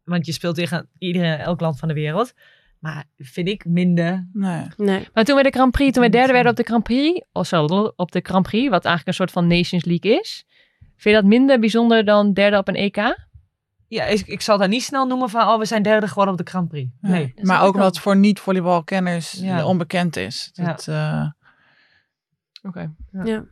Want 0.04 0.26
je 0.26 0.32
speelt 0.32 0.54
tegen 0.54 0.88
iedereen, 0.98 1.38
elk 1.38 1.60
land 1.60 1.78
van 1.78 1.88
de 1.88 1.94
wereld. 1.94 2.32
Maar 2.78 3.04
vind 3.18 3.48
ik 3.48 3.64
minder. 3.64 4.28
Nee. 4.32 4.66
Nee. 4.76 5.08
Maar 5.12 5.24
toen 5.24 5.36
we 5.36 5.42
de 5.42 5.50
Grand 5.50 5.72
Prix, 5.72 5.92
toen 5.92 6.02
we 6.02 6.08
derde 6.08 6.32
werden 6.32 6.50
op 6.50 6.56
de 6.56 6.64
Grand 6.64 6.82
Prix, 6.82 7.26
of 7.32 7.46
zo, 7.46 7.64
op 7.96 8.12
de 8.12 8.20
Grand 8.22 8.46
Prix, 8.46 8.70
wat 8.70 8.84
eigenlijk 8.84 9.06
een 9.06 9.14
soort 9.14 9.30
van 9.30 9.46
Nations 9.46 9.84
League 9.84 10.20
is, 10.20 10.44
vind 11.04 11.16
je 11.16 11.22
dat 11.22 11.30
minder 11.30 11.58
bijzonder 11.60 12.04
dan 12.04 12.32
derde 12.32 12.56
op 12.56 12.68
een 12.68 12.74
EK? 12.74 13.16
Ja, 13.88 14.04
ik, 14.04 14.26
ik 14.26 14.40
zal 14.40 14.58
daar 14.58 14.68
niet 14.68 14.82
snel 14.82 15.06
noemen 15.06 15.30
van, 15.30 15.48
oh, 15.48 15.58
we 15.58 15.64
zijn 15.64 15.82
derde 15.82 16.08
geworden 16.08 16.32
op 16.34 16.44
de 16.44 16.50
Grand 16.50 16.68
Prix. 16.68 16.90
Nee. 17.00 17.34
Maar 17.40 17.62
ook 17.62 17.74
omdat 17.74 17.94
het 17.94 17.98
voor 17.98 18.16
niet-volleybalkenners 18.16 19.32
Ja. 19.32 19.66
onbekend 19.66 20.16
is. 20.16 20.50
Ja. 20.52 20.64
Dat, 20.64 20.86
eh, 20.88 21.26
Oké. 22.62 22.92
Ja. 23.24 23.44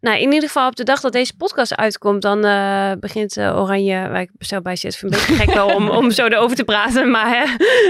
Nou, 0.00 0.16
in 0.18 0.32
ieder 0.32 0.48
geval 0.48 0.68
op 0.68 0.76
de 0.76 0.84
dag 0.84 1.00
dat 1.00 1.12
deze 1.12 1.36
podcast 1.36 1.76
uitkomt, 1.76 2.22
dan 2.22 2.44
eh, 2.44 2.92
begint 3.00 3.36
eh, 3.36 3.60
Oranje, 3.60 4.08
waar 4.08 4.20
ik 4.20 4.30
bestel 4.32 4.60
bij 4.62 4.76
zit, 4.76 4.96
vind 4.96 5.14
ik 5.14 5.20
een 5.20 5.26
beetje 5.26 5.44
gek 5.44 5.54
wel 5.54 5.74
om, 5.74 5.88
om 5.98 6.10
zo 6.10 6.26
erover 6.26 6.56
te 6.56 6.64
praten, 6.64 7.10
maar 7.10 7.28
hè, 7.28 7.44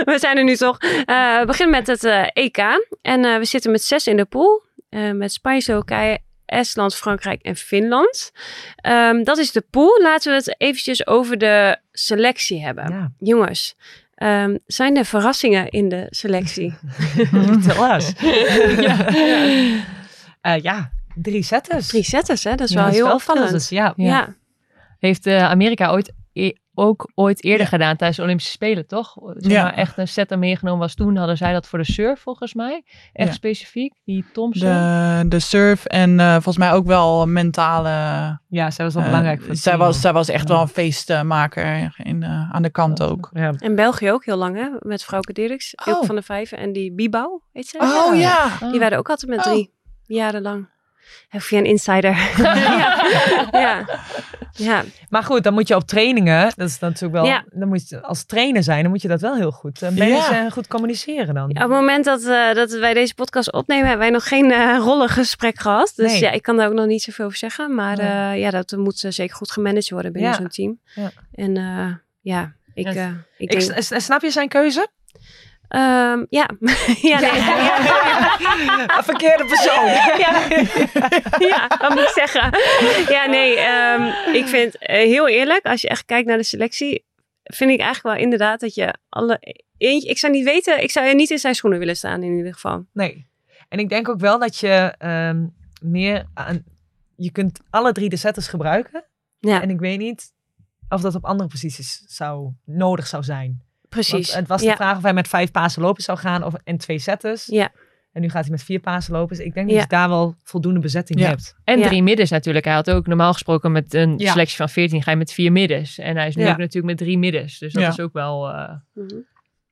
we 0.04 0.16
zijn 0.18 0.37
er 0.37 0.44
nu 0.44 0.56
toch. 0.56 0.78
Eh 1.04 1.44
begin 1.44 1.70
met 1.70 1.87
het 1.87 2.04
EK 2.32 2.58
en 3.02 3.24
eh, 3.24 3.38
we 3.38 3.44
zitten 3.44 3.70
met 3.70 3.82
zes 3.82 4.06
in 4.06 4.16
de 4.16 4.24
pool, 4.24 4.62
eh, 4.88 5.11
met 5.12 5.32
Spanje, 5.32 5.61
Slowakije, 5.61 6.18
Estland, 6.48 6.94
Frankrijk 6.94 7.42
en 7.42 7.56
Finland. 7.56 8.32
Ehm, 8.76 9.22
dat 9.24 9.38
is 9.38 9.52
de 9.52 9.64
pool. 9.70 10.00
Laten 10.02 10.30
we 10.32 10.37
het 10.38 10.54
eventjes 10.61 11.06
over 11.06 11.38
de 11.38 11.76
selectie 11.92 12.62
hebben. 12.64 12.90
Ja. 12.90 13.12
Jongens, 13.18 13.76
ehm, 14.14 14.56
zijn 14.66 14.96
er 14.96 15.04
verrassingen 15.04 15.68
in 15.68 15.88
de 15.88 16.06
selectie? 16.11 16.74
Vertel 17.30 17.92
eens. 17.94 18.12
Eh, 20.40 20.58
ja, 20.62 20.90
drie 21.14 21.42
setters. 21.42 21.87
Drie 21.87 22.02
setters, 22.02 22.44
hè? 22.44 22.54
Dat 22.54 22.68
is 22.68 22.74
Ja, 22.74 22.82
wel 22.82 22.92
heel 22.92 23.12
opvallend. 23.12 23.68
ja. 23.68 23.92
Ja. 23.96 24.06
ja. 24.06 24.34
Heeft 24.98 25.26
eh, 25.26 25.50
Amerika 25.50 25.90
ooit, 25.90 26.12
e- 26.32 26.52
ook 26.78 27.10
ooit 27.14 27.44
eerder 27.44 27.60
Ja. 27.62 27.68
gedaan 27.68 27.96
tijdens 27.96 28.16
de 28.18 28.22
Olympische 28.24 28.52
Spelen, 28.52 28.86
toch? 28.86 29.14
Zeg 29.36 29.52
Ja. 29.52 29.62
maar 29.62 29.74
echt 29.74 29.98
een 29.98 30.08
setter 30.08 30.38
meegenomen 30.38 30.78
was 30.80 30.94
toen, 30.94 31.16
hadden 31.16 31.36
zij 31.36 31.52
dat 31.52 31.66
voor 31.66 31.78
de 31.78 31.84
surf 31.92 32.20
volgens 32.20 32.54
mij. 32.54 32.82
Echt 33.12 33.28
Ja. 33.28 33.34
specifiek, 33.34 33.94
die 34.04 34.24
Thompson. 34.32 34.68
de, 34.68 35.24
de 35.28 35.38
surf 35.38 35.84
en 35.84 36.20
eh, 36.20 36.32
volgens 36.32 36.56
mij 36.58 36.72
ook 36.72 36.86
wel 36.86 37.26
mentale. 37.26 37.88
Ja, 38.48 38.70
zij 38.70 38.84
was 38.84 38.94
wel 38.94 39.02
eh, 39.02 39.08
belangrijk 39.08 39.42
voor 39.42 39.56
zij, 39.56 39.76
was, 39.76 40.00
zij 40.00 40.12
was 40.12 40.28
echt 40.28 40.48
Ja. 40.48 40.54
wel 40.54 40.62
een 40.62 40.68
feestmaker 40.68 41.92
in, 41.96 42.22
eh, 42.22 42.50
aan 42.52 42.62
de 42.62 42.70
kant 42.70 43.02
ook. 43.02 43.30
Ja. 43.32 43.52
En 43.56 43.74
België 43.74 44.10
ook 44.12 44.24
heel 44.24 44.36
lang, 44.36 44.56
hè? 44.56 44.68
Met 44.88 45.04
Vrouwke 45.04 45.32
Dirks, 45.32 45.74
Oh. 45.84 46.02
Van 46.04 46.14
de 46.14 46.22
Vijven 46.22 46.58
en 46.58 46.72
die 46.72 46.92
Bibau, 46.92 47.40
weet 47.52 47.66
ze? 47.66 47.78
Oh 47.80 48.16
ja. 48.18 48.44
Ah. 48.44 48.70
Die 48.70 48.78
werden 48.80 48.98
ook 48.98 49.08
altijd 49.10 49.30
met 49.30 49.38
Oh. 49.46 49.52
drie, 49.52 49.72
jarenlang. 50.06 50.68
Heb 51.28 51.40
via 51.42 51.58
een 51.58 51.64
insider. 51.64 52.16
ja. 52.38 53.04
ja. 53.52 53.84
Ja. 54.52 54.84
Maar 55.08 55.22
goed, 55.22 55.42
dan 55.42 55.52
moet 55.54 55.68
je 55.68 55.74
op 55.74 55.82
trainingen, 55.86 56.52
dat 56.56 56.68
is 56.68 56.78
natuurlijk 56.78 57.12
wel, 57.12 57.24
Ja. 57.24 57.44
dan 57.50 57.68
moet 57.68 57.88
je 57.88 58.02
als 58.02 58.24
trainer 58.24 58.62
zijn, 58.62 58.82
dan 58.82 58.90
moet 58.90 59.02
je 59.02 59.08
dat 59.08 59.20
wel 59.20 59.34
heel 59.36 59.50
goed 59.50 59.82
uh, 59.82 59.90
managen 59.90 60.36
en 60.36 60.50
goed 60.50 60.66
communiceren 60.66 61.34
dan. 61.34 61.50
Op 61.50 61.56
het 61.58 61.68
moment 61.68 62.04
dat, 62.04 62.24
eh, 62.24 62.54
dat 62.54 62.70
wij 62.72 62.94
deze 62.94 63.14
podcast 63.14 63.52
opnemen, 63.52 63.82
hebben 63.86 64.02
wij 64.06 64.10
nog 64.14 64.28
geen 64.28 64.50
eh 64.52 64.76
rollengesprek 64.78 65.58
gehad. 65.58 65.92
Dus 65.96 66.12
Nee. 66.12 66.20
ja, 66.20 66.30
ik 66.30 66.42
kan 66.42 66.56
daar 66.56 66.66
ook 66.68 66.74
nog 66.74 66.86
niet 66.86 67.02
zoveel 67.02 67.24
over 67.24 67.38
zeggen. 67.38 67.74
Maar 67.74 67.96
Nee. 67.96 68.06
eh, 68.06 68.38
ja, 68.40 68.50
dat 68.50 68.74
moet 68.76 69.04
eh, 69.04 69.10
zeker 69.10 69.36
goed 69.36 69.50
gemanaged 69.50 69.90
worden 69.90 70.12
binnen 70.12 70.30
Ja. 70.30 70.36
zo'n 70.36 70.48
team. 70.48 70.80
Ja. 70.94 71.10
En 71.32 71.56
eh, 71.56 71.94
ja, 72.20 72.52
ik, 72.74 72.84
Ja, 72.86 72.92
eh, 72.92 73.08
ik 73.36 73.52
Ik, 73.52 73.66
denk... 73.66 73.82
s- 73.82 74.04
snap 74.04 74.22
je 74.22 74.30
zijn 74.30 74.48
keuze? 74.48 74.88
Ehm, 75.68 76.24
ja. 76.28 76.50
ja, 77.11 77.20
nee. 77.20 77.31
Verkeerde 79.11 79.44
persoon. 79.44 79.87
ja. 79.87 80.46
ja, 81.48 81.66
wat 81.78 81.90
moet 81.90 82.02
ik 82.02 82.12
zeggen? 82.14 82.50
Ja, 83.09 83.26
nee, 83.26 83.57
ehm, 83.57 84.35
ik 84.35 84.46
vind 84.46 84.78
eh, 84.78 84.96
heel 84.96 85.28
eerlijk, 85.28 85.66
als 85.66 85.81
je 85.81 85.88
echt 85.88 86.04
kijkt 86.04 86.26
naar 86.28 86.37
de 86.37 86.42
selectie, 86.42 87.04
vind 87.42 87.70
ik 87.70 87.81
eigenlijk 87.81 88.14
wel 88.14 88.24
inderdaad 88.24 88.61
dat 88.61 88.74
je 88.74 88.94
alle. 89.09 89.57
Eentje, 89.78 90.09
ik 90.09 90.18
zou 90.18 90.33
niet 90.33 90.44
weten, 90.44 90.83
ik 90.83 90.90
zou 90.90 91.07
je 91.07 91.14
niet 91.14 91.31
in 91.31 91.38
zijn 91.38 91.54
schoenen 91.54 91.78
willen 91.78 91.96
staan 91.96 92.22
in 92.22 92.37
ieder 92.37 92.54
geval. 92.54 92.85
Nee. 92.92 93.26
En 93.68 93.78
ik 93.78 93.88
denk 93.88 94.09
ook 94.09 94.20
wel 94.20 94.38
dat 94.38 94.57
je 94.57 94.94
ehm, 94.98 95.46
meer 95.81 96.26
aan, 96.35 96.64
je 97.16 97.33
kunt 97.33 97.61
alle 97.70 97.92
drie 97.92 98.09
de 98.09 98.16
setters 98.16 98.48
gebruiken. 98.48 99.04
Ja, 99.38 99.62
En 99.62 99.70
ik 99.70 99.81
weet 99.81 99.98
niet 99.98 100.33
of 100.88 101.00
dat 101.00 101.14
op 101.14 101.24
andere 101.24 101.48
posities 101.48 102.02
zou, 102.07 102.52
nodig 102.64 103.07
zou 103.07 103.22
zijn. 103.22 103.62
Precies. 103.88 104.27
Want 104.27 104.38
het 104.38 104.48
was 104.48 104.61
de 104.61 104.66
ja. 104.66 104.77
vraag 104.77 104.96
of 104.96 105.03
hij 105.03 105.12
met 105.12 105.29
vijf 105.29 105.51
pasen 105.51 105.83
lopen 105.83 106.03
zou 106.03 106.18
gaan 106.18 106.42
of, 106.44 106.55
en 106.64 106.77
twee 106.79 106.98
setters. 106.98 107.46
Ja. 107.46 107.68
En 108.12 108.20
nu 108.20 108.29
gaat 108.31 108.42
hij 108.42 108.51
met 108.51 108.62
vier 108.62 108.81
pasen 108.81 109.12
lopen. 109.12 109.37
Dus 109.37 109.46
ik 109.46 109.55
denk 109.55 109.68
dat 109.70 109.81
je 109.81 109.87
daar 109.87 110.09
wel 110.09 110.35
voldoende 110.42 110.81
bezetting 110.81 111.20
Ja. 111.20 111.27
hebt. 111.29 111.55
En 111.64 111.79
Ja. 111.79 111.87
drie 111.87 112.03
middens 112.03 112.31
natuurlijk. 112.31 112.64
Hij 112.64 112.74
had 112.74 112.90
ook 112.90 113.07
normaal 113.07 113.33
gesproken 113.33 113.72
met 113.72 113.94
een 113.94 114.18
Ja. 114.18 114.31
selectie 114.31 114.57
van 114.57 114.68
14 114.68 115.03
ga 115.03 115.11
je 115.11 115.16
met 115.16 115.33
vier 115.33 115.53
middens. 115.53 115.98
En 115.98 116.16
hij 116.16 116.29
is 116.29 116.37
nu 116.37 116.42
Ja. 116.42 116.51
ook 116.51 116.57
natuurlijk 116.57 116.87
met 116.87 116.96
drie 116.96 117.18
middens. 117.18 117.59
Dus 117.59 117.72
dat 117.72 117.83
Ja. 117.83 117.88
is 117.88 118.01
ook 118.01 118.12
wel... 118.12 118.48
eh, 118.48 118.70
Mhm. 118.94 119.14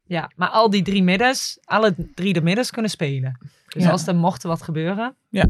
Ja, 0.09 0.31
maar 0.37 0.49
al 0.49 0.71
die 0.71 0.83
drie 0.83 1.03
middens, 1.03 1.59
alle 1.65 1.95
drie 2.15 2.33
de 2.33 2.43
middens 2.43 2.71
kunnen 2.71 2.91
spelen. 2.91 3.39
Dus 3.69 3.83
Ja. 3.85 3.91
als 3.91 4.07
er 4.07 4.17
mocht 4.17 4.43
er 4.43 4.49
wat 4.49 4.63
gebeuren, 4.63 5.15
Ja, 5.29 5.43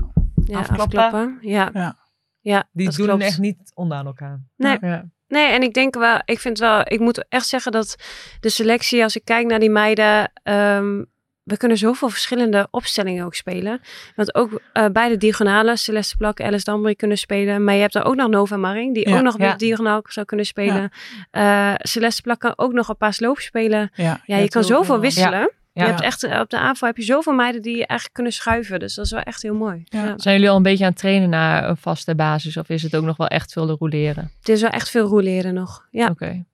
Afklappen. 0.52 0.78
afklappen. 0.78 1.38
Ja. 1.40 1.70
Ja. 1.72 1.96
Ja, 2.40 2.64
die 2.72 2.86
dat 2.86 2.96
doen 2.96 3.06
klopt. 3.06 3.22
echt 3.22 3.38
niet 3.38 3.72
onder 3.74 3.98
aan 3.98 4.06
elkaar. 4.06 4.40
Nee. 4.56 4.78
ja. 4.80 5.04
Nee, 5.28 5.46
en 5.48 5.62
ik 5.62 5.74
denk 5.74 5.94
wel, 5.94 6.20
ik 6.24 6.38
vind 6.40 6.58
wel, 6.58 6.80
ik 6.84 7.00
moet 7.00 7.24
echt 7.28 7.46
zeggen 7.46 7.72
dat 7.72 7.96
de 8.40 8.48
selectie, 8.48 9.02
als 9.02 9.16
ik 9.16 9.24
kijk 9.24 9.46
naar 9.46 9.58
die 9.58 9.70
meiden, 9.70 10.32
ehm, 10.42 11.02
we 11.42 11.56
kunnen 11.56 11.76
zoveel 11.76 12.08
verschillende 12.08 12.68
opstellingen 12.70 13.24
ook 13.24 13.34
spelen. 13.34 13.80
Want 14.16 14.34
ook 14.34 14.60
eh 14.72 14.86
beide 14.92 15.16
diagonalen, 15.16 15.78
Celeste 15.78 16.16
Plak, 16.16 16.40
Alice 16.40 16.64
Dambry 16.64 16.94
kunnen 16.94 17.18
spelen. 17.18 17.64
Maar 17.64 17.74
je 17.74 17.80
hebt 17.80 17.94
er 17.94 18.04
ook 18.04 18.14
nog 18.14 18.28
Nova 18.28 18.56
Maring, 18.56 18.94
die 18.94 19.08
Ja, 19.08 19.16
ook 19.16 19.22
nog 19.22 19.38
ja. 19.38 19.44
weer 19.46 19.56
diagonaal 19.56 20.00
zou 20.08 20.26
kunnen 20.26 20.46
spelen. 20.46 20.90
Eh, 21.30 21.74
Celeste 21.76 22.22
Plak 22.22 22.38
kan 22.40 22.52
ook 22.56 22.72
nog 22.72 22.88
een 22.88 22.96
paar 22.96 23.12
sloop 23.14 23.38
spelen. 23.38 23.90
Ja, 23.94 24.20
je 24.24 24.48
kan 24.48 24.64
zoveel 24.64 24.84
veel- 24.84 25.00
wisselen. 25.00 25.50
Ja. 25.76 25.82
Je 25.84 25.88
hebt 25.90 26.02
echt, 26.02 26.22
eh, 26.24 26.40
op 26.40 26.50
de 26.50 26.58
aanval 26.58 26.88
heb 26.88 26.96
je 26.96 27.02
zoveel 27.02 27.32
meiden 27.32 27.62
die 27.62 27.74
eigenlijk 27.76 28.12
kunnen 28.12 28.32
schuiven. 28.32 28.78
Dus 28.78 28.94
dat 28.94 29.04
is 29.04 29.10
wel 29.10 29.20
echt 29.20 29.42
heel 29.42 29.54
mooi. 29.54 29.82
Ja. 29.84 30.04
Ja. 30.04 30.14
Zijn 30.16 30.34
jullie 30.34 30.50
al 30.50 30.56
een 30.56 30.62
beetje 30.62 30.84
aan 30.84 30.90
het 30.90 30.98
trainen 30.98 31.28
naar 31.28 31.68
een 31.68 31.76
vaste 31.76 32.14
basis? 32.14 32.56
Of 32.56 32.68
is 32.68 32.82
het 32.82 32.96
ook 32.96 33.04
nog 33.04 33.16
wel 33.16 33.26
echt 33.26 33.52
veel 33.52 33.66
roleren? 33.68 34.30
Het 34.38 34.48
is 34.48 34.60
wel 34.60 34.70
echt 34.70 34.90
veel 34.90 35.06
rouleren 35.08 35.54
nog. 35.54 35.86
Ja. 35.90 36.08
Oké. 36.08 36.44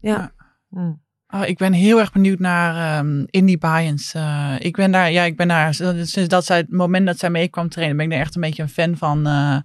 Ja. 0.00 0.32
Hm. 0.70 0.92
Oh, 1.34 1.46
ik 1.46 1.58
ben 1.58 1.72
heel 1.72 1.98
erg 1.98 2.12
benieuwd 2.12 2.38
naar 2.38 2.98
ehm 2.98 3.24
Indie 3.26 3.58
Bayens. 3.58 4.14
Eh, 4.14 4.54
ik 4.58 4.76
ben 4.76 4.90
daar, 4.90 5.10
ja, 5.10 5.22
ik 5.22 5.36
ben 5.36 5.48
daar 5.48 5.74
sinds 5.74 6.28
dat 6.28 6.44
zij 6.44 6.56
het 6.56 6.70
moment 6.72 7.06
dat 7.06 7.18
zij 7.18 7.30
mee 7.30 7.48
kwam 7.48 7.68
trainen, 7.68 7.96
ben 7.96 8.06
ik 8.06 8.12
daar 8.12 8.20
echt 8.20 8.34
een 8.34 8.40
beetje 8.40 8.62
een 8.62 8.68
fan 8.68 8.96
van. 8.96 9.26
eh, 9.26 9.56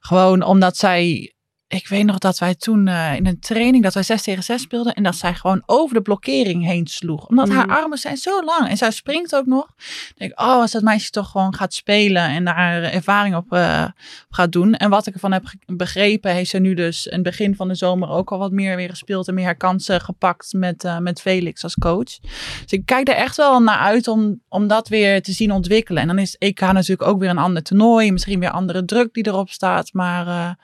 gewoon 0.00 0.42
omdat 0.42 0.76
zij, 0.76 1.32
ik 1.72 1.88
weet 1.88 2.04
nog 2.04 2.18
dat 2.18 2.38
wij 2.38 2.54
toen 2.54 2.88
eh, 2.88 3.16
in 3.16 3.26
een 3.26 3.40
training 3.40 3.82
dat 3.82 3.94
wij 3.94 4.02
6 4.02 4.22
tegen 4.22 4.42
6 4.42 4.62
speelden 4.62 4.94
en 4.94 5.02
dat 5.02 5.16
zij 5.16 5.34
gewoon 5.34 5.62
over 5.66 5.94
de 5.94 6.02
blokkering 6.02 6.64
heen 6.64 6.86
sloeg. 6.86 7.26
Omdat 7.26 7.48
haar 7.48 7.66
Mhm. 7.66 7.76
armen 7.76 7.98
zijn 7.98 8.16
zo 8.16 8.44
lang 8.44 8.68
en 8.68 8.76
zij 8.76 8.90
springt 8.90 9.34
ook 9.34 9.46
nog. 9.46 9.68
Ik 9.78 10.14
denk, 10.16 10.40
oh, 10.40 10.46
als 10.60 10.70
dat 10.70 10.82
meisje 10.82 11.10
toch 11.10 11.30
gewoon 11.30 11.54
gaat 11.54 11.74
spelen 11.74 12.22
en 12.22 12.44
daar 12.44 12.82
ervaring 12.82 13.36
op, 13.36 13.52
eh, 13.52 13.84
op 14.28 14.34
gaat 14.34 14.52
doen. 14.52 14.74
En 14.74 14.90
wat 14.90 15.06
ik 15.06 15.14
ervan 15.14 15.32
heb 15.32 15.44
begrepen, 15.66 16.32
heeft 16.32 16.50
ze 16.50 16.58
nu 16.58 16.74
dus 16.74 17.06
in 17.06 17.12
het 17.14 17.22
begin 17.22 17.56
van 17.56 17.68
de 17.68 17.74
zomer 17.74 18.08
ook 18.08 18.32
al 18.32 18.38
wat 18.38 18.52
meer 18.52 18.76
weer 18.76 18.90
gespeeld 18.90 19.28
en 19.28 19.34
meer 19.34 19.44
haar 19.44 19.56
kansen 19.56 20.00
gepakt 20.00 20.52
met, 20.52 20.84
eh, 20.84 20.98
met 20.98 21.20
Felix 21.20 21.62
als 21.62 21.74
coach. 21.74 22.18
Dus 22.62 22.70
ik 22.70 22.86
kijk 22.86 23.08
er 23.08 23.14
echt 23.14 23.36
wel 23.36 23.60
naar 23.60 23.78
uit 23.78 24.08
om, 24.08 24.40
om 24.48 24.66
dat 24.66 24.88
weer 24.88 25.22
te 25.22 25.32
zien 25.32 25.52
ontwikkelen. 25.52 26.02
En 26.02 26.08
dan 26.08 26.18
is 26.18 26.36
EK 26.38 26.60
natuurlijk 26.60 27.08
ook 27.08 27.20
weer 27.20 27.30
een 27.30 27.38
ander 27.38 27.62
toernooi, 27.62 28.12
misschien 28.12 28.40
weer 28.40 28.50
andere 28.50 28.84
druk 28.84 29.14
die 29.14 29.26
erop 29.26 29.50
staat. 29.50 29.92
Maar 29.92 30.56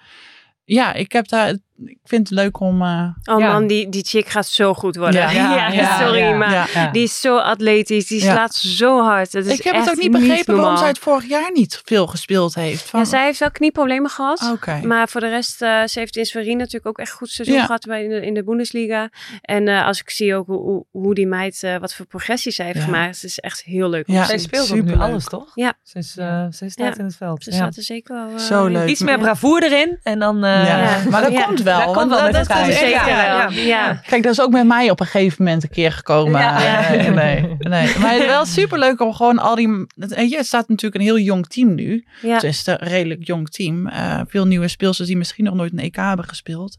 ja, 0.66 0.92
ik 0.92 1.12
heb 1.12 1.28
daar, 1.28 1.56
ik 1.84 1.98
vind 2.04 2.28
het 2.28 2.38
leuk 2.38 2.60
om. 2.60 2.82
eh, 2.82 3.08
Oh 3.24 3.40
Ja. 3.40 3.52
man, 3.52 3.66
die, 3.66 3.88
die 3.88 4.04
chick 4.04 4.28
gaat 4.28 4.46
zo 4.46 4.74
goed 4.74 4.96
worden. 4.96 5.20
Ja. 5.20 5.30
Ja, 5.56 5.68
Ja, 5.72 5.98
sorry, 5.98 6.18
ja, 6.18 6.34
maar 6.36 6.50
ja. 6.52 6.66
Ja. 6.74 6.90
die 6.90 7.02
is 7.02 7.20
zo 7.20 7.36
atletisch. 7.38 8.06
Die 8.06 8.22
Ja. 8.24 8.32
slaat 8.32 8.54
zo 8.54 9.02
hard. 9.02 9.32
Het 9.32 9.46
is 9.46 9.58
ik 9.58 9.64
heb 9.64 9.74
het 9.74 9.82
echt 9.82 9.90
ook 9.96 10.02
niet 10.02 10.10
begrepen 10.10 10.56
waarom 10.56 10.76
zij 10.76 10.88
het 10.88 10.98
vorig 10.98 11.28
jaar 11.28 11.50
niet 11.54 11.80
veel 11.84 12.06
gespeeld 12.06 12.54
heeft. 12.54 12.90
Van, 12.90 13.00
Ja, 13.00 13.06
zij 13.06 13.24
heeft 13.24 13.38
wel 13.38 13.50
knieproblemen 13.50 14.10
gehad. 14.10 14.50
Oké. 14.52 14.80
Maar 14.82 15.08
voor 15.08 15.20
de 15.20 15.28
rest, 15.28 15.62
eh, 15.62 15.82
ze 15.84 15.98
heeft 15.98 16.16
in 16.16 16.24
Schwerin 16.24 16.56
natuurlijk 16.56 16.86
ook 16.86 16.98
echt 16.98 17.10
goed 17.12 17.28
seizoen 17.30 17.56
Ja. 17.56 17.64
gehad 17.64 17.84
bij 17.86 18.02
in, 18.04 18.08
de, 18.10 18.26
in 18.26 18.34
de 18.34 18.44
Bundesliga. 18.44 19.10
En 19.42 19.68
eh, 19.68 19.86
als 19.86 20.00
ik 20.00 20.10
zie 20.10 20.34
ook 20.34 20.46
hoe, 20.46 20.60
hoe, 20.62 20.84
hoe 20.90 21.14
die 21.14 21.26
meid, 21.26 21.62
eh, 21.62 21.76
wat 21.76 21.94
voor 21.94 22.06
progressie 22.06 22.52
zij 22.52 22.66
heeft 22.66 22.78
Ja. 22.78 22.84
gemaakt, 22.84 23.14
het 23.14 23.24
is 23.24 23.38
echt 23.38 23.62
heel 23.62 23.88
leuk 23.88 24.06
Ja. 24.06 24.24
Zij 24.24 24.38
speelt 24.38 24.72
ook 24.72 24.82
nu 24.82 24.96
alles, 24.96 25.24
toch? 25.24 25.50
Ja. 25.54 25.72
Ze, 25.82 25.98
is, 25.98 26.16
eh, 26.16 26.44
ze 26.52 26.68
staat 26.68 26.94
Ja. 26.94 26.98
in 26.98 27.04
het 27.04 27.16
veld. 27.16 27.42
Ze 27.44 27.50
Ja. 27.50 27.56
staat 27.56 27.76
er 27.76 27.82
zeker 27.82 28.14
wel. 28.14 28.28
eh, 28.34 28.38
Zo 28.38 28.66
leuk. 28.66 28.88
Iets 28.88 29.00
meer 29.02 29.18
bravoure 29.18 29.64
erin 29.66 29.98
en 30.02 30.18
dan... 30.18 30.44
eh, 30.44 30.66
ja. 30.66 30.78
ja. 30.82 31.02
Maar 31.10 31.22
dat 31.22 31.32
Ja. 31.32 31.42
komt 31.42 31.62
wel. 31.66 31.84
Dat 31.86 31.96
komt 31.96 32.10
wel 32.10 32.22
met 32.22 32.32
dat, 32.32 32.46
de 32.46 32.54
dat 32.54 32.64
Zeker 32.64 32.88
Ja, 32.90 33.04
wel. 33.06 33.50
ja. 33.50 33.62
Ja. 33.62 33.94
Kijk, 34.06 34.22
dat 34.22 34.32
is 34.32 34.40
ook 34.40 34.50
met 34.50 34.66
mij 34.66 34.90
op 34.90 35.00
een 35.00 35.06
gegeven 35.06 35.44
moment 35.44 35.62
een 35.62 35.70
keer 35.70 35.92
gekomen. 35.92 36.40
Ja. 36.40 36.84
Eh, 36.84 37.14
nee, 37.14 37.56
nee. 37.58 37.98
Maar 37.98 38.10
het 38.12 38.20
is 38.20 38.26
wel 38.26 38.44
superleuk 38.46 39.00
om 39.00 39.12
gewoon 39.14 39.38
al 39.38 39.54
die... 39.54 39.68
Je, 39.96 40.34
het 40.36 40.46
staat 40.46 40.68
natuurlijk 40.68 40.94
een 40.94 41.06
heel 41.08 41.18
jong 41.18 41.46
team 41.46 41.74
nu. 41.74 42.06
Ja. 42.22 42.34
Het 42.34 42.42
is 42.42 42.66
een 42.66 42.76
redelijk 42.76 43.26
jong 43.26 43.50
team. 43.50 43.86
Eh, 43.88 44.20
veel 44.26 44.46
nieuwe 44.46 44.68
speelsters 44.68 45.08
die 45.08 45.16
misschien 45.16 45.44
nog 45.44 45.54
nooit 45.54 45.72
een 45.72 45.78
EK 45.78 45.96
hebben 45.96 46.28
gespeeld. 46.28 46.78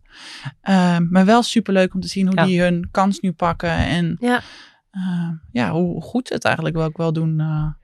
Eh, 0.61 0.97
maar 1.09 1.25
wel 1.25 1.43
superleuk 1.43 1.93
om 1.93 2.01
te 2.01 2.07
zien 2.07 2.25
hoe 2.27 2.35
Ja. 2.35 2.45
die 2.45 2.61
hun 2.61 2.87
kans 2.91 3.19
nu 3.19 3.31
pakken. 3.31 3.69
En 3.77 4.17
Ja. 4.19 4.41
ja, 5.51 5.71
hoe 5.71 6.01
goed 6.01 6.27
ze 6.27 6.33
het 6.33 6.43
eigenlijk 6.45 6.75
wel, 6.75 6.85
ook 6.85 6.97
wel 6.97 7.13
doen. 7.13 7.41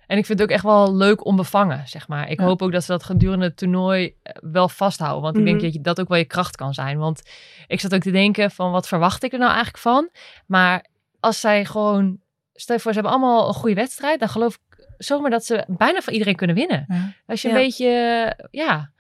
Eh. 0.08 0.14
En 0.14 0.18
ik 0.18 0.26
vind 0.26 0.40
het 0.40 0.48
ook 0.50 0.54
echt 0.56 0.64
wel 0.64 0.96
leuk 0.96 1.26
onbevangen, 1.26 1.88
zeg 1.88 2.08
maar. 2.08 2.30
Ik 2.30 2.40
Ja. 2.40 2.46
hoop 2.46 2.62
ook 2.62 2.72
dat 2.72 2.84
ze 2.84 2.92
dat 2.92 3.04
gedurende 3.04 3.46
het 3.46 3.58
toernooi 3.58 4.16
eh, 4.24 4.34
wel 4.42 4.70
vasthouden. 4.70 5.22
Want 5.22 5.36
ik 5.36 5.42
Mhm. 5.42 5.50
denk 5.52 5.62
dat 5.64 5.74
je, 5.74 5.82
dat 5.82 6.00
ook 6.00 6.08
wel 6.08 6.18
je 6.18 6.26
kracht 6.26 6.56
kan 6.56 6.74
zijn. 6.74 6.98
Want 6.98 7.22
ik 7.68 7.80
zat 7.80 7.94
ook 7.96 8.02
te 8.02 8.12
denken 8.12 8.52
van, 8.52 8.72
wat 8.72 8.88
verwacht 8.88 9.24
ik 9.24 9.32
er 9.32 9.38
nou 9.40 9.52
eigenlijk 9.52 9.84
van? 9.84 10.10
Maar 10.46 10.86
als 11.20 11.40
zij 11.40 11.66
gewoon... 11.66 12.22
Stel 12.54 12.76
je 12.76 12.82
voor, 12.82 12.94
ze 12.94 13.00
hebben 13.00 13.18
allemaal 13.18 13.48
een 13.48 13.54
goede 13.54 13.76
wedstrijd. 13.76 14.20
Dan 14.20 14.30
geloof 14.30 14.54
ik 14.54 14.88
zomaar 14.98 15.30
dat 15.30 15.46
ze 15.46 15.64
bijna 15.68 16.02
van 16.02 16.14
iedereen 16.14 16.36
kunnen 16.36 16.56
winnen. 16.56 16.86
Ja. 16.88 17.14
Als 17.28 17.42
je 17.42 17.48
Ja. 17.48 17.56
een 17.56 17.62
beetje, 17.62 17.88
eh, 17.88 18.46
ja, 18.52 18.92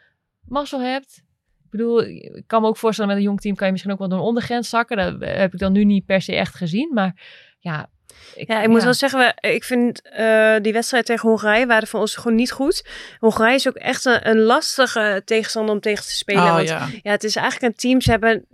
mazzel 0.48 0.82
hebt. 0.82 1.22
Ik 1.64 1.70
bedoel, 1.80 2.04
ik 2.04 2.44
kan 2.48 2.62
me 2.62 2.68
ook 2.68 2.78
voorstellen 2.78 3.10
met 3.12 3.20
een 3.20 3.26
jong 3.28 3.42
team 3.42 3.56
kan 3.56 3.66
je 3.66 3.72
misschien 3.72 3.94
ook 3.94 4.00
wel 4.00 4.08
door 4.10 4.18
een 4.18 4.24
ondergrens 4.24 4.70
zakken. 4.70 4.98
Dat 4.98 5.30
heb 5.30 5.54
ik 5.54 5.60
dan 5.60 5.72
nu 5.72 5.84
niet 5.86 6.06
per 6.06 6.22
se 6.22 6.36
echt 6.36 6.56
gezien. 6.56 6.92
Maar 6.94 7.22
ja... 7.60 7.90
Ja, 8.36 8.62
ik 8.62 8.68
moet 8.68 8.84
wel 8.84 8.94
zeggen, 8.94 9.20
we- 9.20 9.50
ik 9.50 9.64
vind 9.64 10.02
eh, 10.10 10.56
die 10.62 10.74
wedstrijd 10.74 11.06
tegen 11.06 11.30
Hongarije 11.30 11.66
waren 11.66 11.88
voor 11.88 12.00
ons 12.00 12.16
gewoon 12.16 12.36
niet 12.38 12.52
goed. 12.52 12.86
Hongarije 13.20 13.56
is 13.56 13.68
ook 13.68 13.76
echt 13.76 14.06
een, 14.06 14.30
een 14.30 14.40
lastige 14.40 15.22
tegenstander 15.26 15.76
om 15.76 15.82
tegen 15.82 16.04
te 16.04 16.12
spelen. 16.16 16.44
Oh, 16.44 16.54
want 16.56 16.68
ja. 16.68 16.88
Ja, 17.04 17.12
het 17.12 17.24
is 17.24 17.36
eigenlijk 17.36 17.74
een 17.74 17.80
team. 17.80 18.02
Ze 18.02 18.10
hebben 18.12 18.46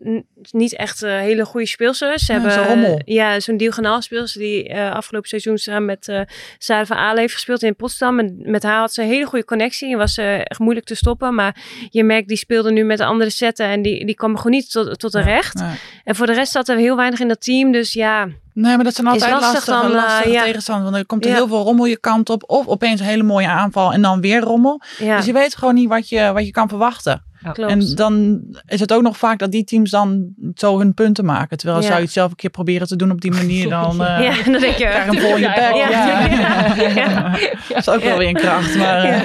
niet 0.51 0.75
echt 0.75 1.03
eh, 1.03 1.17
hele 1.17 1.45
goede 1.45 1.65
speelsters. 1.67 2.25
Ze 2.25 2.33
Ja, 2.33 2.39
hebben 2.39 2.57
zo'n 2.57 2.67
rommel. 2.67 3.01
Ja, 3.05 3.39
zo'n 3.39 3.57
diagonaal 3.57 4.01
speelster 4.01 4.41
die 4.41 4.67
eh, 4.69 4.91
afgelopen 4.93 5.29
seizoen 5.29 5.57
samen 5.57 5.85
met 5.85 6.07
eh 6.07 6.21
Sarah 6.57 6.85
van 6.85 6.97
Aalen 6.97 7.19
heeft 7.19 7.33
gespeeld 7.33 7.63
in 7.63 7.75
Potsdam. 7.75 8.19
En 8.19 8.37
met 8.45 8.63
haar 8.63 8.79
had 8.79 8.93
ze 8.93 9.01
een 9.01 9.07
hele 9.07 9.25
goede 9.25 9.45
connectie 9.45 9.91
en 9.91 9.97
was 9.97 10.13
ze 10.13 10.21
echt 10.43 10.59
moeilijk 10.59 10.85
te 10.85 10.95
stoppen. 10.95 11.35
Maar 11.35 11.55
je 11.89 12.03
merkt, 12.03 12.27
die 12.27 12.37
speelde 12.37 12.71
nu 12.71 12.83
met 12.83 12.99
andere 12.99 13.29
zetten 13.29 13.65
en 13.65 13.81
die, 13.81 14.05
die 14.05 14.15
kwam 14.15 14.35
gewoon 14.37 14.51
niet 14.51 14.71
tot, 14.71 14.99
tot 14.99 15.11
de 15.11 15.21
recht. 15.21 15.59
En 16.03 16.15
voor 16.15 16.25
de 16.25 16.33
rest 16.33 16.51
zat 16.51 16.67
er 16.69 16.77
heel 16.77 16.95
weinig 16.95 17.19
in 17.19 17.27
dat 17.27 17.41
team. 17.43 17.71
Dus 17.71 17.93
ja, 17.93 18.27
Nee, 18.53 18.75
maar 18.75 18.83
dat 18.83 18.95
zijn 18.95 19.07
altijd 19.07 19.31
lastig 19.31 19.51
lastige, 19.53 19.71
dan, 19.71 19.85
eh, 19.85 19.95
lastige 20.05 20.29
ja. 20.31 20.43
tegenstanders. 20.43 20.89
Want 20.89 21.01
er 21.01 21.05
komt 21.07 21.23
er 21.23 21.29
Ja. 21.29 21.35
heel 21.35 21.47
veel 21.47 21.61
rommel 21.63 21.85
je 21.85 21.97
kant 21.99 22.29
op. 22.29 22.43
Of 22.47 22.67
opeens 22.67 22.99
een 22.99 23.05
hele 23.05 23.23
mooie 23.23 23.47
aanval 23.47 23.93
en 23.93 24.01
dan 24.01 24.21
weer 24.21 24.39
rommel. 24.41 24.81
ja 24.97 25.15
Dus 25.17 25.25
je 25.25 25.33
weet 25.33 25.55
gewoon 25.55 25.73
niet 25.73 25.89
wat 25.89 26.09
je, 26.09 26.31
wat 26.33 26.45
je 26.45 26.51
kan 26.51 26.67
verwachten. 26.69 27.23
klopt. 27.53 27.71
En 27.71 27.95
dan 27.95 28.41
is 28.65 28.79
het 28.79 28.93
ook 28.93 29.01
nog 29.01 29.17
vaak 29.17 29.39
dat 29.39 29.51
die 29.51 29.63
teams 29.63 29.89
dan 29.91 30.33
zo 30.55 30.77
hun 30.79 30.93
punten 30.93 31.25
maken. 31.25 31.57
Terwijl 31.57 31.79
Ja. 31.79 31.85
zou 31.85 31.97
je 31.97 32.03
het 32.03 32.13
zelf 32.13 32.29
een 32.29 32.35
keer 32.35 32.49
proberen 32.49 32.87
te 32.87 32.95
doen 32.95 33.11
op 33.11 33.21
die 33.21 33.31
manier, 33.31 33.69
dan 33.79 34.03
eh 34.05 34.23
ja, 34.23 34.43
dan 34.51 34.61
denk 34.61 34.75
je... 34.75 34.85
krijg 34.85 35.05
je 35.05 35.11
hem 35.11 35.19
vol 35.19 35.35
in 35.35 35.41
je 35.41 35.47
Ja, 35.47 35.53
bek. 35.53 35.75
ja. 35.75 35.89
Ja. 35.89 36.87
Ja. 36.87 37.31
Dat 37.69 37.77
is 37.77 37.89
ook 37.89 38.01
wel 38.03 38.17
weer 38.17 38.27
een 38.27 38.33
kracht. 38.33 38.75
Maar, 38.75 39.03
eh, 39.03 39.21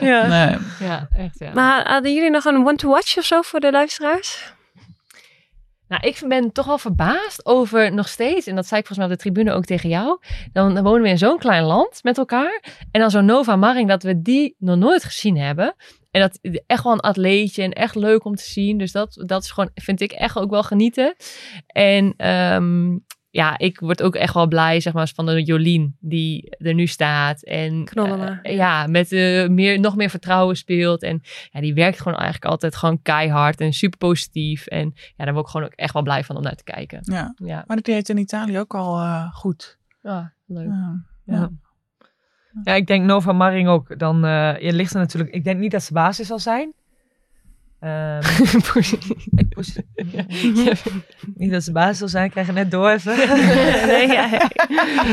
Ja. 0.00 0.26
nee. 0.26 0.56
Ja, 0.88 1.08
echt 1.16 1.38
ja. 1.38 1.50
Maar 1.54 1.88
hadden 1.92 2.14
jullie 2.14 2.30
nog 2.30 2.44
een 2.44 2.66
one-to-watch 2.66 3.18
of 3.18 3.24
zo 3.24 3.40
voor 3.42 3.60
de 3.60 3.70
luisteraars? 3.70 4.54
Nou, 5.88 6.06
ik 6.06 6.22
ben 6.28 6.52
toch 6.52 6.66
wel 6.66 6.78
verbaasd 6.78 7.46
over 7.46 7.92
nog 7.92 8.08
steeds, 8.08 8.46
en 8.46 8.56
dat 8.56 8.66
zei 8.66 8.80
ik 8.80 8.86
volgens 8.86 9.06
mij 9.06 9.16
op 9.16 9.22
de 9.22 9.30
tribune 9.30 9.56
ook 9.56 9.64
tegen 9.64 9.88
jou. 9.88 10.18
Dan, 10.52 10.82
wonen 10.82 11.02
we 11.02 11.08
in 11.08 11.18
zo'n 11.18 11.38
klein 11.38 11.64
land 11.64 12.02
met 12.02 12.18
elkaar. 12.18 12.62
En 12.90 13.00
dan 13.00 13.10
zo'n 13.10 13.24
Nova 13.24 13.56
Maring, 13.56 13.88
dat 13.88 14.02
we 14.02 14.22
die 14.22 14.54
nog 14.58 14.76
nooit 14.76 15.04
gezien 15.04 15.36
hebben. 15.36 15.74
En 16.10 16.20
dat 16.20 16.38
echt 16.66 16.84
wel 16.84 16.92
een 16.92 17.00
atleetje 17.00 17.62
en 17.62 17.72
echt 17.72 17.94
leuk 17.94 18.24
om 18.24 18.34
te 18.34 18.50
zien. 18.50 18.78
Dus 18.78 18.92
dat, 18.92 19.22
dat 19.26 19.42
is 19.42 19.50
gewoon, 19.50 19.70
vind 19.74 20.00
ik 20.00 20.12
echt 20.12 20.38
ook 20.38 20.50
wel 20.50 20.62
genieten. 20.62 21.14
En 21.66 22.14
ehm, 22.16 22.96
ja, 23.36 23.58
ik 23.58 23.80
word 23.80 24.02
ook 24.02 24.14
echt 24.14 24.34
wel 24.34 24.46
blij, 24.46 24.80
zeg 24.80 24.92
maar, 24.92 25.10
van 25.14 25.26
de 25.26 25.42
Jolien 25.42 25.96
die 26.00 26.56
er 26.58 26.74
nu 26.74 26.86
staat. 26.86 27.42
En 27.42 27.84
eh, 27.84 28.56
ja, 28.56 28.86
met 28.86 29.12
eh, 29.12 29.48
meer, 29.48 29.80
nog 29.80 29.96
meer 29.96 30.10
vertrouwen 30.10 30.56
speelt. 30.56 31.02
En 31.02 31.22
ja, 31.50 31.60
die 31.60 31.74
werkt 31.74 31.98
gewoon 32.00 32.18
eigenlijk 32.18 32.50
altijd 32.50 32.76
gewoon 32.76 33.02
keihard 33.02 33.60
en 33.60 33.72
super 33.72 33.98
positief. 33.98 34.66
En 34.66 34.92
ja, 35.16 35.24
daar 35.24 35.32
word 35.32 35.44
ik 35.46 35.50
gewoon 35.50 35.66
ook 35.66 35.74
echt 35.74 35.92
wel 35.92 36.02
blij 36.02 36.24
van 36.24 36.36
om 36.36 36.42
naar 36.42 36.54
te 36.54 36.64
kijken. 36.64 37.00
Ja. 37.02 37.34
Ja, 37.36 37.64
Maar 37.66 37.76
dat 37.76 37.84
deed 37.84 38.08
in 38.08 38.18
Italië 38.18 38.58
ook 38.58 38.74
al 38.74 38.98
eh, 38.98 39.32
goed. 39.32 39.78
ja 40.02 40.32
leuk. 40.46 40.66
Ja. 40.66 41.04
Ja. 41.24 41.50
Ja, 42.62 42.74
ik 42.74 42.86
denk 42.86 43.04
Nova 43.04 43.32
Maring 43.32 43.68
ook. 43.68 43.98
Dan 43.98 44.24
eh, 44.24 44.60
je 44.60 44.72
ligt 44.72 44.94
er 44.94 45.00
natuurlijk. 45.00 45.34
Ik 45.34 45.44
denk 45.44 45.60
niet 45.60 45.70
dat 45.70 45.82
ze 45.82 45.92
basis 45.92 46.26
zal 46.26 46.38
zijn. 46.38 46.72
Ehm, 47.80 48.18
ik 49.36 49.48
poes- 49.54 49.78
niet 51.36 51.50
dat 51.52 51.62
ze 51.62 51.72
basis 51.72 51.98
zal 51.98 52.08
zijn. 52.08 52.24
Ik 52.24 52.30
krijg 52.30 52.46
het 52.46 52.56
net 52.56 52.70
door 52.70 52.90
even. 52.90 53.16
nee, 53.92 54.06
ja. 54.06 54.24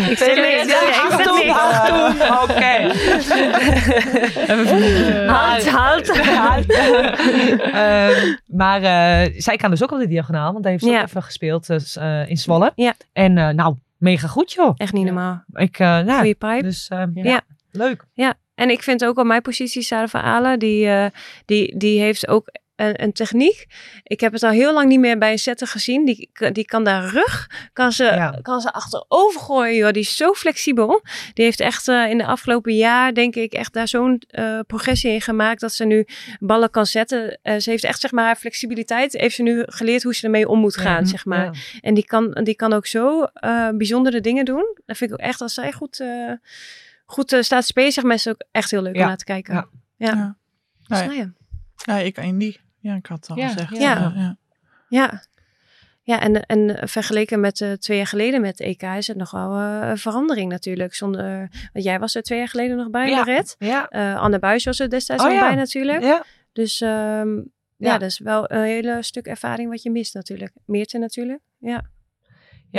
Ik 0.09 0.17
zeg 0.17 0.35
niks. 0.35 0.65
Ja, 0.71 1.07
ik 1.07 1.23
zeg 1.23 1.33
niks. 1.33 1.57
Achtung, 1.57 2.21
Oké. 2.41 2.91
Halt, 5.27 5.69
halt. 5.69 6.09
Ehm, 7.61 8.33
maar 8.47 8.81
eh, 8.83 9.33
zij 9.41 9.55
kan 9.55 9.69
dus 9.69 9.83
ook 9.83 9.91
op 9.91 9.99
de 9.99 10.07
diagonaal. 10.07 10.51
Want 10.51 10.63
hij 10.63 10.71
heeft 10.71 10.83
ze 10.83 10.89
ook 10.89 10.95
Ja. 10.95 11.03
even 11.03 11.23
gespeeld 11.23 11.67
dus, 11.67 11.95
eh, 11.97 12.29
in 12.29 12.37
Zwolle. 12.37 12.71
Ja. 12.75 12.93
En 13.13 13.37
eh, 13.37 13.49
nou, 13.49 13.75
mega 13.97 14.27
goed 14.27 14.51
joh. 14.53 14.73
Echt 14.77 14.93
niet 14.93 15.05
normaal. 15.05 15.43
Ik, 15.53 15.79
eh 15.79 15.87
nou, 15.87 16.11
Goeie 16.17 16.35
pipe. 16.35 16.61
dus 16.61 16.87
ehm, 16.87 17.09
Ja. 17.13 17.23
ja. 17.23 17.41
leuk. 17.71 18.05
Ja, 18.13 18.33
en 18.55 18.69
ik 18.69 18.83
vind 18.83 19.05
ook 19.05 19.17
op 19.17 19.25
mijn 19.25 19.41
positie 19.41 19.81
Sarah 19.81 20.09
van 20.09 20.21
Alen, 20.21 20.59
die, 20.59 20.87
eh, 20.87 21.05
die, 21.45 21.77
die 21.77 21.99
heeft 22.01 22.27
ook 22.27 22.47
een, 22.75 23.03
een 23.03 23.13
techniek. 23.13 23.65
Ik 24.03 24.19
heb 24.19 24.33
het 24.33 24.43
al 24.43 24.49
heel 24.51 24.73
lang 24.73 24.87
niet 24.89 24.99
meer 24.99 25.17
bij 25.17 25.31
een 25.31 25.39
setter 25.39 25.67
gezien. 25.67 26.05
Die, 26.05 26.29
die 26.51 26.65
kan 26.65 26.83
daar 26.83 27.05
rug, 27.05 27.49
kan 27.73 27.91
ze, 27.91 28.03
Ja. 28.03 28.39
kan 28.41 28.61
ze 28.61 28.73
achterover 28.73 29.41
gooien. 29.41 29.75
Joh. 29.75 29.91
Die 29.91 30.01
is 30.01 30.15
zo 30.15 30.33
flexibel. 30.33 31.01
Die 31.33 31.45
heeft 31.45 31.59
echt 31.59 31.87
eh, 31.87 32.09
in 32.09 32.17
de 32.17 32.25
afgelopen 32.25 32.75
jaar, 32.75 33.13
denk 33.13 33.35
ik, 33.35 33.53
echt 33.53 33.73
daar 33.73 33.87
zo'n 33.87 34.21
eh, 34.27 34.59
progressie 34.67 35.11
in 35.11 35.21
gemaakt 35.21 35.61
dat 35.61 35.73
ze 35.73 35.85
nu 35.85 36.05
ballen 36.39 36.69
kan 36.69 36.85
zetten. 36.85 37.39
Ze 37.43 37.69
heeft 37.69 37.83
echt, 37.83 37.99
zeg 37.99 38.11
maar, 38.11 38.25
haar 38.25 38.35
flexibiliteit, 38.35 39.13
heeft 39.13 39.35
ze 39.35 39.43
nu 39.43 39.63
geleerd 39.65 40.03
hoe 40.03 40.15
ze 40.15 40.23
ermee 40.25 40.47
om 40.47 40.59
moet 40.59 40.77
gaan, 40.77 41.03
Ja. 41.03 41.05
zeg 41.09 41.25
maar. 41.25 41.45
Ja. 41.45 41.51
En 41.81 41.93
die 41.93 42.05
kan, 42.05 42.31
die 42.43 42.55
kan 42.55 42.73
ook 42.73 42.87
zo 42.87 43.25
bijzondere 43.77 44.21
dingen 44.21 44.45
doen. 44.45 44.77
Dat 44.85 44.97
vind 44.97 45.11
ik 45.11 45.19
ook 45.19 45.25
echt, 45.25 45.41
als 45.41 45.53
zij 45.53 45.71
goed, 45.71 46.03
goed 47.05 47.31
eh, 47.33 47.41
staat 47.41 47.65
maar, 47.75 48.13
is 48.13 48.25
het 48.25 48.33
ook 48.33 48.47
echt 48.51 48.71
heel 48.71 48.81
leuk 48.81 48.95
Ja. 48.95 49.01
om 49.01 49.07
naar 49.07 49.17
te 49.17 49.23
kijken. 49.23 49.53
Ja. 49.53 49.67
Ja. 49.95 50.37
Ja. 51.85 51.97
Ik 51.97 52.17
in 52.17 52.37
die. 52.37 52.59
Ja, 52.79 52.95
ik 52.95 53.05
had 53.05 53.17
het 53.19 53.29
al 53.29 53.37
Ja, 53.37 53.47
gezegd. 53.47 53.77
ja. 53.77 54.13
ja. 54.15 54.37
Ja, 54.89 55.23
ja 56.01 56.19
en, 56.19 56.45
en 56.45 56.87
vergeleken 56.89 57.39
met 57.39 57.61
eh, 57.61 57.71
twee 57.71 57.97
jaar 57.97 58.07
geleden 58.07 58.41
met 58.41 58.59
EK 58.59 58.81
is 58.81 59.07
het 59.07 59.17
nog 59.17 59.31
wel 59.31 59.57
eh, 59.57 59.89
een 59.89 59.97
verandering 59.97 60.51
natuurlijk. 60.51 60.95
Zonder, 60.95 61.49
want 61.73 61.85
jij 61.85 61.99
was 61.99 62.15
er 62.15 62.21
twee 62.23 62.37
jaar 62.39 62.47
geleden 62.47 62.77
nog 62.77 62.89
bij, 62.89 63.09
Ja. 63.09 63.15
Marit. 63.15 63.55
Ja. 63.59 63.87
Eh, 63.89 64.15
Anne 64.19 64.39
Buis 64.39 64.63
was 64.63 64.79
er 64.79 64.89
destijds 64.89 65.23
Oh, 65.23 65.29
nog 65.29 65.37
ja. 65.39 65.47
bij 65.47 65.55
natuurlijk. 65.55 66.01
Ja. 66.03 66.23
Dus 66.53 66.81
ehm, 66.81 67.35
ja. 67.35 67.43
Ja. 67.77 67.97
dat 67.97 68.09
is 68.09 68.19
wel 68.19 68.51
een 68.51 68.61
hele 68.63 68.97
stuk 69.01 69.25
ervaring 69.25 69.69
wat 69.69 69.83
je 69.83 69.91
mist 69.91 70.13
natuurlijk. 70.13 70.51
Meerte 70.65 70.97
natuurlijk. 70.97 71.39
Ja. 71.57 71.83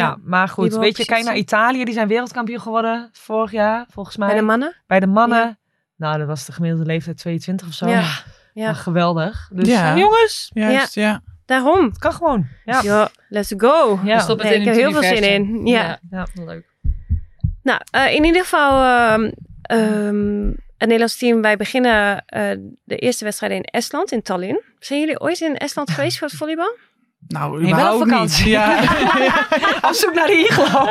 Ja, 0.00 0.18
maar 0.24 0.48
goed. 0.48 0.76
Weet 0.76 0.96
je, 0.96 1.04
kijk 1.04 1.24
naar. 1.24 1.36
Italië. 1.36 1.84
Die 1.84 1.94
zijn 1.94 2.08
wereldkampioen 2.08 2.60
geworden 2.60 3.08
vorig 3.12 3.50
jaar, 3.50 3.86
volgens 3.90 4.16
mij. 4.16 4.28
Bij 4.28 4.36
de 4.36 4.42
mannen? 4.44 4.74
Bij 4.86 5.00
de 5.00 5.06
mannen. 5.06 5.38
Ja. 5.38 5.56
Nou, 5.96 6.18
dat 6.18 6.26
was 6.26 6.46
de 6.46 6.52
gemiddelde 6.52 6.84
leeftijd 6.86 7.16
22 7.16 7.66
of 7.66 7.72
zo. 7.72 7.88
Ja. 7.88 8.08
Ja, 8.54 8.72
geweldig. 8.72 9.48
Dus 9.52 9.68
Ja. 9.68 9.92
eh, 9.92 9.98
jongens, 9.98 10.50
Juist, 10.54 10.94
ja. 10.94 11.22
daarom. 11.46 11.84
het 11.84 11.98
kan 11.98 12.12
gewoon. 12.12 12.46
Ja. 12.64 12.80
Ja, 12.82 13.08
let's 13.28 13.54
go. 13.56 14.00
Ja. 14.04 14.16
We 14.16 14.22
stoppen 14.22 14.46
Nee, 14.46 14.54
het 14.58 14.66
ik 14.66 14.74
in 14.74 14.80
heb 14.82 14.92
het 14.92 15.02
heel 15.02 15.10
veel 15.10 15.16
zin 15.16 15.32
in. 15.32 15.66
Ja. 15.66 15.98
Ja. 16.10 16.26
leuk. 16.34 16.72
Nou, 17.62 17.80
eh, 17.90 18.14
in 18.14 18.24
ieder 18.24 18.42
geval, 18.42 18.82
ehm, 18.84 19.30
ehm, 19.62 20.46
het 20.48 20.88
Nederlands 20.88 21.16
team, 21.16 21.42
wij 21.42 21.56
beginnen 21.56 22.24
eh, 22.26 22.50
de 22.84 22.96
eerste 22.96 23.24
wedstrijd 23.24 23.52
in 23.52 23.62
Estland, 23.62 24.12
in 24.12 24.22
Tallinn. 24.22 24.62
Zijn 24.78 25.00
jullie 25.00 25.20
ooit 25.20 25.40
in 25.40 25.56
Estland 25.56 25.90
geweest 25.94 26.18
voor 26.18 26.28
het 26.28 26.36
volleybal? 26.36 26.76
Nou, 27.28 27.62
Nee, 27.62 27.74
wel 27.74 27.94
op 27.94 28.02
überhaupt 28.02 28.04
niet. 28.04 28.12
vakantie. 28.12 28.48
Ja. 28.50 28.78
Op 29.88 29.92
zoek 29.92 30.14
naar 30.14 30.26
de 30.26 30.32
iglo. 30.48 30.86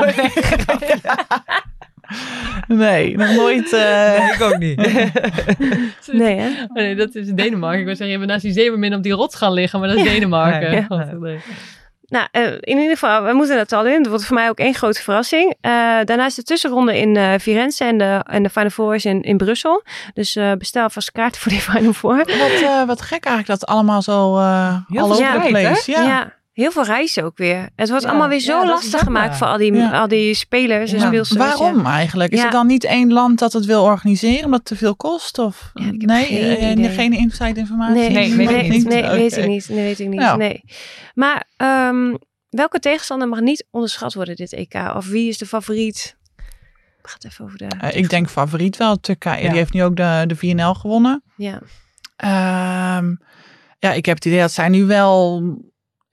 nee, 2.67 3.17
nog 3.17 3.35
nooit. 3.35 3.73
eh, 3.73 4.29
ik 4.33 4.41
ook 4.41 4.57
niet. 4.57 4.77
Nee, 6.11 6.39
hè? 6.39 6.49
Oh 6.63 6.73
nee, 6.73 6.95
dat 6.95 7.15
is 7.15 7.27
Denemarken. 7.27 7.79
Ik 7.79 7.85
wil 7.85 7.95
zeggen, 7.95 8.11
je 8.13 8.17
bent 8.17 8.29
naast 8.29 8.43
die 8.43 8.51
zeemermin 8.53 8.93
op 8.93 9.03
die 9.03 9.11
rots 9.11 9.35
gaan 9.35 9.53
liggen, 9.53 9.79
maar 9.79 9.87
dat 9.89 9.97
is 9.97 10.03
Denemarken. 10.03 10.71
Nee. 10.71 10.85
God, 10.89 11.19
nee. 11.19 11.37
Nou, 12.13 12.27
eh, 12.31 12.51
in 12.59 12.77
ieder 12.77 12.97
geval, 12.97 13.23
we 13.23 13.33
moeten 13.33 13.55
naar 13.55 13.65
Tallinn. 13.65 13.97
Dat 13.97 14.07
wordt 14.07 14.25
voor 14.25 14.35
mij 14.35 14.49
ook 14.49 14.57
één 14.57 14.73
grote 14.73 15.01
verrassing. 15.01 15.55
Eh, 15.61 15.71
daarna 16.03 16.25
is 16.25 16.35
de 16.35 16.43
tussenronde 16.43 16.99
in 16.99 17.17
eh 17.17 17.33
Firenze 17.39 17.83
en 17.83 17.97
de, 17.97 18.21
en 18.25 18.43
de 18.43 18.49
Final 18.49 18.69
Four 18.69 18.95
is 18.95 19.05
in, 19.05 19.21
in 19.21 19.37
Brussel. 19.37 19.83
Dus 20.13 20.35
eh, 20.35 20.51
bestel 20.51 20.89
vast 20.89 21.11
kaarten 21.11 21.41
voor 21.41 21.51
die 21.51 21.61
Final 21.61 21.93
Four. 21.93 22.17
wat, 22.17 22.61
eh, 22.61 22.83
wat 22.83 23.01
gek 23.01 23.25
eigenlijk 23.25 23.59
dat 23.59 23.69
allemaal 23.69 24.01
zo 24.01 24.37
uh, 24.37 24.75
all 24.95 25.11
over 25.11 25.41
the 25.41 25.47
place. 25.47 25.91
Ja. 25.91 26.01
Ja. 26.01 26.33
Heel 26.53 26.71
veel 26.71 26.83
reizen 26.83 27.23
ook 27.23 27.37
weer. 27.37 27.69
Het 27.75 27.89
wordt 27.89 28.03
Ja, 28.03 28.09
allemaal 28.09 28.27
weer 28.27 28.39
zo 28.39 28.65
lastig 28.65 28.99
gemaakt 28.99 29.37
voor 29.37 29.47
al 29.47 29.57
die, 29.57 29.73
Ja. 29.73 29.99
al 29.99 30.07
die 30.07 30.33
spelers 30.33 30.91
en 30.91 30.99
Ja. 30.99 31.05
speelsters. 31.07 31.39
Waarom 31.39 31.85
eigenlijk? 31.85 32.31
Is 32.31 32.39
Ja. 32.39 32.45
er 32.45 32.51
dan 32.51 32.67
niet 32.67 32.83
één 32.83 33.13
land 33.13 33.39
dat 33.39 33.53
het 33.53 33.65
wil 33.65 33.83
organiseren 33.83 34.45
omdat 34.45 34.59
het 34.59 34.67
te 34.67 34.75
veel 34.75 34.95
kost? 34.95 35.39
Of 35.39 35.71
ik 35.73 36.05
nee, 36.05 36.25
geen 36.25 36.57
eh, 36.57 36.71
idee. 36.71 36.89
geen 36.89 37.13
inside 37.13 37.59
informatie? 37.59 37.95
Nee, 37.95 38.09
Nee, 38.09 38.35
weet 38.35 38.49
ik 38.49 38.55
nee, 38.55 38.69
niet. 38.69 38.87
Nee, 38.87 39.01
weet 39.01 39.31
Oké. 39.31 39.41
ik 39.41 39.47
niet. 39.47 39.69
Nee, 39.69 39.83
weet 39.83 39.99
ik 39.99 40.07
niet. 40.07 40.35
Nee. 40.37 40.63
Maar 41.13 41.43
ehm, 41.57 42.15
welke 42.49 42.79
tegenstander 42.79 43.27
mag 43.27 43.39
niet 43.39 43.67
onderschat 43.71 44.13
worden 44.13 44.35
dit 44.35 44.53
EK? 44.53 44.73
Of 44.95 45.07
wie 45.07 45.27
is 45.29 45.37
de 45.37 45.45
favoriet? 45.45 46.17
Gaat 47.01 47.25
even 47.25 47.45
over 47.45 47.57
de. 47.57 47.67
Eh, 47.79 47.95
ik 47.95 48.09
denk 48.09 48.29
favoriet 48.29 48.77
wel 48.77 48.99
Turkije. 48.99 49.41
Ja. 49.43 49.49
Die 49.49 49.57
heeft 49.57 49.73
nu 49.73 49.83
ook 49.83 49.95
de, 49.95 50.23
de 50.27 50.35
4NL 50.35 50.73
gewonnen. 50.79 51.23
Ja. 51.35 51.59
Ehm, 52.15 53.15
ja, 53.79 53.91
ik 53.93 54.05
heb 54.05 54.15
het 54.15 54.25
idee 54.25 54.39
dat 54.39 54.51
zij 54.51 54.69
nu 54.69 54.85
wel 54.85 55.41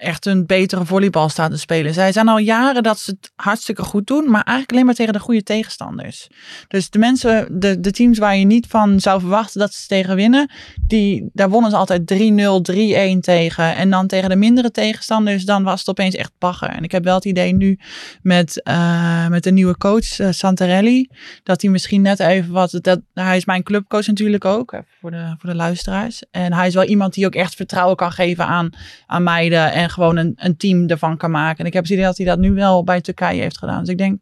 echt 0.01 0.26
een 0.26 0.46
betere 0.46 0.84
volleybal 0.84 1.28
staan 1.28 1.51
te 1.51 1.57
spelen. 1.57 1.94
Zij 1.94 2.12
zijn 2.12 2.28
al 2.28 2.38
jaren 2.38 2.82
dat 2.82 2.98
ze 2.98 3.11
het 3.11 3.32
hartstikke 3.36 3.82
goed 3.82 4.07
doen, 4.07 4.24
maar 4.24 4.42
eigenlijk 4.42 4.70
alleen 4.70 4.84
maar 4.84 4.94
tegen 4.94 5.12
de 5.12 5.18
goede 5.18 5.42
tegenstanders. 5.42 6.28
Dus 6.68 6.90
de 6.90 6.98
mensen, 6.98 7.61
de, 7.61 7.80
de 7.80 7.90
teams 7.90 8.18
waar 8.18 8.36
je 8.36 8.44
niet 8.44 8.66
van 8.66 9.01
zou 9.01 9.20
verwachten 9.20 9.61
dat 9.61 9.74
ze 9.74 9.86
tegen 9.86 10.16
winnen, 10.16 10.51
die, 10.86 11.30
daar 11.32 11.51
wonnen 11.51 11.70
ze 11.70 11.76
altijd 11.76 12.12
3-0, 12.14 13.16
3-1 13.16 13.18
tegen. 13.20 13.76
En 13.76 13.90
dan 13.90 14.07
tegen 14.07 14.28
de 14.28 14.36
mindere 14.36 14.70
tegenstanders, 14.70 15.44
dan 15.44 15.62
was 15.62 15.78
het 15.78 15.88
opeens 15.88 16.14
echt 16.14 16.32
bagger. 16.38 16.68
En 16.68 16.82
ik 16.82 16.92
heb 16.92 17.05
wel 17.05 17.14
het 17.14 17.24
idee 17.24 17.55
nu 17.55 17.78
met, 18.22 18.62
eh, 18.62 19.28
met 19.28 19.42
de 19.42 19.53
nieuwe 19.53 19.76
coach, 19.76 20.18
eh, 20.18 20.28
Santarelli, 20.30 21.09
dat 21.42 21.62
hij 21.62 21.70
misschien 21.70 22.03
net 22.03 22.20
even 22.20 22.53
wat, 22.53 22.78
dat, 22.80 23.01
hij 23.14 23.36
is 23.36 23.44
mijn 23.44 23.62
clubcoach 23.62 24.07
natuurlijk 24.07 24.44
ook, 24.44 24.82
voor 25.01 25.11
de, 25.11 25.34
voor 25.38 25.51
de 25.51 25.57
luisteraars. 25.57 26.22
En 26.30 26.53
hij 26.53 26.66
is 26.66 26.74
wel 26.74 26.84
iemand 26.84 27.14
die 27.14 27.26
ook 27.26 27.34
echt 27.34 27.55
vertrouwen 27.55 27.96
kan 27.96 28.12
geven 28.12 28.46
aan, 28.46 28.70
aan 29.07 29.22
meiden 29.22 29.72
en 29.72 29.89
gewoon 29.91 30.16
een, 30.16 30.32
een 30.36 30.57
team 30.57 30.88
ervan 30.88 31.16
kan 31.16 31.30
maken. 31.30 31.59
En 31.59 31.66
ik 31.66 31.72
heb 31.72 31.82
het 31.82 31.93
idee 31.93 32.05
dat 32.05 32.16
hij 32.16 32.26
dat 32.26 32.38
nu 32.38 32.53
wel 32.53 32.84
bij 32.84 33.01
Turkije 33.01 33.41
heeft 33.41 33.59
gedaan. 33.59 33.80
Dus 33.80 33.88
ik 33.88 33.99
denk 33.99 34.20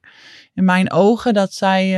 in 0.55 0.65
mijn 0.65 0.93
ogen 0.93 1.35
dat 1.35 1.53
zij... 1.53 1.97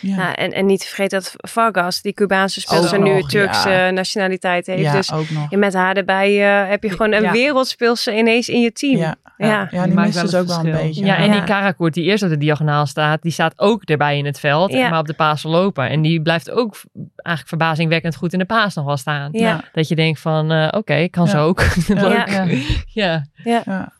ja, 0.00 0.16
Nou, 0.16 0.34
en, 0.34 0.52
en 0.52 0.66
niet 0.66 0.80
te 0.80 0.86
vergeten 0.86 1.18
dat 1.20 1.32
Vargas, 1.36 2.02
die 2.02 2.12
Cubaanse 2.12 2.60
speelster, 2.60 3.00
nu 3.00 3.22
Turkse 3.22 3.70
ja. 3.70 3.90
nationaliteit 3.90 4.66
heeft. 4.66 4.82
ja, 4.82 4.92
dus 4.92 5.12
ook 5.12 5.30
nog. 5.30 5.52
en 5.52 5.58
met 5.58 5.74
haar 5.74 5.96
erbij 5.96 6.62
eh, 6.62 6.68
heb 6.70 6.82
je 6.82 6.90
gewoon 6.90 7.12
een 7.12 7.22
Ja. 7.22 7.32
wereldspeelster 7.32 8.16
ineens 8.18 8.48
in 8.48 8.60
je 8.60 8.72
team. 8.72 8.96
Ja, 8.98 9.14
Ja. 9.36 9.46
ja, 9.48 9.66
Die 9.70 9.80
die 9.82 9.94
maakt 9.94 10.20
dus 10.20 10.34
ook 10.34 10.46
wel 10.46 10.58
een 10.64 10.70
beetje. 10.72 11.04
Ja, 11.04 11.16
en 11.16 11.26
Ja. 11.26 11.32
die 11.32 11.44
Karakoert, 11.44 11.94
die 11.94 12.04
eerst 12.04 12.22
op 12.22 12.28
de 12.28 12.38
diagonaal 12.38 12.86
staat, 12.86 13.22
die 13.22 13.32
staat 13.32 13.52
ook 13.56 13.82
erbij 13.82 14.18
in 14.18 14.24
het 14.26 14.40
veld, 14.40 14.72
Ja. 14.72 14.88
maar 14.88 14.98
op 14.98 15.06
de 15.06 15.14
paas 15.14 15.42
lopen. 15.42 15.88
En 15.88 16.02
die 16.02 16.22
blijft 16.22 16.50
ook 16.50 16.76
eigenlijk 17.16 17.48
verbazingwekkend 17.48 18.16
goed 18.16 18.32
in 18.32 18.38
de 18.38 18.44
paas 18.44 18.74
nog 18.74 18.84
wel 18.84 18.96
staan. 18.96 19.28
Ja. 19.32 19.64
Dat 19.72 19.88
je 19.88 19.94
denkt 19.94 20.20
van, 20.20 20.52
eh, 20.52 20.68
oké, 20.70 21.08
kan 21.08 21.28
ze 21.28 21.38
ook. 21.38 21.62
Leuk. 21.88 22.28
Ja. 22.92 23.24
Ja. 23.44 23.62
Ja. 23.66 23.92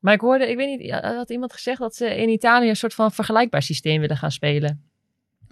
Maar 0.00 0.14
ik 0.14 0.20
hoorde, 0.20 0.50
ik 0.50 0.56
weet 0.56 0.78
niet, 0.80 0.90
had 1.00 1.30
iemand 1.30 1.52
gezegd 1.52 1.78
dat 1.78 1.94
ze 1.94 2.16
in 2.16 2.28
Italië 2.28 2.68
een 2.68 2.76
soort 2.76 2.94
van 2.94 3.12
vergelijkbaar 3.12 3.62
systeem 3.62 4.00
willen 4.00 4.16
gaan 4.16 4.30
spelen. 4.30 4.82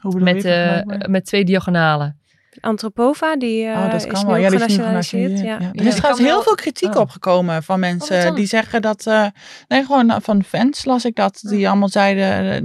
Hoe 0.01 0.13
bedoel 0.13 0.35
Met, 0.35 0.43
je 0.43 0.51
eh, 0.51 1.09
met 1.09 1.25
twee 1.27 1.45
diagonalen. 1.45 2.19
Antropova, 2.61 3.37
die 3.37 3.67
eh, 3.67 3.77
Oh, 3.79 3.91
dat 3.91 3.95
is 3.95 4.07
kan 4.07 4.27
wel. 4.27 4.37
Ja, 4.37 4.49
die 4.51 4.59
genationaliseerd. 4.59 5.39
Ja. 5.41 5.45
Ja. 5.45 5.71
Er 5.73 5.87
is 5.87 5.93
Ja. 5.93 5.95
trouwens 5.95 6.21
heel 6.25 6.35
wel- 6.35 6.43
veel 6.43 6.55
kritiek 6.55 6.95
Oh. 6.95 7.01
opgekomen 7.01 7.63
van 7.63 7.81
wat 7.81 7.89
mensen 7.91 8.35
die 8.35 8.47
zeggen 8.47 8.83
dat... 8.83 9.07
eh, 9.07 9.27
nee, 9.69 9.85
gewoon 9.85 10.23
van 10.23 10.43
fans 10.45 10.85
las 10.85 11.05
ik 11.05 11.15
dat. 11.15 11.41
Die 11.49 11.69
allemaal 11.69 11.89
zeiden 11.89 12.53
eh, 12.53 12.61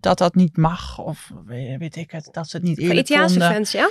dat 0.00 0.18
dat 0.18 0.34
niet 0.34 0.56
mag. 0.56 0.98
Of 0.98 1.30
weet, 1.46 1.96
ik 1.96 2.10
het, 2.10 2.28
dat 2.32 2.48
ze 2.48 2.56
het 2.56 2.66
niet 2.66 2.78
eerlijk 2.78 2.98
Italiaanse 2.98 3.34
vonden. 3.38 3.54
fans, 3.54 3.72
ja? 3.72 3.88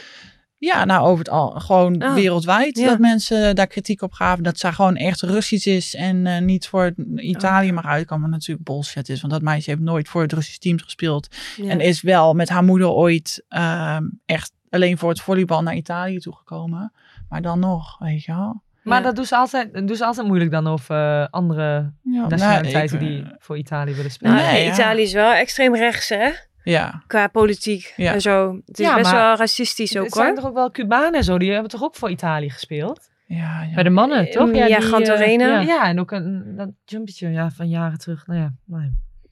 Ja, 0.60 0.86
nou 0.86 1.06
over 1.06 1.18
het 1.20 1.30
al. 1.30 1.50
Gewoon 1.50 2.04
Oh, 2.04 2.14
wereldwijd 2.14 2.78
ja. 2.78 2.88
dat 2.88 3.00
mensen 3.00 3.56
daar 3.56 3.68
kritiek 3.68 4.02
op 4.02 4.12
gaven. 4.14 4.44
Dat 4.44 4.60
zij 4.60 4.72
gewoon 4.72 4.96
echt 4.96 5.22
Russisch 5.22 5.66
is 5.68 5.96
en 5.96 6.28
eh, 6.28 6.42
niet 6.42 6.68
voor 6.68 6.94
Italië 7.16 7.72
mag 7.72 7.86
uitkomen. 7.86 8.24
Wat 8.24 8.32
natuurlijk 8.40 8.68
bullshit 8.68 9.10
is. 9.10 9.22
Want 9.22 9.34
dat 9.34 9.42
meisje 9.42 9.70
heeft 9.70 9.82
nooit 9.82 10.08
voor 10.10 10.22
het 10.22 10.34
Russisch 10.34 10.58
team 10.58 10.80
gespeeld. 10.80 11.28
ja. 11.58 11.70
En 11.70 11.80
is 11.80 12.02
wel 12.02 12.34
met 12.34 12.50
haar 12.50 12.64
moeder 12.64 12.88
ooit 12.90 13.44
ehm, 13.48 14.04
echt 14.26 14.52
alleen 14.70 14.98
voor 14.98 15.10
het 15.10 15.22
volleybal 15.22 15.62
naar 15.64 15.76
Italië 15.76 16.20
toegekomen. 16.20 16.92
Maar 17.30 17.42
dan 17.42 17.60
nog, 17.60 17.98
weet 18.00 18.24
je 18.24 18.32
wel. 18.32 18.62
Maar 18.84 18.98
Ja. 18.98 19.04
dat 19.04 19.16
doen 19.16 19.26
ze 19.26 19.36
altijd, 19.36 19.74
doen 19.88 19.96
ze 19.96 20.06
altijd 20.06 20.28
moeilijk 20.28 20.52
dan 20.52 20.68
over 20.68 20.96
eh, 21.22 21.28
andere 21.30 21.92
Ja, 22.04 22.28
nationaliteiten 22.28 23.00
nou, 23.00 23.12
ik, 23.12 23.24
die 23.26 23.34
voor 23.40 23.58
Italië 23.58 23.94
willen 23.94 24.12
spelen. 24.12 24.36
Nou, 24.36 24.52
Nee, 24.52 24.66
ja. 24.66 24.74
Italië 24.74 25.02
is 25.02 25.14
wel 25.14 25.32
extreem 25.34 25.76
rechts, 25.76 26.10
hè? 26.10 26.30
Ja, 26.70 27.04
Qua 27.08 27.28
politiek 27.28 27.94
Ja. 27.96 28.14
en 28.14 28.22
zo. 28.22 28.60
Het 28.66 28.80
is 28.80 28.86
Ja, 28.86 28.96
best 28.96 29.12
wel 29.12 29.36
racistisch 29.36 29.98
ook, 29.98 30.06
er 30.06 30.12
zijn 30.12 30.26
hoor. 30.28 30.36
toch 30.36 30.46
ook 30.46 30.54
wel 30.54 30.72
Cubanen 30.72 31.14
en 31.14 31.24
zo, 31.24 31.38
die 31.38 31.52
hebben 31.52 31.70
toch 31.72 31.84
ook 31.84 31.96
voor 31.96 32.10
Italië 32.10 32.50
gespeeld? 32.50 33.08
ja, 33.26 33.62
ja. 33.70 33.74
Bij 33.74 33.84
de 33.84 33.90
mannen, 33.90 34.32
toch? 34.32 34.54
Ja, 34.56 34.66
die, 34.66 34.82
Gantorena. 34.82 35.60
eh, 35.60 35.68
Ja, 35.68 35.84
en 35.84 36.00
ook 36.00 36.12
een 36.12 36.54
dat 36.58 36.70
jumpetje 36.86 37.30
ja, 37.30 37.50
van 37.56 37.70
jaren 37.70 37.98
terug. 37.98 38.28
Nou 38.28 38.40
ja, 38.40 38.52
nou 38.66 38.84
ja. 38.84 38.90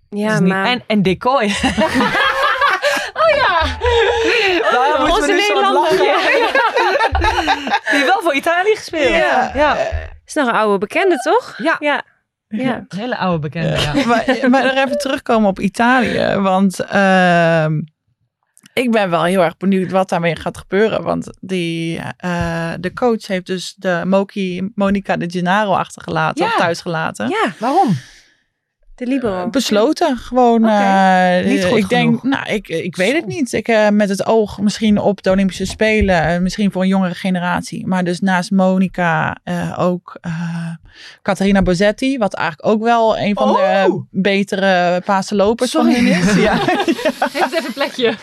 Ja, 0.10 0.40
niet- 0.40 0.50
maar... 0.50 0.66
En, 0.66 0.84
en 0.88 1.02
decoy. 1.02 1.44
oh 3.22 3.30
ja! 3.36 3.78
Daar 4.72 5.08
moeten 5.08 5.26
we 5.36 5.54
nu 5.56 5.62
lachen. 5.62 5.98
Die 7.92 8.06
wel 8.06 8.22
voor 8.22 8.34
Italië 8.36 8.76
gespeeld. 8.76 9.08
Ja. 9.16 9.52
ja. 9.54 9.78
is 10.26 10.34
nog 10.34 10.48
een 10.48 10.54
oude 10.54 10.78
bekende, 10.78 11.16
toch? 11.18 11.56
Ja. 11.58 11.76
Ja. 11.80 12.02
Ja. 12.48 12.76
Een 12.76 12.98
hele 13.00 13.18
oude 13.18 13.40
bekende, 13.40 13.80
ja. 13.80 13.94
maar, 14.08 14.50
maar 14.50 14.66
er 14.66 14.84
even 14.86 14.98
terugkomen 14.98 15.50
op 15.50 15.60
Italië. 15.60 16.36
Want 16.40 16.80
ehm, 16.80 17.82
ik 18.74 18.92
ben 18.92 19.10
wel 19.10 19.24
heel 19.24 19.44
erg 19.44 19.58
benieuwd 19.58 19.92
wat 19.92 20.10
daarmee 20.10 20.36
gaat 20.36 20.58
gebeuren. 20.58 21.04
Want 21.04 21.30
die, 21.40 22.00
eh, 22.18 22.74
de 22.80 22.94
coach 22.94 23.28
heeft 23.28 23.46
dus 23.46 23.74
de 23.78 24.02
Moki, 24.06 24.70
Monica 24.76 25.18
de 25.18 25.30
Gennaro 25.30 25.74
achtergelaten 25.74 26.46
Ja. 26.46 26.52
of 26.52 26.58
thuisgelaten. 26.58 27.30
Ja, 27.30 27.54
Waarom? 27.60 27.98
De 28.98 29.06
libero. 29.08 29.50
Besloten, 29.50 30.18
gewoon. 30.18 30.66
Eh, 30.68 31.46
Niet 31.46 31.66
goed 31.66 31.78
ik 31.78 31.90
denk, 31.90 32.24
nou, 32.24 32.50
ik, 32.54 32.68
ik 32.68 32.96
weet 32.96 33.14
het 33.16 33.26
niet. 33.26 33.54
Ik, 33.54 33.68
eh, 33.68 33.90
met 33.90 34.10
het 34.10 34.26
oog 34.26 34.60
misschien 34.60 34.98
op 35.00 35.24
de 35.24 35.32
Olympische 35.32 35.66
Spelen, 35.66 36.24
eh, 36.28 36.40
misschien 36.40 36.72
voor 36.72 36.82
een 36.82 36.88
jongere 36.88 37.14
generatie. 37.14 37.88
Maar 37.88 38.04
dus 38.04 38.20
naast 38.20 38.52
Monica 38.52 39.38
eh, 39.44 39.76
ook 39.80 40.18
eh 40.22 40.32
Caterina 41.22 41.62
Bozzetti, 41.62 42.18
wat 42.18 42.34
eigenlijk 42.34 42.68
ook 42.70 42.84
wel 42.84 43.18
een 43.18 43.36
van 43.36 43.48
de 43.54 43.86
Oh! 43.90 44.02
betere 44.12 45.02
Pasenlopers 45.06 45.72
van 45.72 45.92
Sorry. 45.92 46.10
hen 46.12 46.20
is. 46.22 46.36
Ja, 46.48 46.56
Heeft 47.32 47.54
even 47.54 47.66
een 47.66 47.74
plekje. 47.74 48.14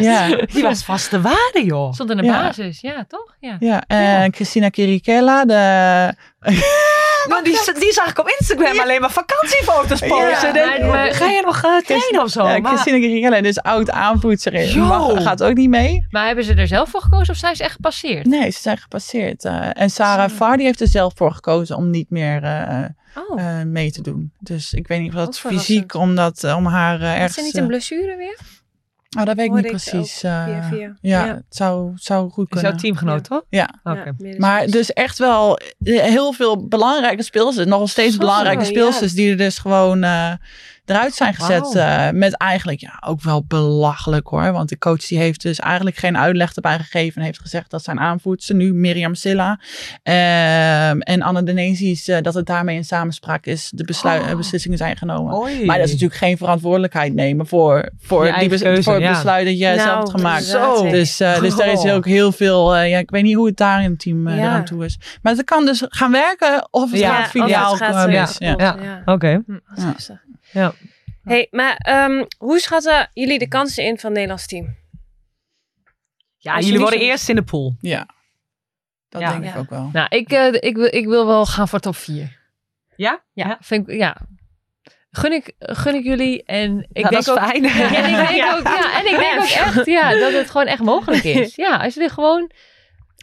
ja. 0.00 0.36
Die 0.52 0.62
was 0.62 0.84
vaste 0.84 1.20
waarde, 1.20 1.64
joh. 1.64 1.92
Stond 1.92 2.10
in 2.10 2.16
de 2.16 2.22
Ja. 2.22 2.42
basis, 2.42 2.80
ja, 2.80 3.04
toch? 3.08 3.36
Ja. 3.40 3.56
ja. 3.60 3.82
En 3.86 4.34
Christina 4.34 4.68
Kirikella, 4.68 5.44
de 5.44 6.14
Maar 7.28 7.42
die, 7.44 7.58
die 7.78 7.92
zag 7.92 8.10
ik 8.10 8.18
op 8.18 8.28
Instagram 8.38 8.78
alleen 8.80 9.00
maar 9.00 9.10
vakantiefoto's 9.10 10.00
posten. 10.00 10.46
Ja, 10.48 10.52
Denk, 10.52 10.80
maar- 10.80 10.88
maar- 10.88 11.14
ga 11.14 11.26
je 11.30 11.42
nog 11.44 11.62
eh, 11.64 11.76
trainen 11.76 12.22
of 12.22 12.30
zo? 12.30 12.48
ja, 12.48 12.58
Maar- 12.58 12.72
Christina 12.72 12.98
Kirikella, 12.98 13.40
dus 13.40 13.60
oud. 13.62 13.86
Mag, 14.76 15.22
gaat 15.22 15.42
ook 15.42 15.54
niet 15.54 15.68
mee. 15.68 16.06
Maar 16.10 16.26
hebben 16.26 16.44
ze 16.44 16.54
er 16.54 16.66
zelf 16.66 16.90
voor 16.90 17.00
gekozen 17.02 17.32
of 17.34 17.38
zijn 17.40 17.56
ze 17.56 17.62
echt 17.62 17.72
gepasseerd? 17.74 18.26
Nee, 18.26 18.50
ze 18.50 18.60
zijn 18.60 18.78
gepasseerd. 18.78 19.44
eh, 19.44 19.68
en 19.72 19.90
Sarah 19.90 20.30
Vardy 20.30 20.62
heeft 20.62 20.80
er 20.80 20.88
zelf 20.88 21.12
voor 21.16 21.32
gekozen 21.32 21.76
om 21.76 21.90
niet 21.90 22.10
meer 22.10 22.42
eh, 22.42 22.84
Oh, 23.28 23.40
eh, 23.40 23.62
mee 23.66 23.90
te 23.92 24.02
doen. 24.02 24.32
Dus 24.40 24.72
ik 24.72 24.86
weet 24.88 25.00
niet 25.00 25.08
of 25.08 25.14
dat 25.18 25.38
fysiek, 25.38 25.94
omdat, 25.94 26.44
om 26.44 26.66
haar 26.66 27.22
is 27.24 27.36
er 27.36 27.42
niet 27.42 27.56
een 27.56 27.66
blessure 27.66 28.16
weer? 28.16 28.38
Oh, 29.18 29.24
dat 29.24 29.36
weet 29.36 29.46
ik 29.46 29.52
niet 29.52 29.64
ik 29.64 29.70
precies. 29.70 30.24
ook 30.24 30.30
eh, 30.30 30.44
via 30.44 30.62
via. 30.62 30.94
ja, 31.00 31.26
Ja. 31.26 31.34
het 31.34 31.44
zou, 31.48 31.92
zou 31.94 32.30
goed 32.30 32.44
Is 32.44 32.50
kunnen. 32.50 32.70
jouw 32.70 32.80
teamgenoot, 32.80 33.24
toch? 33.24 33.42
Ja. 33.48 33.68
Maar 34.38 34.66
dus 34.66 34.92
echt 34.92 35.18
wel 35.18 35.56
eh, 35.58 36.00
heel 36.02 36.32
veel 36.32 36.68
belangrijke 36.68 37.22
speelsters. 37.22 37.66
Nog 37.66 37.90
steeds 37.90 38.16
belangrijke 38.16 38.60
ja. 38.62 38.66
speelsters 38.66 39.12
die 39.12 39.30
er 39.30 39.36
dus 39.36 39.58
gewoon 39.58 40.02
eh, 40.02 40.32
eruit 40.90 41.14
zijn 41.14 41.34
gezet. 41.34 41.74
eh, 41.74 42.10
met 42.10 42.36
eigenlijk 42.36 42.80
ja, 42.80 43.02
ook 43.06 43.22
wel 43.22 43.44
belachelijk 43.48 44.26
hoor. 44.26 44.52
Want 44.52 44.68
de 44.68 44.78
coach 44.78 45.06
die 45.06 45.18
heeft 45.18 45.42
dus 45.42 45.58
eigenlijk 45.58 45.96
geen 45.96 46.18
uitleg 46.18 46.54
erbij 46.54 46.78
gegeven. 46.78 47.20
En 47.20 47.26
heeft 47.26 47.40
gezegd 47.40 47.70
dat 47.70 47.84
zijn 47.84 48.00
aanvoerster 48.00 48.54
nu 48.54 48.74
Mirjam 48.74 49.14
Silla 49.14 49.58
ehm, 50.02 50.98
en 51.00 51.22
Anne 51.22 51.42
Denezis, 51.42 52.08
eh 52.08 52.20
dat 52.22 52.34
het 52.34 52.46
daarmee 52.46 52.76
in 52.76 52.84
samenspraak 52.84 53.46
is. 53.46 53.70
De 53.74 53.84
besluit, 53.84 54.22
Oh. 54.22 54.30
eh, 54.30 54.36
beslissingen 54.36 54.78
zijn 54.78 54.96
genomen. 54.96 55.34
Oei. 55.38 55.64
Maar 55.64 55.76
dat 55.76 55.86
is 55.86 55.92
natuurlijk 55.92 56.20
geen 56.20 56.36
verantwoordelijkheid 56.36 57.14
nemen 57.14 57.46
voor, 57.46 57.88
voor, 58.00 58.26
Je 58.26 58.38
die 58.38 58.48
bes- 58.48 58.62
keuze, 58.62 58.82
voor 58.82 58.92
het 58.94 59.02
ja. 59.02 59.10
besluit 59.12 59.46
dat 59.46 59.58
jij 59.58 59.76
Nou, 59.76 59.88
zelf 59.88 59.98
hebt 59.98 60.10
gemaakt. 60.10 60.44
zeker. 60.44 60.90
Dus, 60.90 61.20
eh, 61.20 61.40
dus 61.40 61.56
daar 61.56 61.72
is 61.72 61.84
ook 61.90 62.04
heel 62.06 62.32
veel, 62.32 62.76
eh, 62.76 62.90
ja, 62.90 62.98
ik 62.98 63.10
weet 63.10 63.22
niet 63.22 63.34
hoe 63.34 63.46
het 63.46 63.56
daar 63.56 63.82
in 63.82 63.90
het 63.90 63.98
team 64.00 64.26
eh, 64.26 64.36
Ja. 64.36 64.42
eraan 64.42 64.64
toe 64.64 64.84
is. 64.84 64.98
Maar 65.22 65.32
het 65.32 65.44
kan 65.44 65.64
dus 65.64 65.82
gaan 65.88 66.12
werken 66.12 66.68
of 66.70 66.90
het 66.90 67.00
Ja, 67.00 67.14
gaat 67.14 67.30
filiaal 67.30 67.78
eh, 67.78 68.06
mis. 68.06 68.36
Ja. 68.38 68.54
kapot, 68.54 68.60
Ja. 68.60 68.76
ja. 69.04 69.12
Oké. 69.12 69.42
Dat 69.46 69.94
is 69.96 70.10
Ja. 70.52 70.72
Hey, 71.22 71.46
maar 71.50 71.76
ehm, 71.76 72.24
hoe 72.38 72.58
schatten 72.60 73.10
jullie 73.12 73.38
de 73.38 73.48
kansen 73.48 73.84
in 73.84 73.98
van 73.98 74.04
het 74.04 74.12
Nederlands 74.12 74.46
team? 74.46 74.76
Ja, 76.36 76.58
jullie 76.60 76.78
worden 76.78 76.98
zo- 76.98 77.04
eerst 77.04 77.28
in 77.28 77.34
de 77.34 77.42
pool. 77.42 77.76
Ja. 77.80 78.08
Dat 79.08 79.20
Ja. 79.20 79.30
denk 79.38 79.44
ik 79.54 79.56
ook 79.60 79.70
wel. 79.70 79.88
Nou, 79.92 80.06
ik, 80.08 80.30
eh, 80.32 80.46
ik, 80.52 80.76
wil, 80.76 80.94
ik 80.94 81.06
wil 81.06 81.26
wel 81.26 81.46
gaan 81.46 81.68
voor 81.68 81.80
top 81.80 81.96
4. 81.96 82.36
Ja? 82.96 83.24
Ja, 83.32 83.58
Vind 83.60 83.88
ik, 83.88 83.96
ja. 83.98 84.16
Gun, 85.10 85.32
ik, 85.32 85.52
gun 85.58 85.94
ik 85.94 86.04
jullie. 86.04 86.42
En 86.44 86.86
ik 86.92 87.02
Nou, 87.02 87.08
denk 87.08 87.10
dat 87.10 87.20
is 87.20 87.28
ook, 87.28 87.38
fijn. 87.38 87.62
Ja, 87.92 87.94
en 87.94 88.10
ik 88.10 88.16
denk 88.16 88.52
ook, 88.58 88.62
ja, 88.66 88.98
en 88.98 89.06
ik 89.12 89.18
denk 89.18 89.40
ook 89.40 89.48
echt 89.48 89.86
ja, 89.86 90.18
dat 90.18 90.32
het 90.32 90.50
gewoon 90.50 90.66
echt 90.66 90.82
mogelijk 90.82 91.24
is. 91.24 91.54
Ja, 91.54 91.76
als 91.76 91.94
jullie 91.94 92.10
gewoon 92.10 92.50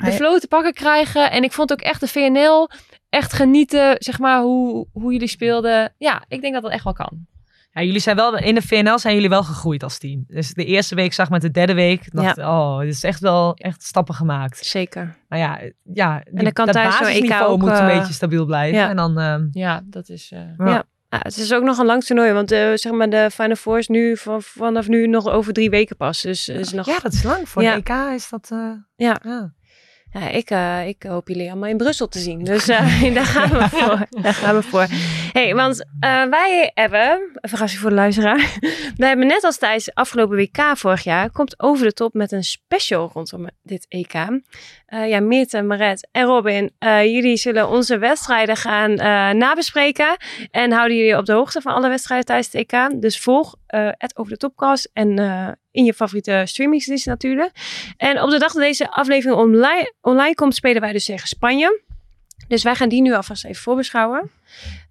de 0.03 0.11
flow 0.11 0.39
te 0.39 0.47
pakken 0.47 0.73
krijgen. 0.73 1.31
En 1.31 1.43
ik 1.43 1.51
vond 1.51 1.71
ook 1.71 1.81
echt 1.81 1.99
de 1.99 2.07
VNL 2.07 2.69
echt 3.09 3.33
genieten, 3.33 3.95
zeg 3.99 4.19
maar, 4.19 4.41
hoe, 4.41 4.87
hoe 4.91 5.11
jullie 5.11 5.27
speelden. 5.27 5.93
Ja, 5.97 6.23
ik 6.27 6.41
denk 6.41 6.53
dat 6.53 6.63
dat 6.63 6.71
echt 6.71 6.83
wel 6.83 6.93
kan. 6.93 7.25
Ja, 7.71 7.81
jullie 7.81 7.99
zijn 7.99 8.15
wel, 8.15 8.37
in 8.37 8.55
de 8.55 8.61
VNL 8.61 8.99
zijn 8.99 9.13
jullie 9.13 9.29
wel 9.29 9.43
gegroeid 9.43 9.83
als 9.83 9.97
team. 9.97 10.23
Dus 10.27 10.53
de 10.53 10.65
eerste 10.65 10.95
week 10.95 11.13
zag 11.13 11.29
met 11.29 11.41
de 11.41 11.51
derde 11.51 11.73
week, 11.73 12.11
dacht, 12.11 12.37
oh, 12.37 12.79
dit 12.79 12.93
is 12.93 13.03
echt 13.03 13.19
wel 13.19 13.53
echt 13.55 13.83
stappen 13.83 14.15
gemaakt. 14.15 14.65
Zeker. 14.65 15.15
Maar 15.29 15.39
ja, 15.39 15.59
ja 15.93 16.21
die, 16.31 16.43
dan 16.43 16.51
kan 16.53 16.65
dat 16.65 16.75
basisniveau 16.75 17.51
ook, 17.51 17.59
moet 17.59 17.69
een 17.69 17.75
eh, 17.89 17.97
beetje 17.97 18.13
stabiel 18.13 18.45
blijven. 18.45 18.79
ja. 18.79 18.89
En 18.89 18.95
dan, 18.95 19.19
ehm, 19.19 19.47
Ja, 19.51 19.81
dat 19.85 20.09
is... 20.09 20.31
eh, 20.33 20.39
ja. 20.57 20.65
Ja. 21.09 21.19
Het 21.19 21.37
is 21.37 21.53
ook 21.53 21.63
nog 21.63 21.77
een 21.77 21.85
lang 21.85 22.03
toernooi, 22.03 22.31
want 22.31 22.51
eh, 22.51 22.71
zeg 22.73 22.91
maar 22.91 23.09
de 23.09 23.29
Final 23.31 23.55
Four 23.55 23.77
is 23.77 23.87
nu 23.87 24.17
van, 24.17 24.41
vanaf 24.41 24.87
nu 24.87 25.07
nog 25.07 25.27
over 25.27 25.53
drie 25.53 25.69
weken 25.69 25.95
pas. 25.95 26.21
Dus 26.21 26.47
is 26.49 26.71
nog, 26.71 26.85
ja, 26.85 26.99
dat 26.99 27.13
is 27.13 27.23
lang. 27.23 27.49
Voor 27.49 27.63
een 27.63 27.83
EK 27.83 27.89
is 28.15 28.29
dat... 28.29 28.49
eh, 28.51 28.71
Ja. 28.95 29.53
Ja. 30.19 30.29
Ik, 30.29 30.49
eh, 30.49 30.87
ik 30.87 31.03
hoop 31.03 31.27
jullie 31.27 31.49
allemaal 31.49 31.69
in 31.69 31.77
Brussel 31.77 32.07
te 32.07 32.19
zien. 32.19 32.43
Dus 32.43 32.67
eh, 32.67 33.13
daar 33.13 33.25
gaan 33.25 33.49
we 33.49 33.69
voor. 33.77 34.21
Daar 34.21 34.33
gaan 34.33 34.55
we 34.55 34.61
voor. 34.61 34.85
hey, 35.31 35.55
want 35.55 35.85
eh, 35.99 36.23
wij 36.23 36.71
hebben, 36.73 37.29
een 37.33 37.49
verrassing 37.49 37.81
voor 37.81 37.89
de 37.89 37.95
luisteraar. 37.95 38.57
wij 38.97 39.07
hebben 39.07 39.27
net 39.27 39.43
als 39.43 39.57
tijdens 39.57 39.93
afgelopen 39.93 40.37
WK 40.37 40.77
vorig 40.77 41.03
jaar, 41.03 41.31
komt 41.31 41.59
over 41.59 41.85
de 41.85 41.93
top 41.93 42.13
met 42.13 42.31
een 42.31 42.43
special 42.43 43.09
rondom 43.13 43.47
dit 43.63 43.85
EK. 43.89 44.13
Ja, 44.87 45.19
Meerte, 45.19 45.61
Maret 45.61 46.07
en 46.11 46.25
Robin, 46.25 46.71
jullie 46.79 47.37
zullen 47.37 47.69
onze 47.69 47.97
wedstrijden 47.97 48.55
gaan 48.55 48.93
nabespreken. 49.37 50.17
En 50.51 50.71
houden 50.71 50.97
jullie 50.97 51.17
op 51.17 51.25
de 51.25 51.33
hoogte 51.33 51.61
van 51.61 51.73
alle 51.73 51.89
wedstrijden 51.89 52.25
tijdens 52.25 52.51
het 52.51 52.55
EK. 52.55 53.01
Dus 53.01 53.19
volg 53.19 53.55
het 53.97 54.17
over 54.17 54.31
de 54.31 54.37
topcast 54.37 54.89
en 54.93 55.15
in 55.75 55.85
je 55.85 55.93
favoriete 55.93 56.41
streamingsdienst 56.45 57.05
natuurlijk. 57.05 57.51
En 57.97 58.21
op 58.21 58.29
de 58.29 58.39
dag 58.39 58.53
dat 58.53 58.61
deze 58.61 58.91
aflevering 58.91 59.39
online, 59.39 59.93
online 60.01 60.35
komt, 60.35 60.55
spelen 60.55 60.81
wij 60.81 60.91
dus 60.91 61.05
tegen 61.05 61.27
Spanje. 61.27 61.81
Dus 62.47 62.63
wij 62.63 62.75
gaan 62.75 62.89
die 62.89 63.01
nu 63.01 63.13
alvast 63.13 63.45
even 63.45 63.61
voorbeschouwen. 63.61 64.31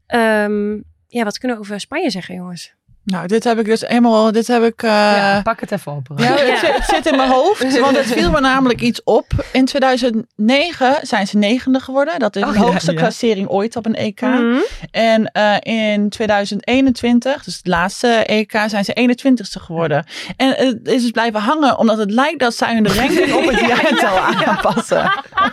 Ehm, 0.06 0.72
ja, 1.08 1.24
wat 1.24 1.38
kunnen 1.38 1.56
we 1.56 1.62
over 1.62 1.80
Spanje 1.80 2.10
zeggen, 2.10 2.34
jongens? 2.34 2.74
Nou, 3.04 3.26
dit 3.26 3.44
heb 3.44 3.58
ik 3.58 3.64
dus 3.64 3.80
helemaal, 3.80 4.32
dit 4.32 4.46
heb 4.46 4.62
ik... 4.62 4.82
eh, 4.82 4.90
Ja, 4.90 5.40
pak 5.42 5.60
het 5.60 5.72
even 5.72 5.92
op. 5.92 6.06
Ja, 6.16 6.24
het, 6.36 6.58
zit- 6.58 6.74
het 6.76 6.84
zit 6.84 7.06
in 7.06 7.16
mijn 7.16 7.30
hoofd, 7.30 7.78
want 7.80 7.96
het 7.96 8.06
viel 8.06 8.30
me 8.30 8.40
namelijk 8.40 8.80
iets 8.80 9.00
op. 9.04 9.26
In 9.52 9.64
2009 9.64 10.96
zijn 11.02 11.26
ze 11.26 11.36
negende 11.38 11.80
geworden. 11.80 12.18
Dat 12.18 12.36
is 12.36 12.42
Oh, 12.42 12.52
de 12.52 12.58
ja, 12.58 12.64
hoogste 12.64 12.92
ja. 12.92 12.98
klassering 12.98 13.48
ooit 13.48 13.76
op 13.76 13.86
een 13.86 13.94
EK. 13.94 14.20
Mhm. 14.20 14.56
En 14.90 15.26
eh, 15.32 15.54
in 15.60 16.08
2021, 16.08 17.44
dus 17.44 17.56
het 17.56 17.66
laatste 17.66 18.08
EK, 18.08 18.60
zijn 18.66 18.84
ze 18.84 19.16
21ste 19.22 19.62
geworden. 19.62 20.04
En 20.36 20.48
het 20.48 20.78
is 20.88 21.02
dus 21.02 21.10
blijven 21.10 21.40
hangen, 21.40 21.78
omdat 21.78 21.98
het 21.98 22.10
lijkt 22.10 22.40
dat 22.40 22.54
zij 22.54 22.74
hun 22.74 22.88
ranking 22.94 23.32
op 23.34 23.44
het 23.50 23.60
jaartal 23.76 24.18
aanpassen. 24.18 25.12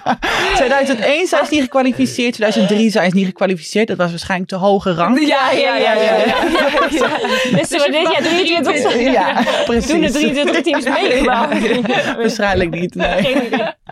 2001 0.55 1.27
zijn 1.27 1.45
ze 1.45 1.53
niet 1.53 1.61
gekwalificeerd, 1.61 2.33
2003 2.33 2.89
zijn 2.91 3.09
ze 3.09 3.15
niet 3.15 3.25
gekwalificeerd. 3.25 3.87
Dat 3.87 3.97
was 3.97 4.09
waarschijnlijk 4.09 4.49
te 4.49 4.55
hoge 4.55 4.93
rang. 4.93 5.27
Ja, 5.27 5.51
ja, 5.51 5.75
ja. 5.77 5.93
ja, 5.93 6.23
Dus 7.57 7.69
we 7.69 7.87
dit 7.91 8.11
jaar 8.11 8.21
23 8.21 8.99
Ja, 9.13 9.43
precies. 9.65 9.87
doen 9.91 10.01
de 10.01 10.11
23 10.11 10.61
teams 10.61 10.85
meegemaakt. 10.85 12.15
Waarschijnlijk 12.17 12.69
niet, 12.69 12.95
nee. 12.95 13.37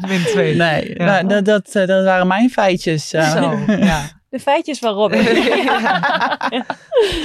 Min 0.07 0.23
twee. 0.25 0.55
Nee, 0.55 0.93
Ja. 0.97 1.05
nou, 1.05 1.27
dat, 1.27 1.45
dat, 1.45 1.75
eh, 1.75 1.87
dat 1.87 2.03
waren 2.03 2.27
mijn 2.27 2.49
feitjes. 2.49 3.13
eh. 3.13 3.31
Zo, 3.31 3.59
ja. 3.79 4.01
De 4.29 4.39
feitjes 4.39 4.79
van 4.79 4.93
Robin. 4.93 5.23
nou, 5.23 6.63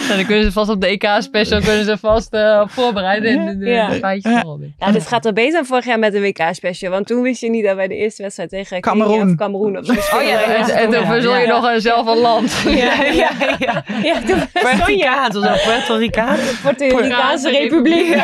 dan 0.17 0.25
kunnen 0.27 0.45
ze 0.45 0.53
vast 0.53 0.71
op 0.71 0.81
de 0.81 0.87
EK-special 0.87 1.61
kunnen 1.61 1.85
ze 1.85 1.99
vast 1.99 2.33
eh, 2.35 2.61
op 2.63 2.71
voorbereiden. 2.71 3.31
in 3.31 3.45
de, 3.47 3.59
de, 3.59 3.71
Ja. 3.71 3.89
de 3.89 3.95
feitjes 3.95 4.33
van 4.33 4.43
Robin. 4.43 4.75
Ja, 4.79 4.91
dit 4.93 5.07
gaat 5.07 5.25
wel 5.25 5.33
beter 5.33 5.53
dan 5.53 5.67
vorig 5.67 5.85
jaar 5.85 5.99
met 5.99 6.13
de 6.13 6.21
WK-special. 6.21 6.91
Want 6.91 7.07
toen 7.07 7.23
wist 7.23 7.41
je 7.41 7.51
niet 7.51 7.65
dat 7.65 7.77
wij 7.77 7.89
de 7.89 7.97
eerste 7.97 8.23
wedstrijd 8.23 8.51
tegen 8.51 8.81
Cameroen. 8.81 9.31
of 9.31 9.35
Cameroen 9.37 9.79
of 9.79 9.85
zo 9.87 9.93
Oh 9.93 10.23
ja, 10.23 10.43
En, 10.43 10.69
en 10.77 10.91
toen 10.91 11.07
verzon 11.07 11.41
je 11.41 11.47
nog 11.47 11.65
een 11.73 11.81
zelf 11.81 12.07
een 12.07 12.19
land. 12.19 12.63
Ja, 12.65 12.73
ja, 13.03 13.31
ja. 13.59 13.85
Ja, 14.03 14.21
toen 14.27 14.37
je 14.53 14.83
Ricaans 14.87 15.37
of 15.37 15.45
zo, 15.45 15.53
Puerto 15.71 15.95
Ricaans. 15.97 16.41
Puerto 16.63 16.97
Ricaanse 16.97 17.51
Republiek. 17.51 18.17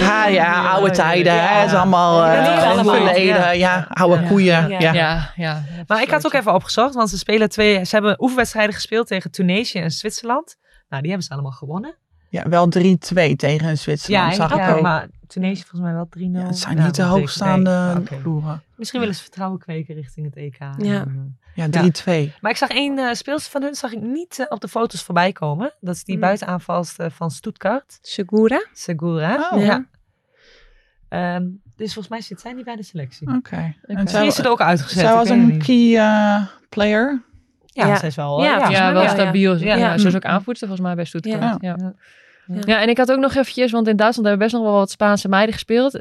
Ja, 0.00 0.26
ja, 0.26 0.68
oude 0.70 0.90
tijden. 0.90 1.34
Ja. 1.34 1.40
hè. 1.40 1.58
Het 1.60 1.70
is 1.70 1.76
allemaal 1.76 2.24
Ja, 2.26 2.44
dat 2.44 2.56
is 2.56 2.62
allemaal. 2.64 2.94
verleden. 2.94 3.58
Ja, 3.58 3.86
oude 3.92 4.20
Ja. 4.22 4.28
koeien. 4.28 4.68
Ja. 4.68 4.78
Ja. 4.80 4.92
Ja, 4.92 5.30
ja. 5.36 5.62
Maar 5.86 6.02
ik 6.02 6.10
had 6.10 6.26
ook 6.26 6.32
even 6.32 6.43
opgezocht, 6.52 6.94
want 6.94 7.10
ze 7.10 7.18
spelen 7.18 7.48
twee. 7.48 7.84
Ze 7.84 7.94
hebben 7.94 8.22
oefenwedstrijden 8.22 8.74
gespeeld 8.74 9.06
tegen 9.06 9.30
Tunesië 9.30 9.78
en 9.78 9.90
Zwitserland. 9.90 10.56
Nou, 10.88 11.02
die 11.02 11.10
hebben 11.10 11.28
ze 11.28 11.32
allemaal 11.34 11.52
gewonnen. 11.52 11.96
Ja, 12.28 12.48
wel 12.48 12.68
3-2 12.78 13.36
tegen 13.36 13.78
Zwitserland, 13.78 14.34
zag 14.34 14.56
ja, 14.56 14.68
ik 14.68 14.76
ook. 14.76 14.82
maar 14.82 15.08
Tunesië 15.26 15.62
volgens 15.62 15.80
mij 15.80 15.92
wel 15.92 16.08
3-0. 16.18 16.20
Ja, 16.20 16.46
het 16.46 16.58
zijn 16.58 16.76
Ja, 16.76 16.84
niet 16.84 16.94
de 16.94 17.02
hoogstaande 17.02 18.02
ploegen. 18.22 18.62
Misschien 18.76 19.00
willen 19.00 19.14
ze 19.14 19.22
vertrouwen 19.22 19.58
kweken 19.58 19.94
richting 19.94 20.26
het 20.26 20.36
EK. 20.36 20.58
Ja. 20.58 21.00
En, 21.00 21.38
Ja, 21.54 21.66
3-2. 21.68 22.32
Maar 22.40 22.50
ik 22.50 22.56
zag 22.56 22.68
één 22.68 22.98
eh 22.98 23.12
speelster 23.12 23.52
van 23.52 23.62
hun 23.62 23.74
zag 23.74 23.92
ik 23.92 24.00
niet 24.00 24.38
eh, 24.38 24.46
op 24.48 24.60
de 24.60 24.68
foto's 24.68 25.02
voorbij 25.02 25.32
komen. 25.32 25.72
Dat 25.80 25.94
is 25.94 26.04
die 26.04 26.18
buitenaanvalster 26.18 27.10
van 27.10 27.30
Stuttgart, 27.30 27.98
Segura. 28.00 28.66
Segura. 28.72 29.50
Oh. 29.52 29.64
Ja. 29.64 29.86
Ehm, 31.08 31.46
dus 31.76 31.92
volgens 31.92 32.08
mij 32.08 32.20
zit 32.20 32.40
zij 32.40 32.52
niet 32.52 32.64
bij 32.64 32.76
de 32.76 32.82
selectie. 32.82 33.28
Oké. 33.28 33.74
En 33.86 34.00
Oké. 34.00 34.10
Zij 34.10 34.26
is 34.26 34.38
er 34.38 34.48
ook 34.48 34.60
uitgezet. 34.60 35.00
zij 35.00 35.14
was 35.14 35.28
een 35.28 35.46
niet. 35.46 35.64
key 35.64 35.96
eh, 35.96 36.42
player. 36.68 37.22
Ja, 37.66 37.86
Ja. 37.86 37.96
zij 37.96 38.08
is 38.08 38.14
wel. 38.14 38.42
Ja, 38.42 38.70
eh, 38.70 38.92
wel 38.92 39.08
stabiel. 39.08 39.56
Ja. 39.56 39.74
Ja. 39.74 39.98
Ze 39.98 40.06
is 40.06 40.14
ook 40.14 40.24
aanvoerster 40.24 40.66
volgens 40.68 40.86
mij 40.86 40.96
bij 40.96 41.04
Stuttgart. 41.04 41.40
Ja. 41.42 41.56
Ja. 41.60 41.74
Ja. 41.78 41.92
Ja. 42.46 42.62
Ja. 42.64 42.80
en 42.80 42.88
ik 42.88 42.98
had 42.98 43.12
ook 43.12 43.18
nog 43.18 43.34
eventjes, 43.34 43.70
want 43.70 43.88
in 43.88 43.96
Duitsland 43.96 44.28
hebben 44.28 44.46
we 44.46 44.52
best 44.52 44.62
nog 44.62 44.72
wel 44.72 44.80
wat 44.80 44.90
Spaanse 44.90 45.28
meiden 45.28 45.52
gespeeld. 45.54 46.00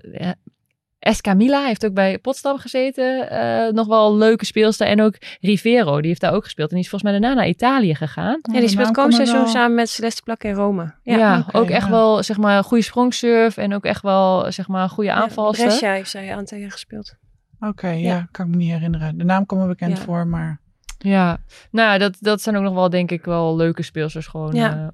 Ja. 1.03 1.11
Escamila 1.11 1.65
heeft 1.65 1.85
ook 1.85 1.93
bij 1.93 2.19
Potsdam 2.19 2.57
gezeten. 2.57 3.29
eh, 3.29 3.73
nog 3.73 3.87
wel 3.87 4.11
een 4.11 4.17
leuke 4.17 4.45
speelster. 4.45 4.87
En 4.87 5.01
ook 5.01 5.15
Rivero, 5.41 5.97
die 5.97 6.07
heeft 6.07 6.21
daar 6.21 6.33
ook 6.33 6.43
gespeeld. 6.43 6.69
En 6.69 6.75
die 6.75 6.83
is 6.83 6.89
volgens 6.89 7.11
mij 7.11 7.19
daarna 7.19 7.39
naar 7.39 7.49
Italië 7.49 7.95
gegaan. 7.95 8.39
Ja, 8.51 8.59
die 8.59 8.69
speelt 8.69 8.91
komend 8.91 9.13
seizoen 9.13 9.47
samen 9.47 9.75
met 9.75 9.89
Celeste 9.89 10.21
Plak 10.21 10.43
in 10.43 10.53
Rome. 10.53 10.93
Ja, 11.03 11.45
ook 11.51 11.69
echt 11.69 11.85
ja. 11.85 11.91
wel 11.91 12.23
zeg 12.23 12.37
maar 12.37 12.57
een 12.57 12.63
goede 12.63 12.83
sprongsurf. 12.83 13.57
En 13.57 13.73
ook 13.73 13.85
echt 13.85 14.01
wel 14.01 14.51
zeg 14.51 14.67
maar 14.67 14.83
een 14.83 14.89
goede 14.89 15.11
aanvalster. 15.11 15.65
Brescia 15.65 15.91
heeft 15.91 16.09
zij 16.09 16.35
aan 16.35 16.45
tegen 16.45 16.71
gespeeld. 16.71 17.15
Oké, 17.59 17.89
ja. 17.89 18.27
kan 18.31 18.45
ik 18.45 18.51
me 18.51 18.57
niet 18.57 18.71
herinneren. 18.71 19.17
De 19.17 19.23
naam 19.23 19.45
komt 19.45 19.61
me 19.61 19.67
bekend 19.67 19.97
Ja. 19.97 20.03
voor, 20.03 20.27
maar... 20.27 20.61
Ja, 20.97 21.37
nou 21.71 21.91
ja, 21.91 21.97
dat, 21.97 22.17
dat 22.19 22.41
zijn 22.41 22.55
ook 22.55 22.63
nog 22.63 22.73
wel 22.73 22.89
denk 22.89 23.11
ik 23.11 23.25
wel 23.25 23.55
leuke 23.55 23.83
speelsters 23.83 24.27
gewoon. 24.27 24.53
Ja. 24.53 24.73
eh, 24.77 24.87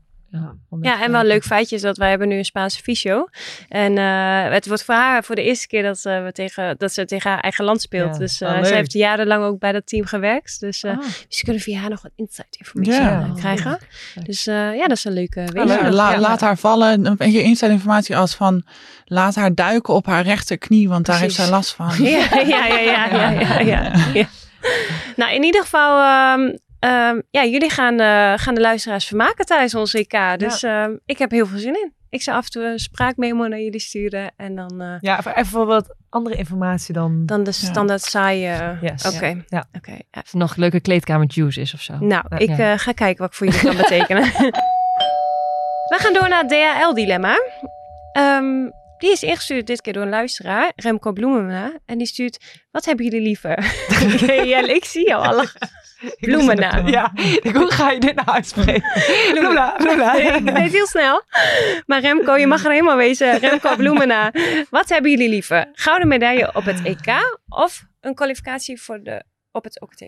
ja, 0.82 1.02
en 1.04 1.12
wel 1.12 1.20
een 1.20 1.26
leuk 1.28 1.44
feitje 1.44 1.76
is 1.76 1.82
dat 1.82 1.98
wij 1.98 2.10
hebben 2.10 2.28
nu 2.28 2.38
een 2.38 2.46
Spaanse 2.46 2.82
fysio. 2.82 3.28
En 3.70 3.98
eh, 3.98 4.52
het 4.52 4.68
wordt 4.68 4.84
voor 4.84 4.96
haar 4.96 5.24
voor 5.24 5.36
de 5.36 5.44
eerste 5.44 5.68
keer 5.68 5.84
dat, 5.84 6.06
eh, 6.06 6.24
we 6.24 6.32
tegen, 6.32 6.76
dat 6.78 6.94
ze 6.94 7.06
tegen 7.06 7.30
haar 7.32 7.40
eigen 7.40 7.66
land 7.66 7.82
speelt. 7.82 8.14
Ja, 8.14 8.20
dus 8.20 8.42
eh, 8.42 8.52
leuk. 8.52 8.66
ze 8.66 8.74
heeft 8.74 8.94
jarenlang 8.94 9.44
ook 9.44 9.60
bij 9.60 9.72
dat 9.72 9.88
team 9.88 10.06
gewerkt. 10.06 10.60
Dus 10.60 10.84
eh, 10.84 10.92
Ah, 10.98 11.04
ze 11.30 11.44
kunnen 11.44 11.62
via 11.62 11.80
haar 11.80 11.90
nog 11.90 12.02
wat 12.02 12.12
insight 12.16 12.56
informatie 12.58 12.94
Ja. 12.94 13.22
eh, 13.22 13.36
krijgen. 13.36 13.80
Dus 14.24 14.48
eh, 14.48 14.56
ja, 14.76 14.88
dat 14.88 14.98
is 14.98 15.06
een 15.06 15.14
leuke 15.14 15.44
la- 15.54 16.12
Ja. 16.12 16.20
Laat 16.20 16.42
haar 16.42 16.58
vallen. 16.58 17.06
Een 17.06 17.18
beetje 17.18 17.42
inside 17.44 17.72
informatie 17.72 18.18
als 18.18 18.36
van... 18.36 18.64
Laat 19.06 19.36
haar 19.36 19.54
duiken 19.56 19.94
op 19.94 20.06
haar 20.06 20.24
rechterknie, 20.24 20.90
want 20.90 21.06
daar 21.06 21.20
heeft 21.20 21.36
zij 21.36 21.50
last 21.50 21.74
van. 21.76 21.92
Ja, 22.04 22.28
ja, 22.34 22.66
ja, 22.66 22.68
ja, 22.68 23.06
ja, 23.06 23.30
ja, 23.30 23.60
ja, 23.60 23.92
ja. 24.14 24.28
Nou, 25.16 25.34
in 25.34 25.44
ieder 25.44 25.62
geval, 25.62 26.00
ehm, 26.00 26.56
ehm, 26.80 27.20
ja, 27.30 27.46
jullie 27.46 27.70
gaan, 27.70 28.00
eh, 28.00 28.34
gaan 28.44 28.56
de 28.56 28.62
luisteraars 28.62 29.06
vermaken 29.06 29.46
tijdens 29.46 29.76
onze 29.76 29.98
EK. 30.00 30.40
Dus 30.40 30.64
ehm, 30.64 30.92
ik 31.06 31.18
heb 31.18 31.32
heel 31.32 31.46
veel 31.46 31.60
zin 31.60 31.74
in. 31.76 31.94
Ik 32.10 32.22
zou 32.22 32.38
af 32.38 32.46
en 32.46 32.52
toe 32.52 32.64
een 32.66 32.80
spraakmemo 32.80 33.48
naar 33.48 33.60
jullie 33.60 33.80
sturen. 33.80 34.32
En 34.38 34.56
dan, 34.56 34.82
eh, 34.82 34.96
Ja, 35.00 35.18
even, 35.20 35.36
even 35.38 35.66
wat 35.66 35.96
andere 36.10 36.36
informatie 36.36 36.94
dan. 36.94 37.26
dan 37.26 37.44
de 37.44 37.52
standaard 37.52 38.02
saaie... 38.02 38.78
Yes. 38.82 39.16
Oké, 39.16 39.44
Ja. 39.48 39.66
oké. 39.78 39.92
ja. 39.92 40.22
Of 40.24 40.32
er 40.32 40.38
nog 40.38 40.56
leuke 40.56 40.80
kleedkamer 40.80 41.28
juice 41.30 41.62
is 41.62 41.74
of 41.74 41.82
zo. 41.82 41.94
Nou, 42.00 42.24
Ja. 42.30 42.38
ik 42.38 42.50
eh, 42.50 42.74
ga 42.78 42.92
kijken 42.92 43.18
wat 43.22 43.30
ik 43.30 43.36
voor 43.36 43.48
jullie 43.48 43.62
kan 43.62 43.78
betekenen. 43.78 44.24
We 45.92 45.96
gaan 46.00 46.14
door 46.14 46.30
naar 46.30 46.44
het 46.44 46.50
DHL-dilemma. 46.50 47.36
Ehm, 48.12 48.70
die 48.98 49.12
is 49.12 49.24
ingestuurd 49.24 49.68
dit 49.68 49.82
keer 49.82 49.94
door 49.94 50.04
een 50.04 50.10
luisteraar, 50.10 50.72
Remco 50.76 51.12
Bloemena. 51.12 51.72
En 51.86 51.98
die 51.98 52.08
stuurt, 52.08 52.60
wat 52.72 52.86
hebben 52.86 53.06
jullie 53.06 53.22
liever? 53.22 53.64
ja, 54.54 54.68
ik 54.68 54.86
zie 54.86 55.08
jou 55.08 55.26
al 55.26 55.36
lachen. 55.36 55.70
Bloemena. 56.20 56.82
Ja, 56.86 57.12
hoe 57.54 57.72
ga 57.72 57.92
je 57.92 58.00
dit 58.00 58.16
nou 58.16 58.28
uitspreken? 58.28 58.92
Bloemena, 59.32 59.76
Bloemena. 59.78 60.14
Ik 60.14 60.56
deed 60.56 60.72
heel 60.80 60.88
snel. 60.88 61.24
Maar 61.86 62.02
Remco, 62.02 62.36
je 62.36 62.48
mag 62.48 62.66
er 62.66 62.72
helemaal 62.72 62.98
wezen. 62.98 63.40
Remco 63.40 63.76
Bloemena. 63.76 64.32
Wat 64.70 64.90
hebben 64.90 65.12
jullie 65.12 65.30
liever? 65.30 65.70
Gouden 65.74 66.08
medaille 66.08 66.56
op 66.56 66.66
het 66.66 66.82
EK 66.84 67.38
of 67.50 67.84
een 68.02 68.16
kwalificatie 68.16 68.82
voor 68.82 69.04
de, 69.04 69.24
op 69.52 69.64
het 69.64 69.82
OKT? 69.82 70.02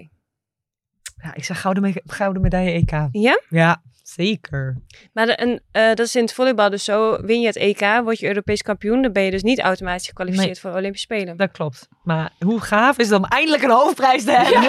Ja, 1.24 1.34
ik 1.36 1.44
zeg 1.44 1.62
gouden, 1.62 1.84
me- 1.84 2.02
gouden 2.06 2.42
medaille 2.42 2.72
EK. 2.72 3.08
Ja? 3.12 3.42
Ja, 3.50 3.82
zeker. 4.04 4.82
Maar 5.14 5.26
de, 5.26 5.42
een, 5.42 5.62
eh, 5.72 5.88
dat 5.88 6.00
is 6.00 6.16
in 6.16 6.22
het 6.22 6.34
volleybal 6.34 6.70
dus 6.70 6.84
zo. 6.84 7.22
Win 7.26 7.40
je 7.42 7.48
het 7.48 7.56
EK, 7.56 7.80
word 8.04 8.20
je 8.20 8.28
Europees 8.28 8.62
kampioen. 8.62 9.02
Dan 9.02 9.12
ben 9.12 9.24
je 9.24 9.32
dus 9.32 9.44
niet 9.44 9.60
automatisch 9.60 10.08
gekwalificeerd 10.08 10.48
Nee. 10.52 10.60
voor 10.62 10.72
de 10.72 10.78
Olympische 10.78 11.06
Spelen. 11.14 11.38
Dat 11.38 11.52
klopt. 11.52 11.88
Maar 12.04 12.32
hoe 12.40 12.60
gaaf 12.62 12.98
is 12.98 13.10
het 13.10 13.18
om 13.18 13.26
eindelijk 13.26 13.64
een 13.64 13.70
hoofdprijs 13.72 14.24
te 14.24 14.32
hebben? 14.32 14.62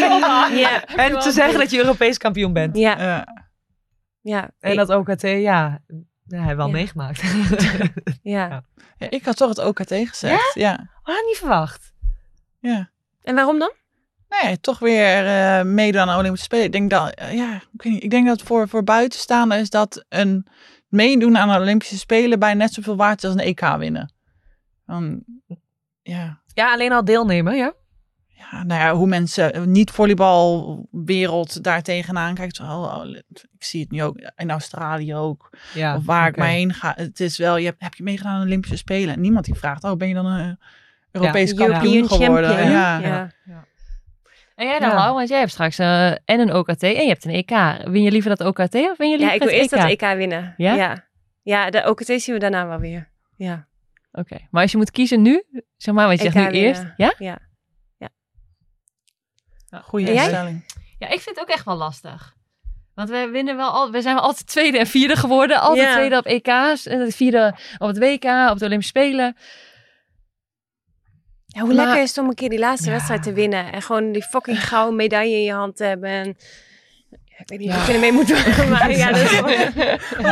Ja, 0.00 0.48
ja, 0.64 0.84
En 0.86 1.18
te 1.18 1.30
zeggen 1.32 1.58
dat 1.58 1.70
je 1.70 1.78
Europees 1.78 2.18
kampioen 2.18 2.52
bent. 2.52 2.76
ja, 2.76 2.98
Eh, 2.98 3.34
ja. 4.20 4.50
En 4.60 4.76
dat 4.76 4.90
OKT, 4.90 5.22
ja, 5.22 5.38
ja 5.38 5.78
hebben 6.28 6.48
we 6.48 6.54
wel 6.56 6.66
Ja. 6.66 6.72
meegemaakt. 6.72 7.22
ja. 8.22 8.62
ja, 8.98 9.10
ik 9.10 9.24
had 9.24 9.36
toch 9.36 9.48
het 9.48 9.58
OKT 9.58 9.92
gezegd. 9.94 10.54
Ja? 10.54 10.88
Had 11.02 11.22
niet 11.26 11.36
verwacht. 11.38 11.92
ja. 12.60 12.90
En 13.22 13.34
waarom 13.34 13.58
dan? 13.58 13.72
Nee, 14.40 14.60
toch 14.60 14.78
weer 14.78 15.26
eh 15.26 15.62
meedoen 15.62 16.00
aan 16.00 16.08
de 16.08 16.14
Olympische 16.14 16.44
Spelen. 16.44 16.64
Ik 16.64 16.72
denk 16.72 16.90
dat, 16.90 17.14
eh, 17.14 17.34
ja, 17.34 17.54
ik, 17.54 17.82
weet 17.82 17.92
niet, 17.92 18.02
ik 18.02 18.10
denk 18.10 18.26
dat 18.26 18.42
voor, 18.42 18.68
voor 18.68 18.84
buitenstaanders 18.84 19.60
is 19.60 19.70
dat 19.70 20.04
een 20.08 20.46
meedoen 20.88 21.38
aan 21.38 21.48
de 21.48 21.58
Olympische 21.58 21.98
Spelen 21.98 22.38
bij 22.38 22.54
net 22.54 22.72
zoveel 22.72 22.96
waard 22.96 23.22
is 23.22 23.30
als 23.30 23.34
een 23.34 23.46
EK 23.46 23.76
winnen. 23.78 24.12
Dan, 24.86 25.22
ja, 26.02 26.40
Ja, 26.54 26.72
alleen 26.72 26.92
al 26.92 27.04
deelnemen, 27.04 27.56
ja. 27.56 27.72
ja, 28.28 28.62
nou 28.62 28.80
ja, 28.80 28.94
hoe 28.94 29.06
mensen 29.06 29.52
eh, 29.54 29.62
niet 29.62 29.90
volleybalwereld 29.90 31.64
daar 31.64 31.82
tegenaan 31.82 32.34
kijkt. 32.34 32.60
Oh, 32.60 32.98
oh, 32.98 33.16
ik 33.56 33.64
zie 33.64 33.80
het 33.80 33.90
nu 33.90 34.02
ook 34.02 34.16
in 34.36 34.50
Australië 34.50 35.14
ook. 35.14 35.50
ja 35.74 35.96
of 35.96 36.04
waar 36.04 36.28
ik 36.28 36.36
maar 36.36 36.48
heen 36.48 36.74
ga. 36.74 36.92
Het 36.96 37.20
is 37.20 37.38
wel, 37.38 37.56
je 37.56 37.64
hebt, 37.64 37.82
heb 37.82 37.94
je 37.94 38.02
meegedaan 38.02 38.32
aan 38.32 38.40
de 38.40 38.46
Olympische 38.46 38.76
Spelen? 38.76 39.14
En 39.14 39.20
niemand 39.20 39.44
die 39.44 39.54
vraagt, 39.54 39.84
oh, 39.84 39.96
ben 39.96 40.08
je 40.08 40.14
dan 40.14 40.26
een 40.26 40.58
Europees 41.10 41.54
kampioen 41.54 42.08
geworden? 42.08 42.70
Ja. 42.70 42.98
Ja. 42.98 43.30
En 44.54 44.66
jij 44.66 44.78
dan, 44.78 44.88
Ja. 44.88 44.94
Lau? 44.94 45.14
Want 45.14 45.28
jij 45.28 45.38
hebt 45.38 45.50
straks 45.50 45.78
eh, 45.78 46.10
en 46.10 46.18
een 46.24 46.54
OKT 46.54 46.82
en 46.82 46.90
je 47.02 47.08
hebt 47.08 47.24
een 47.24 47.30
EK. 47.34 47.50
Win 47.88 48.02
je 48.02 48.10
liever 48.10 48.36
dat 48.36 48.46
OKT 48.48 48.74
of 48.74 48.96
win 48.96 49.10
je 49.10 49.16
liever 49.16 49.26
Ja, 49.26 49.32
ik 49.32 49.38
wil 49.42 49.48
het 49.48 49.58
eerst 49.58 49.72
EK? 49.72 49.80
dat 50.00 50.10
EK 50.10 50.16
winnen. 50.16 50.54
Ja? 50.56 50.74
Ja, 50.74 51.04
ja 51.42 51.70
de 51.70 51.84
OKT 51.88 52.06
zien 52.06 52.34
we 52.34 52.38
daarna 52.38 52.66
wel 52.66 52.78
weer. 52.78 53.10
Ja. 53.36 53.66
Oké, 54.12 54.36
maar 54.50 54.62
als 54.62 54.70
je 54.70 54.76
moet 54.76 54.90
kiezen 54.90 55.22
nu, 55.22 55.42
zeg 55.76 55.94
maar, 55.94 56.06
want 56.06 56.20
je 56.20 56.26
EK 56.26 56.32
zegt 56.32 56.44
nu 56.46 56.50
winnen. 56.60 56.68
eerst. 56.68 56.92
Ja? 56.96 57.14
Ja. 57.18 57.38
Goede 59.82 60.06
En 60.06 60.14
jij? 60.14 60.22
instelling. 60.24 60.64
Ja, 60.98 61.06
ik 61.08 61.20
vind 61.20 61.36
het 61.36 61.40
ook 61.40 61.54
echt 61.54 61.64
wel 61.64 61.76
lastig. 61.76 62.34
Want 62.94 63.08
we 63.10 63.28
winnen 63.32 63.56
wel 63.56 63.70
al, 63.70 63.90
we 63.90 64.02
zijn 64.02 64.14
wel 64.14 64.24
altijd 64.24 64.46
tweede 64.46 64.78
en 64.78 64.86
vierde 64.86 65.16
geworden. 65.16 65.60
Altijd 65.60 65.86
Ja. 65.86 65.92
tweede 65.92 66.16
op 66.16 66.26
EK's, 66.26 66.86
en 66.86 66.98
de 66.98 67.12
vierde 67.12 67.54
op 67.78 67.88
het 67.88 67.98
WK, 67.98 68.24
op 68.50 68.58
de 68.58 68.64
Olympische 68.64 68.98
Spelen. 68.98 69.36
Ja, 71.54 71.60
hoe 71.60 71.74
Maar- 71.74 71.84
lekker 71.84 72.02
is 72.02 72.08
het 72.08 72.18
om 72.18 72.28
een 72.28 72.34
keer 72.34 72.48
die 72.48 72.58
laatste 72.58 72.86
Ja. 72.88 72.92
wedstrijd 72.94 73.22
te 73.22 73.32
winnen. 73.32 73.72
En 73.72 73.82
gewoon 73.82 74.12
die 74.12 74.22
fucking 74.22 74.64
gouden 74.68 74.96
medaille 74.96 75.36
in 75.36 75.42
je 75.42 75.52
hand 75.52 75.76
te 75.76 75.84
hebben. 75.84 76.08
En... 76.10 76.36
Ja, 77.10 77.38
ik 77.38 77.48
weet 77.48 77.58
niet 77.58 77.68
Ja. 77.68 77.76
of 77.76 77.86
je 77.86 77.92
ermee 77.92 78.12
moet 78.12 78.28
doen. 78.28 78.36
Maar 78.70 78.90
ja, 78.96 79.06
dat 79.12 79.20
is 79.20 79.28
gewoon- 79.28 79.50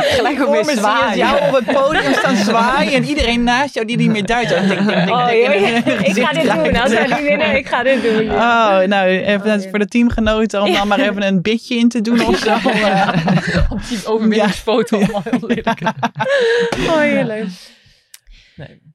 Gelijk 0.03 0.37
Voor 0.37 0.51
weer 0.51 0.59
me 0.59 0.63
zie 0.65 0.73
je 0.73 0.77
zwaaien. 0.79 1.17
jou 1.17 1.47
op 1.47 1.55
het 1.65 1.75
podium 1.75 2.13
staan 2.13 2.35
zwaaien 2.35 2.93
en 2.93 3.03
iedereen 3.03 3.43
naast 3.43 3.73
jou 3.73 3.85
die 3.85 3.97
niet 3.97 4.09
meer 4.09 4.25
duidt. 4.25 4.51
Oh, 4.51 4.61
ik 4.61 6.23
ga 6.23 6.31
dit 6.33 6.43
doen. 6.51 6.75
Als 6.81 6.91
wij 6.93 7.07
niet 7.07 7.21
winnen, 7.21 7.55
ik 7.55 7.67
ga 7.67 7.83
dit 7.83 8.01
doen. 8.03 8.31
Oh, 8.31 8.79
nou, 8.79 9.07
even 9.07 9.53
Oh, 9.55 9.61
ja. 9.61 9.69
voor 9.69 9.79
de 9.79 9.87
teamgenoten 9.87 10.61
om 10.61 10.73
dan 10.73 10.87
maar 10.87 10.99
even 10.99 11.23
een 11.23 11.41
bitje 11.41 11.75
in 11.75 11.89
te 11.89 12.01
doen 12.01 12.25
of 12.25 12.37
zo. 12.37 12.49
Eh, 12.69 13.07
Op 13.71 13.79
die 13.89 14.05
overwinningsfoto. 14.05 14.99
lelijk. 15.41 15.79
Oh, 16.87 16.97
heerlijk. 16.99 17.45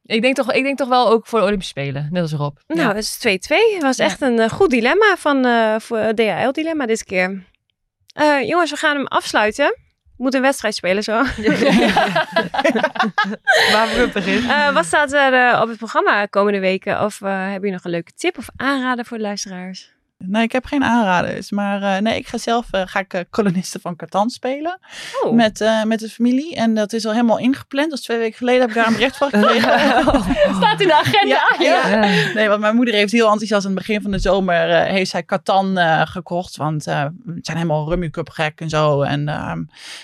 Ik 0.06 0.22
denk, 0.22 0.34
toch, 0.34 0.52
ik 0.52 0.62
denk 0.62 0.78
toch 0.78 0.88
wel 0.88 1.08
ook 1.08 1.26
voor 1.26 1.38
de 1.38 1.44
Olympische 1.44 1.72
Spelen, 1.80 2.08
net 2.10 2.22
als 2.22 2.32
Rob. 2.32 2.56
Nou, 2.66 2.94
het 2.94 2.96
is 2.96 3.16
2-2. 3.16 3.74
Het 3.74 3.82
was 3.82 3.98
echt 3.98 4.20
een 4.20 4.38
eh, 4.38 4.48
goed 4.48 4.70
dilemma 4.70 5.16
van 5.18 5.44
eh 5.44 5.74
voor 5.78 5.98
het 5.98 6.16
DHL-dilemma 6.16 6.86
dit 6.86 7.04
keer. 7.04 7.44
Eh, 8.16 8.48
jongens, 8.48 8.70
we 8.70 8.76
gaan 8.76 8.96
hem 8.96 9.06
afsluiten. 9.06 9.66
We 10.16 10.22
moeten 10.22 10.40
een 10.40 10.46
wedstrijd 10.46 10.74
spelen 10.74 11.02
zo. 11.02 11.12
Waar 13.72 13.88
we 13.88 14.10
beginnen. 14.12 14.50
Eh, 14.50 14.74
wat 14.74 14.84
staat 14.84 15.12
er 15.12 15.32
eh, 15.32 15.60
op 15.60 15.68
het 15.68 15.76
programma 15.76 16.26
komende 16.26 16.60
weken? 16.60 17.04
Of 17.04 17.20
eh 17.22 17.30
hebben 17.30 17.52
jullie 17.52 17.72
nog 17.72 17.84
een 17.84 17.90
leuke 17.90 18.12
tip 18.12 18.38
of 18.38 18.48
aanrader 18.56 19.04
voor 19.04 19.16
de 19.16 19.22
luisteraars? 19.22 19.94
Nee, 20.18 20.42
ik 20.42 20.52
heb 20.52 20.64
geen 20.64 20.84
aanraders. 20.84 21.50
Maar 21.50 21.82
eh, 21.82 22.02
nee, 22.02 22.18
ik 22.18 22.26
ga 22.26 22.38
zelf 22.38 22.66
eh, 22.70 22.82
ga 22.84 23.00
ik, 23.00 23.12
eh, 23.12 23.20
kolonisten 23.30 23.80
van 23.80 23.96
Catan 23.96 24.30
spelen. 24.30 24.78
Oh, 25.22 25.32
Met, 25.32 25.64
met 25.84 26.00
de 26.00 26.08
familie. 26.08 26.54
En 26.54 26.74
dat 26.74 26.92
is 26.92 27.06
al 27.06 27.12
helemaal 27.12 27.38
ingepland. 27.38 27.90
Dus 27.90 28.00
twee 28.00 28.18
weken 28.18 28.36
geleden 28.36 28.60
heb 28.60 28.68
ik 28.68 28.74
daar 28.74 28.86
een 28.86 28.92
bericht 28.92 29.16
van 29.16 29.30
gekregen. 29.30 29.78
Staat 30.60 30.80
in 30.80 30.86
de 30.86 30.94
agenda. 30.94 31.56
Ja, 31.58 31.88
ja. 31.88 32.32
Nee, 32.34 32.48
want 32.48 32.60
mijn 32.60 32.74
moeder 32.74 32.94
heeft 32.94 33.12
heel 33.12 33.30
enthousiast 33.30 33.66
aan 33.66 33.70
het 33.70 33.80
begin 33.80 34.02
van 34.02 34.10
de 34.10 34.18
zomer 34.18 34.84
heeft 34.84 35.10
zij 35.10 35.24
Catan 35.24 35.78
gekocht. 36.06 36.56
Want 36.56 36.84
we 36.84 37.10
zijn 37.40 37.56
helemaal 37.56 37.88
Rummy 37.88 38.10
Cup 38.10 38.28
gek 38.28 38.60
en 38.60 38.68
zo. 38.68 39.02
En 39.02 39.28
ehm, 39.28 39.62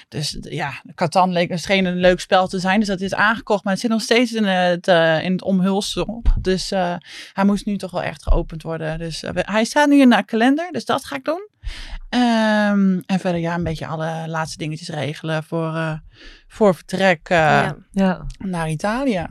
dus 0.09 0.37
ja, 0.41 0.73
Catan 0.95 1.33
leek 1.33 1.59
scheen 1.59 1.85
een 1.85 2.01
leuk 2.01 2.21
spel 2.21 2.49
te 2.49 2.59
zijn. 2.59 2.79
Dus 2.79 2.89
dat 2.89 3.01
is 3.01 3.15
aangekocht. 3.15 3.65
Maar 3.65 3.73
het 3.73 3.83
zit 3.83 3.91
nog 3.91 4.01
steeds 4.01 4.33
in 4.33 4.45
het, 4.45 4.87
in 5.23 5.33
het 5.33 5.43
omhulsel. 5.43 6.23
Dus 6.41 6.71
hij 7.33 7.45
moest 7.45 7.67
nu 7.67 7.77
toch 7.77 7.91
wel 7.91 8.03
echt 8.03 8.23
geopend 8.23 8.63
worden. 8.63 8.99
Dus 8.99 9.25
hij 9.35 9.65
staat 9.65 9.89
nu 9.89 10.01
in 10.03 10.11
de 10.11 10.25
kalender. 10.25 10.73
Dus 10.73 10.85
dat 10.85 11.05
ga 11.05 11.17
ik 11.17 11.25
doen. 11.25 11.49
Ehm, 12.09 13.01
en 13.07 13.19
verder 13.21 13.41
ja, 13.41 13.55
een 13.55 13.65
beetje 13.65 13.87
alle 13.87 14.25
laatste 14.27 14.59
dingetjes 14.59 14.89
regelen 14.89 15.45
voor, 15.45 15.75
eh, 15.75 15.95
voor 16.47 16.75
vertrek 16.75 17.29
eh, 17.29 17.39
ja. 17.39 17.77
Ja. 17.91 18.27
naar 18.39 18.71
Italië. 18.71 19.27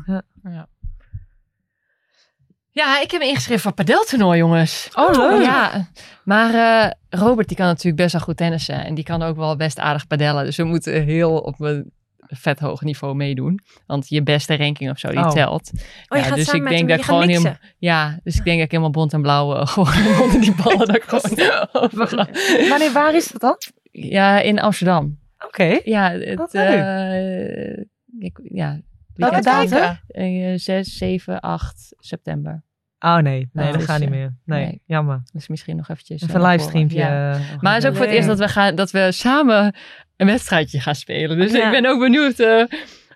Ja, 2.74 3.02
ik 3.02 3.12
heb 3.12 3.22
me 3.22 3.28
ingeschreven 3.28 3.62
voor 3.62 3.72
padeltoernooi, 3.72 4.38
jongens. 4.38 4.90
Oh, 4.94 5.12
leuk. 5.12 5.44
Ja, 5.44 5.88
maar 6.24 6.54
eh, 6.54 6.92
Robert 7.10 7.48
die 7.48 7.58
kan 7.58 7.66
natuurlijk 7.66 7.96
best 7.96 8.12
wel 8.12 8.22
goed 8.22 8.38
tennissen. 8.38 8.86
En 8.86 8.96
die 8.96 9.04
kan 9.04 9.22
ook 9.22 9.36
wel 9.36 9.56
best 9.56 9.80
aardig 9.80 10.08
padellen. 10.08 10.46
Dus 10.46 10.58
we 10.58 10.64
moeten 10.64 11.04
heel 11.04 11.38
op 11.38 11.60
een 11.60 11.92
vet 12.34 12.60
hoog 12.60 12.82
niveau 12.82 13.16
meedoen. 13.16 13.60
Want 13.86 14.10
je 14.10 14.24
beste 14.24 14.58
ranking 14.58 14.90
of 14.92 15.00
zo, 15.00 15.10
die 15.10 15.20
Oh. 15.20 15.30
telt. 15.30 15.72
Oh, 15.74 15.80
je 16.08 16.18
Ja, 16.18 16.24
gaat 16.24 16.36
dus 16.36 16.46
samen 16.46 16.62
ik 16.62 16.68
met 16.70 16.78
denk 16.78 16.80
hem, 16.80 16.88
dat 16.88 16.98
ik 17.00 17.04
gewoon 17.06 17.26
mixen. 17.28 17.60
Ja, 17.78 18.20
dus 18.24 18.36
ik 18.38 18.44
denk 18.44 18.56
dat 18.56 18.66
ik 18.66 18.72
helemaal 18.72 18.92
bont 18.92 19.14
en 19.14 19.22
blauw 19.22 19.66
gewoon 19.66 20.22
onder 20.22 20.42
die 20.42 20.56
ballen 20.64 20.88
dat 20.88 21.04
gewoon. 21.08 22.28
Wanneer, 22.70 22.92
waar 22.94 23.16
is 23.16 23.28
dat 23.28 23.42
dan? 23.42 23.58
Ja, 23.92 24.40
in 24.40 24.60
Amsterdam. 24.60 25.20
Oké. 25.46 25.80
Ja, 25.84 26.12
het, 26.12 26.38
Wat 26.38 26.54
leuk. 26.54 26.80
eh, 26.80 27.84
ik, 28.20 28.40
ja, 28.44 28.80
Welke 29.16 29.42
datum? 29.42 29.98
Eh, 30.08 30.54
6, 30.56 30.98
7, 30.98 31.40
8 31.40 31.94
september. 32.00 32.64
Oh 33.04 33.18
nee, 33.18 33.50
nee, 33.54 33.72
dat 33.72 33.84
gaat 33.84 34.00
niet 34.00 34.10
eh, 34.10 34.16
meer. 34.16 34.34
Nee, 34.46 34.66
nee. 34.66 34.82
jammer. 34.86 35.22
Dus 35.34 35.48
misschien 35.48 35.76
nog 35.76 35.90
eventjes. 35.90 36.22
Even 36.22 36.36
eh, 36.36 36.42
een 36.42 36.48
livestreampje. 36.48 37.02
voren. 37.02 37.14
Ja. 37.18 37.34
eh, 37.34 37.62
Maar 37.62 37.74
het 37.74 37.84
is 37.84 37.90
ook 37.90 37.96
voor 37.96 38.06
het 38.06 38.14
eerst 38.16 38.28
dat 38.28 38.40
we, 38.40 38.48
gaan, 38.48 38.76
dat 38.76 38.92
we 38.92 39.12
samen 39.12 39.76
een 40.18 40.28
wedstrijdje 40.28 40.80
gaan 40.80 40.96
spelen. 40.96 41.38
Dus 41.38 41.54
ik 41.54 41.72
ben 41.72 41.86
ook 41.86 42.00
benieuwd, 42.00 42.40
eh, 42.40 42.64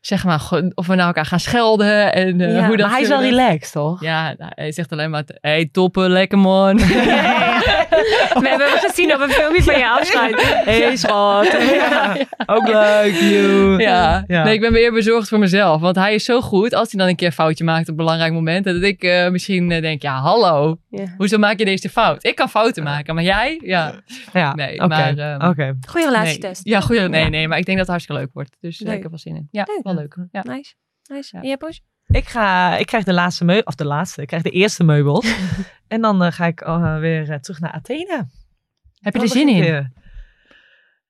zeg 0.05 0.23
maar, 0.23 0.49
of 0.73 0.87
we 0.87 0.95
naar 0.95 1.05
elkaar 1.07 1.25
gaan 1.25 1.39
schelden. 1.39 2.13
En 2.13 2.41
eh, 2.41 2.55
Ja, 2.55 2.65
hoe 2.67 2.77
dat 2.77 2.85
Maar 2.85 2.95
hij 2.95 3.01
is 3.03 3.07
wel 3.07 3.21
relaxed, 3.21 3.71
toch? 3.71 4.01
Ja, 4.03 4.33
nou, 4.37 4.51
hij 4.55 4.71
zegt 4.71 4.91
alleen 4.91 5.09
maar, 5.09 5.23
hey 5.41 5.69
toppen, 5.71 6.09
lekker 6.09 6.37
man. 6.37 6.77
Ja, 6.77 6.85
ja, 6.87 7.03
ja. 7.05 7.83
We 8.41 8.47
hebben 8.49 8.67
hem 8.69 8.77
gezien 8.79 9.13
op 9.13 9.21
een 9.21 9.29
filmpje 9.29 9.63
van 9.63 9.77
je 9.77 9.89
afscheid. 9.89 10.61
hey, 10.65 10.95
schat. 10.97 11.57
Ook 12.45 12.67
leuk, 12.67 13.13
you. 13.13 13.79
Ja. 13.81 14.23
Ja. 14.27 14.43
nee, 14.43 14.53
ik 14.53 14.59
ben 14.61 14.71
meer 14.71 14.91
bezorgd 14.91 15.27
voor 15.29 15.39
mezelf. 15.39 15.81
Want 15.81 15.95
hij 15.95 16.13
is 16.13 16.23
zo 16.25 16.41
goed, 16.41 16.73
als 16.73 16.91
hij 16.91 16.99
dan 16.99 17.09
een 17.09 17.15
keer 17.15 17.27
een 17.27 17.33
foutje 17.33 17.63
maakt 17.63 17.81
op 17.81 17.87
een 17.87 17.95
belangrijk 17.95 18.33
moment, 18.33 18.65
dat 18.65 18.81
ik 18.81 19.03
eh, 19.03 19.29
misschien 19.29 19.71
eh, 19.71 19.81
denk, 19.81 20.01
ja, 20.01 20.19
hallo, 20.19 20.77
Ja. 20.89 21.03
hoezo 21.17 21.37
maak 21.37 21.59
je 21.59 21.65
deze 21.65 21.89
fout? 21.89 22.23
Ik 22.25 22.35
kan 22.35 22.49
fouten 22.49 22.83
maken, 22.83 23.15
maar 23.15 23.23
jij? 23.23 23.61
Ja. 23.63 23.93
Ja, 24.33 24.53
Nee, 24.55 24.73
oké. 24.75 24.87
maar, 24.87 25.17
ehm, 25.17 25.47
Oké. 25.49 25.77
Goeie 25.89 26.07
Nee. 26.07 26.15
relatietest. 26.15 26.61
Ja, 26.63 26.79
goeie, 26.81 27.01
nee, 27.01 27.23
Ja. 27.23 27.29
nee, 27.29 27.47
maar 27.47 27.57
ik 27.57 27.65
denk 27.65 27.77
dat 27.77 27.87
het 27.87 27.95
hartstikke 27.95 28.21
leuk 28.21 28.29
wordt. 28.33 28.57
Dus 28.59 28.79
Leuk. 28.79 28.93
ik 28.95 29.01
heb 29.01 29.09
wel 29.09 29.19
zin 29.19 29.35
in. 29.35 29.47
Ja, 29.51 29.65
Leuk. 29.67 29.83
Wel 29.95 30.03
leuk. 30.03 30.27
Ja. 30.31 30.41
Nice. 30.43 30.73
Nice. 31.07 31.35
Ja. 31.35 31.41
En 31.41 31.47
jij, 31.47 31.57
Poes? 31.57 31.81
Ik, 32.07 32.25
ga, 32.25 32.77
ik 32.77 32.85
krijg 32.85 33.03
de 33.03 33.13
laatste 33.13 33.45
meubel, 33.45 33.63
of 33.63 33.75
de 33.75 33.85
laatste, 33.85 34.21
ik 34.21 34.27
krijg 34.27 34.43
de 34.43 34.49
eerste 34.49 34.83
meubels. 34.83 35.35
en 35.87 36.01
dan 36.01 36.23
eh, 36.23 36.31
ga 36.31 36.45
ik 36.45 36.61
eh, 36.61 36.99
weer 36.99 37.29
eh, 37.31 37.39
terug 37.39 37.59
naar 37.59 37.71
Athene. 37.71 38.27
Heb 38.99 39.15
je 39.15 39.21
er 39.21 39.27
zin 39.27 39.49
in? 39.49 39.91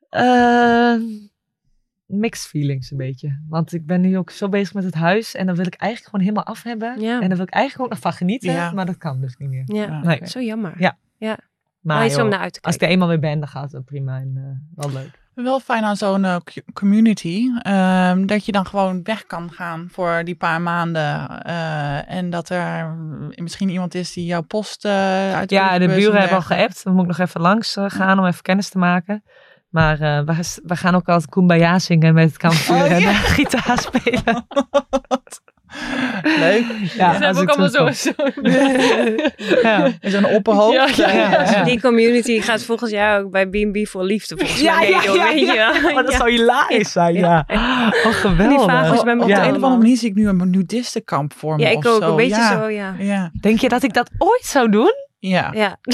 Eh, 0.10 0.96
mixed 2.06 2.48
feelings 2.50 2.92
een 2.92 2.98
beetje. 2.98 3.44
Want 3.50 3.74
ik 3.74 3.86
ben 3.86 4.02
nu 4.02 4.18
ook 4.18 4.30
zo 4.30 4.50
bezig 4.50 4.74
met 4.74 4.84
het 4.84 4.94
huis. 4.94 5.36
En 5.36 5.46
dan 5.46 5.56
wil 5.56 5.66
ik 5.66 5.76
eigenlijk 5.76 6.10
gewoon 6.12 6.26
helemaal 6.26 6.54
af 6.56 6.64
hebben. 6.64 7.00
Ja. 7.00 7.14
En 7.22 7.28
dan 7.28 7.38
wil 7.38 7.46
ik 7.48 7.54
eigenlijk 7.54 7.84
ook 7.84 7.90
nog 7.94 8.00
van 8.04 8.14
genieten. 8.14 8.52
Ja. 8.52 8.72
Maar 8.72 8.86
dat 8.86 8.98
kan 8.98 9.22
dus 9.22 9.38
niet 9.38 9.50
meer. 9.50 9.64
Ja, 9.66 9.84
Ja, 9.84 10.00
Nee. 10.04 10.28
zo 10.28 10.42
jammer. 10.42 10.74
Ja. 10.78 10.98
Maar 11.18 11.38
Maar 11.98 12.06
iets 12.06 12.16
om 12.16 12.22
joh, 12.22 12.30
naar 12.30 12.40
uit 12.40 12.54
te 12.54 12.62
als 12.62 12.76
ik 12.76 12.82
er 12.82 12.88
eenmaal 12.88 13.08
weer 13.08 13.20
ben, 13.20 13.40
dan 13.40 13.48
gaat 13.48 13.72
het 13.72 13.86
prima. 13.86 14.20
En 14.20 14.34
eh, 14.36 14.84
wel 14.84 14.92
leuk. 14.92 15.24
Wel 15.36 15.60
fijn 15.60 15.84
aan 15.84 15.96
zo'n 15.98 16.26
eh, 16.26 16.36
community. 16.74 17.50
ehm, 17.62 18.26
dat 18.26 18.46
je 18.46 18.52
dan 18.52 18.66
gewoon 18.66 19.04
weg 19.04 19.26
kan 19.26 19.52
gaan 19.52 19.88
voor 19.92 20.22
die 20.24 20.36
paar 20.36 20.62
maanden. 20.62 21.42
eh, 21.42 22.12
en 22.12 22.30
dat 22.30 22.50
er 22.50 22.96
misschien 23.36 23.70
iemand 23.70 23.96
is 23.96 24.14
die 24.14 24.26
jouw 24.26 24.42
post 24.42 24.86
eh 24.86 25.34
uit 25.34 25.50
de 25.50 25.56
Ja, 25.56 25.78
de 25.80 25.88
buren 25.88 26.14
en 26.14 26.20
hebben 26.20 26.38
al 26.38 26.44
geappt. 26.44 26.84
Dan 26.84 26.94
moet 26.94 27.02
ik 27.02 27.08
nog 27.18 27.28
even 27.28 27.42
langs 27.42 27.76
gaan 27.88 28.20
om 28.20 28.26
even 28.26 28.42
kennis 28.42 28.70
te 28.70 28.78
maken. 28.78 29.24
Maar 29.70 29.98
we, 30.00 30.60
we 30.64 30.76
gaan 30.76 30.96
ook 30.96 31.08
altijd 31.10 31.30
Kumbaya 31.30 31.80
zingen 31.80 32.14
met 32.14 32.28
het 32.28 32.38
kampvuur 32.38 32.76
Oh, 32.76 32.92
en 32.92 33.00
ja. 33.00 33.14
gitaar 33.14 33.80
spelen. 33.80 34.48
Leuk. 36.40 36.64
Ja, 36.96 37.14
Ze 37.18 37.24
hebben 37.24 37.42
ook 37.42 37.50
allemaal 37.50 37.70
zo. 37.70 37.92
zo. 37.92 38.12
Ja. 39.62 39.92
Is 40.00 40.14
er 40.14 40.24
een 40.24 40.36
opperhoofd? 40.36 40.96
Ja, 40.96 41.10
ja, 41.12 41.30
ja. 41.52 41.64
Die 41.64 41.82
community 41.82 42.42
gaat 42.42 42.64
volgens 42.64 42.92
jou 42.92 43.24
ook 43.24 43.32
bij 43.32 43.48
B&B 43.48 43.88
voor 43.88 44.04
liefde 44.04 44.38
volgens 44.38 44.62
Ja, 44.62 44.80
mij 44.80 44.90
ja, 44.90 45.02
ja, 45.14 45.30
ja. 45.54 45.72
Oh, 45.84 45.96
dat 45.96 46.12
Ja. 46.12 46.18
zou 46.18 46.32
hilarisch 46.32 46.92
zijn, 46.92 47.14
ja. 47.14 47.44
Oh, 47.48 47.88
geweldig. 48.14 48.58
Die 48.58 48.68
vagels 48.70 49.04
bij 49.04 49.14
Op 49.14 49.28
de 49.28 49.34
een 49.34 49.40
of 49.40 49.46
andere 49.46 49.60
manier 49.78 49.98
zie 49.98 50.10
ik 50.10 50.16
nu 50.16 50.28
een 50.28 50.50
nudistenkamp 50.50 51.34
voor 51.34 51.56
me. 51.56 51.62
Ja, 51.62 51.70
ik 51.70 51.78
of 51.78 51.86
ook. 51.88 52.02
zo. 52.02 52.10
Een 52.10 52.16
beetje 52.16 52.36
ja. 52.42 52.62
zo, 52.62 52.70
ja. 52.70 52.96
Ja. 53.00 53.32
Denk 53.42 53.60
je 53.60 53.70
dat 53.70 53.84
ik 53.84 53.94
dat 53.94 54.10
ooit 54.18 54.46
zou 54.46 54.70
doen? 54.70 54.94
Ja. 55.20 55.52
Ja. 55.54 55.78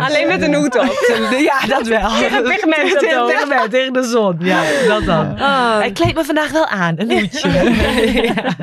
Alleen 0.00 0.28
met 0.28 0.42
een 0.42 0.54
hoed 0.54 0.78
op. 0.78 0.96
Ja, 1.50 1.66
dat 1.66 1.86
wel. 1.86 2.08
Tegen 2.10 2.42
pigment 2.42 2.90
de 2.92 2.96
Tegen 3.00 3.18
hoofd. 3.18 3.34
pigment, 3.38 3.70
tegen 3.70 3.92
de 3.92 4.02
zon. 4.02 4.36
Ja, 4.40 4.62
dat 4.86 5.04
dan. 5.04 5.30
Oh, 5.32 5.78
Hij 5.78 5.92
kleedt 5.92 6.14
me 6.14 6.24
vandaag 6.24 6.50
wel 6.50 6.66
aan, 6.66 6.94
een 7.00 7.10
hoedje. 7.12 7.48
Ja. 8.22 8.54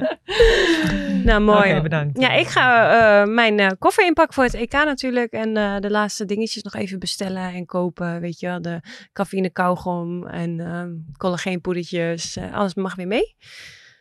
nou, 1.23 1.41
mooi. 1.41 1.71
Oké, 1.71 1.81
bedankt. 1.81 2.21
Ja, 2.21 2.31
ik 2.33 2.47
ga 2.47 2.89
eh, 3.21 3.27
mijn 3.27 3.59
eh, 3.59 3.67
koffer 3.79 4.05
inpakken 4.05 4.33
voor 4.33 4.43
het 4.43 4.53
EK 4.53 4.71
natuurlijk. 4.71 5.31
En 5.31 5.57
eh, 5.57 5.75
de 5.79 5.89
laatste 5.89 6.25
dingetjes 6.25 6.63
nog 6.63 6.73
even 6.75 6.99
bestellen 6.99 7.53
en 7.53 7.65
kopen. 7.65 8.19
Weet 8.21 8.39
je 8.39 8.47
wel, 8.47 8.61
de 8.61 8.79
cafeïne 9.13 9.49
kauwgom 9.49 10.27
en 10.27 10.59
ehm 10.59 10.89
collageenpoedertjes. 11.17 12.35
eh, 12.37 12.53
alles 12.53 12.73
mag 12.73 12.95
weer 12.95 13.07
mee. 13.07 13.35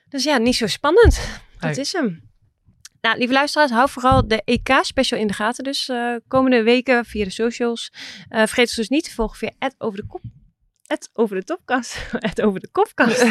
Dus 0.09 0.25
ja, 0.25 0.39
niet 0.39 0.57
zo 0.57 0.67
spannend. 0.67 1.21
Dat 1.61 1.77
is 1.77 1.93
hem. 1.93 2.24
Nou, 3.05 3.19
lieve 3.19 3.33
luisteraars, 3.33 3.71
hou 3.71 3.89
vooral 3.91 4.29
de 4.29 4.43
EK-special 4.45 5.21
in 5.21 5.27
de 5.27 5.33
gaten. 5.33 5.65
Dus 5.65 5.89
eh, 5.89 6.15
komende 6.29 6.63
weken 6.63 7.05
via 7.05 7.25
de 7.25 7.31
socials. 7.31 7.93
Eh, 8.29 8.39
vergeet 8.39 8.67
ons 8.67 8.75
dus 8.75 8.89
niet 8.89 9.05
te 9.05 9.11
volgen 9.11 9.39
via 9.39 9.51
het 9.59 9.75
over 9.79 9.99
de 9.99 10.07
kop. 10.07 10.23
Het 10.87 11.11
over 11.13 11.37
de 11.37 11.45
topkast. 11.45 12.11
Het 12.31 12.43
over 12.43 12.61
de 12.61 12.69
kopkast. 12.73 13.23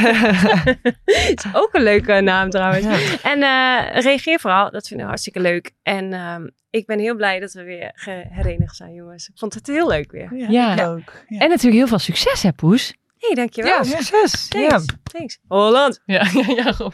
is 1.35 1.45
ook 1.53 1.69
een 1.71 1.83
leuke 1.83 2.21
naam 2.21 2.49
trouwens. 2.49 2.85
En 3.21 3.43
eh, 3.43 4.01
reageer 4.01 4.39
vooral. 4.39 4.71
Dat 4.71 4.87
vinden 4.87 5.05
we 5.05 5.11
hartstikke 5.11 5.39
leuk. 5.39 5.71
En 5.83 6.13
ehm, 6.13 6.47
ik 6.69 6.85
ben 6.85 6.99
heel 6.99 7.15
blij 7.15 7.39
dat 7.39 7.53
we 7.53 7.63
weer 7.63 7.91
geherenigd 7.93 8.75
zijn, 8.75 8.93
jongens. 8.93 9.27
Ik 9.27 9.37
vond 9.37 9.53
het 9.53 9.67
heel 9.67 9.87
leuk 9.87 10.11
weer. 10.11 10.35
Ja, 10.35 10.49
Ja. 10.49 10.75
Ja. 10.75 10.99
En 11.27 11.49
natuurlijk 11.49 11.75
heel 11.75 11.87
veel 11.87 11.99
succes, 11.99 12.43
hè, 12.43 12.51
Poes? 12.51 12.93
hey, 13.17 13.35
dankjewel. 13.35 13.71
Ja, 13.71 13.83
succes. 13.83 14.47
Ja. 14.49 14.67
Thanks. 14.67 14.85
Thanks. 15.03 15.39
Holland. 15.47 16.01
Ja, 16.05 16.27
ja, 16.33 16.45
ja. 16.47 16.91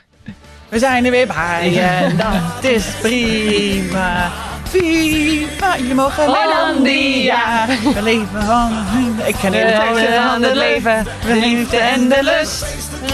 We 0.70 0.80
zijn 0.80 1.06
er 1.06 1.12
weer 1.12 1.28
bij 1.28 1.82
en 1.82 2.18
dat 2.18 2.72
is 2.72 2.84
prima. 3.02 4.32
Viva, 4.64 5.78
jullie 5.78 5.94
mogen 5.94 6.26
Hollandia. 6.26 7.66
We 7.94 8.02
leven 8.02 8.44
van... 8.46 8.86
Ik 9.26 9.36
ken 9.42 9.52
We 9.52 9.58
de 9.58 9.94
teksten 9.94 10.24
van 10.24 10.44
het 10.44 10.56
leven. 10.56 11.08
De 11.26 11.36
liefde 11.36 11.78
en 11.78 12.10
de 12.10 12.24
lust. 12.24 12.66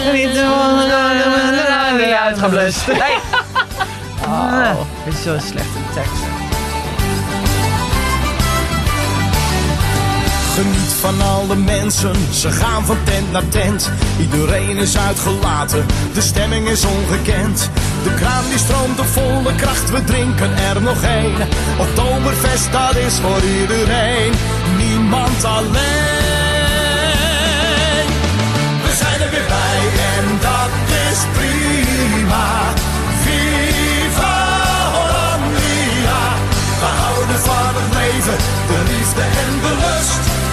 De 0.04 0.12
liefde 0.12 0.44
van 0.44 1.98
weer 1.98 2.16
uitgeblust. 2.16 2.88
Nee. 2.88 2.98
Oh, 4.28 4.70
dit 5.06 5.14
is 5.14 5.24
zo'n 5.24 5.40
slechte 5.40 5.80
tekst. 5.94 6.22
Geniet 6.22 6.45
van 10.96 11.22
alle 11.22 11.56
mensen, 11.56 12.16
ze 12.32 12.52
gaan 12.52 12.86
van 12.86 12.98
tent 13.04 13.32
naar 13.32 13.48
tent. 13.48 13.92
Iedereen 14.20 14.78
is 14.78 14.98
uitgelaten, 14.98 15.86
de 16.14 16.22
stemming 16.22 16.68
is 16.68 16.86
ongekend. 16.86 17.70
De 18.04 18.14
kraan 18.14 18.44
die 18.50 18.58
stroomt 18.58 19.00
op 19.00 19.06
volle 19.06 19.56
kracht, 19.56 19.92
we 19.92 20.04
drinken 20.04 20.58
er 20.58 20.82
nog 20.82 21.04
één. 21.04 21.48
Oktoberfest, 21.80 22.72
dat 22.72 22.96
is 22.96 23.14
voor 23.14 23.42
iedereen, 23.62 24.34
niemand 24.78 25.44
alleen. 25.44 26.35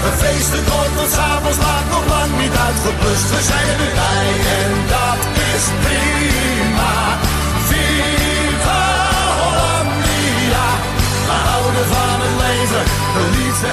Het 0.05 0.16
feesten 0.22 0.64
het 0.68 0.92
tot 0.96 1.11
s'avonds 1.16 1.59
laat, 1.64 1.86
nog 1.94 2.07
lang 2.14 2.30
niet 2.42 2.57
uitgeplust. 2.66 3.28
We 3.34 3.40
zijn 3.50 3.66
er 3.72 3.78
nu 3.82 3.88
bij 4.00 4.28
en 4.61 4.72
dat 4.94 5.20
is 5.50 5.64
prima. 5.84 6.94
Viva 7.68 8.84
Hollandia, 9.40 10.66
we 11.28 11.36
houden 11.48 11.86
van 11.94 12.18
het 12.24 12.34
leven, 12.44 12.84
de 13.14 13.24
liefde 13.36 13.70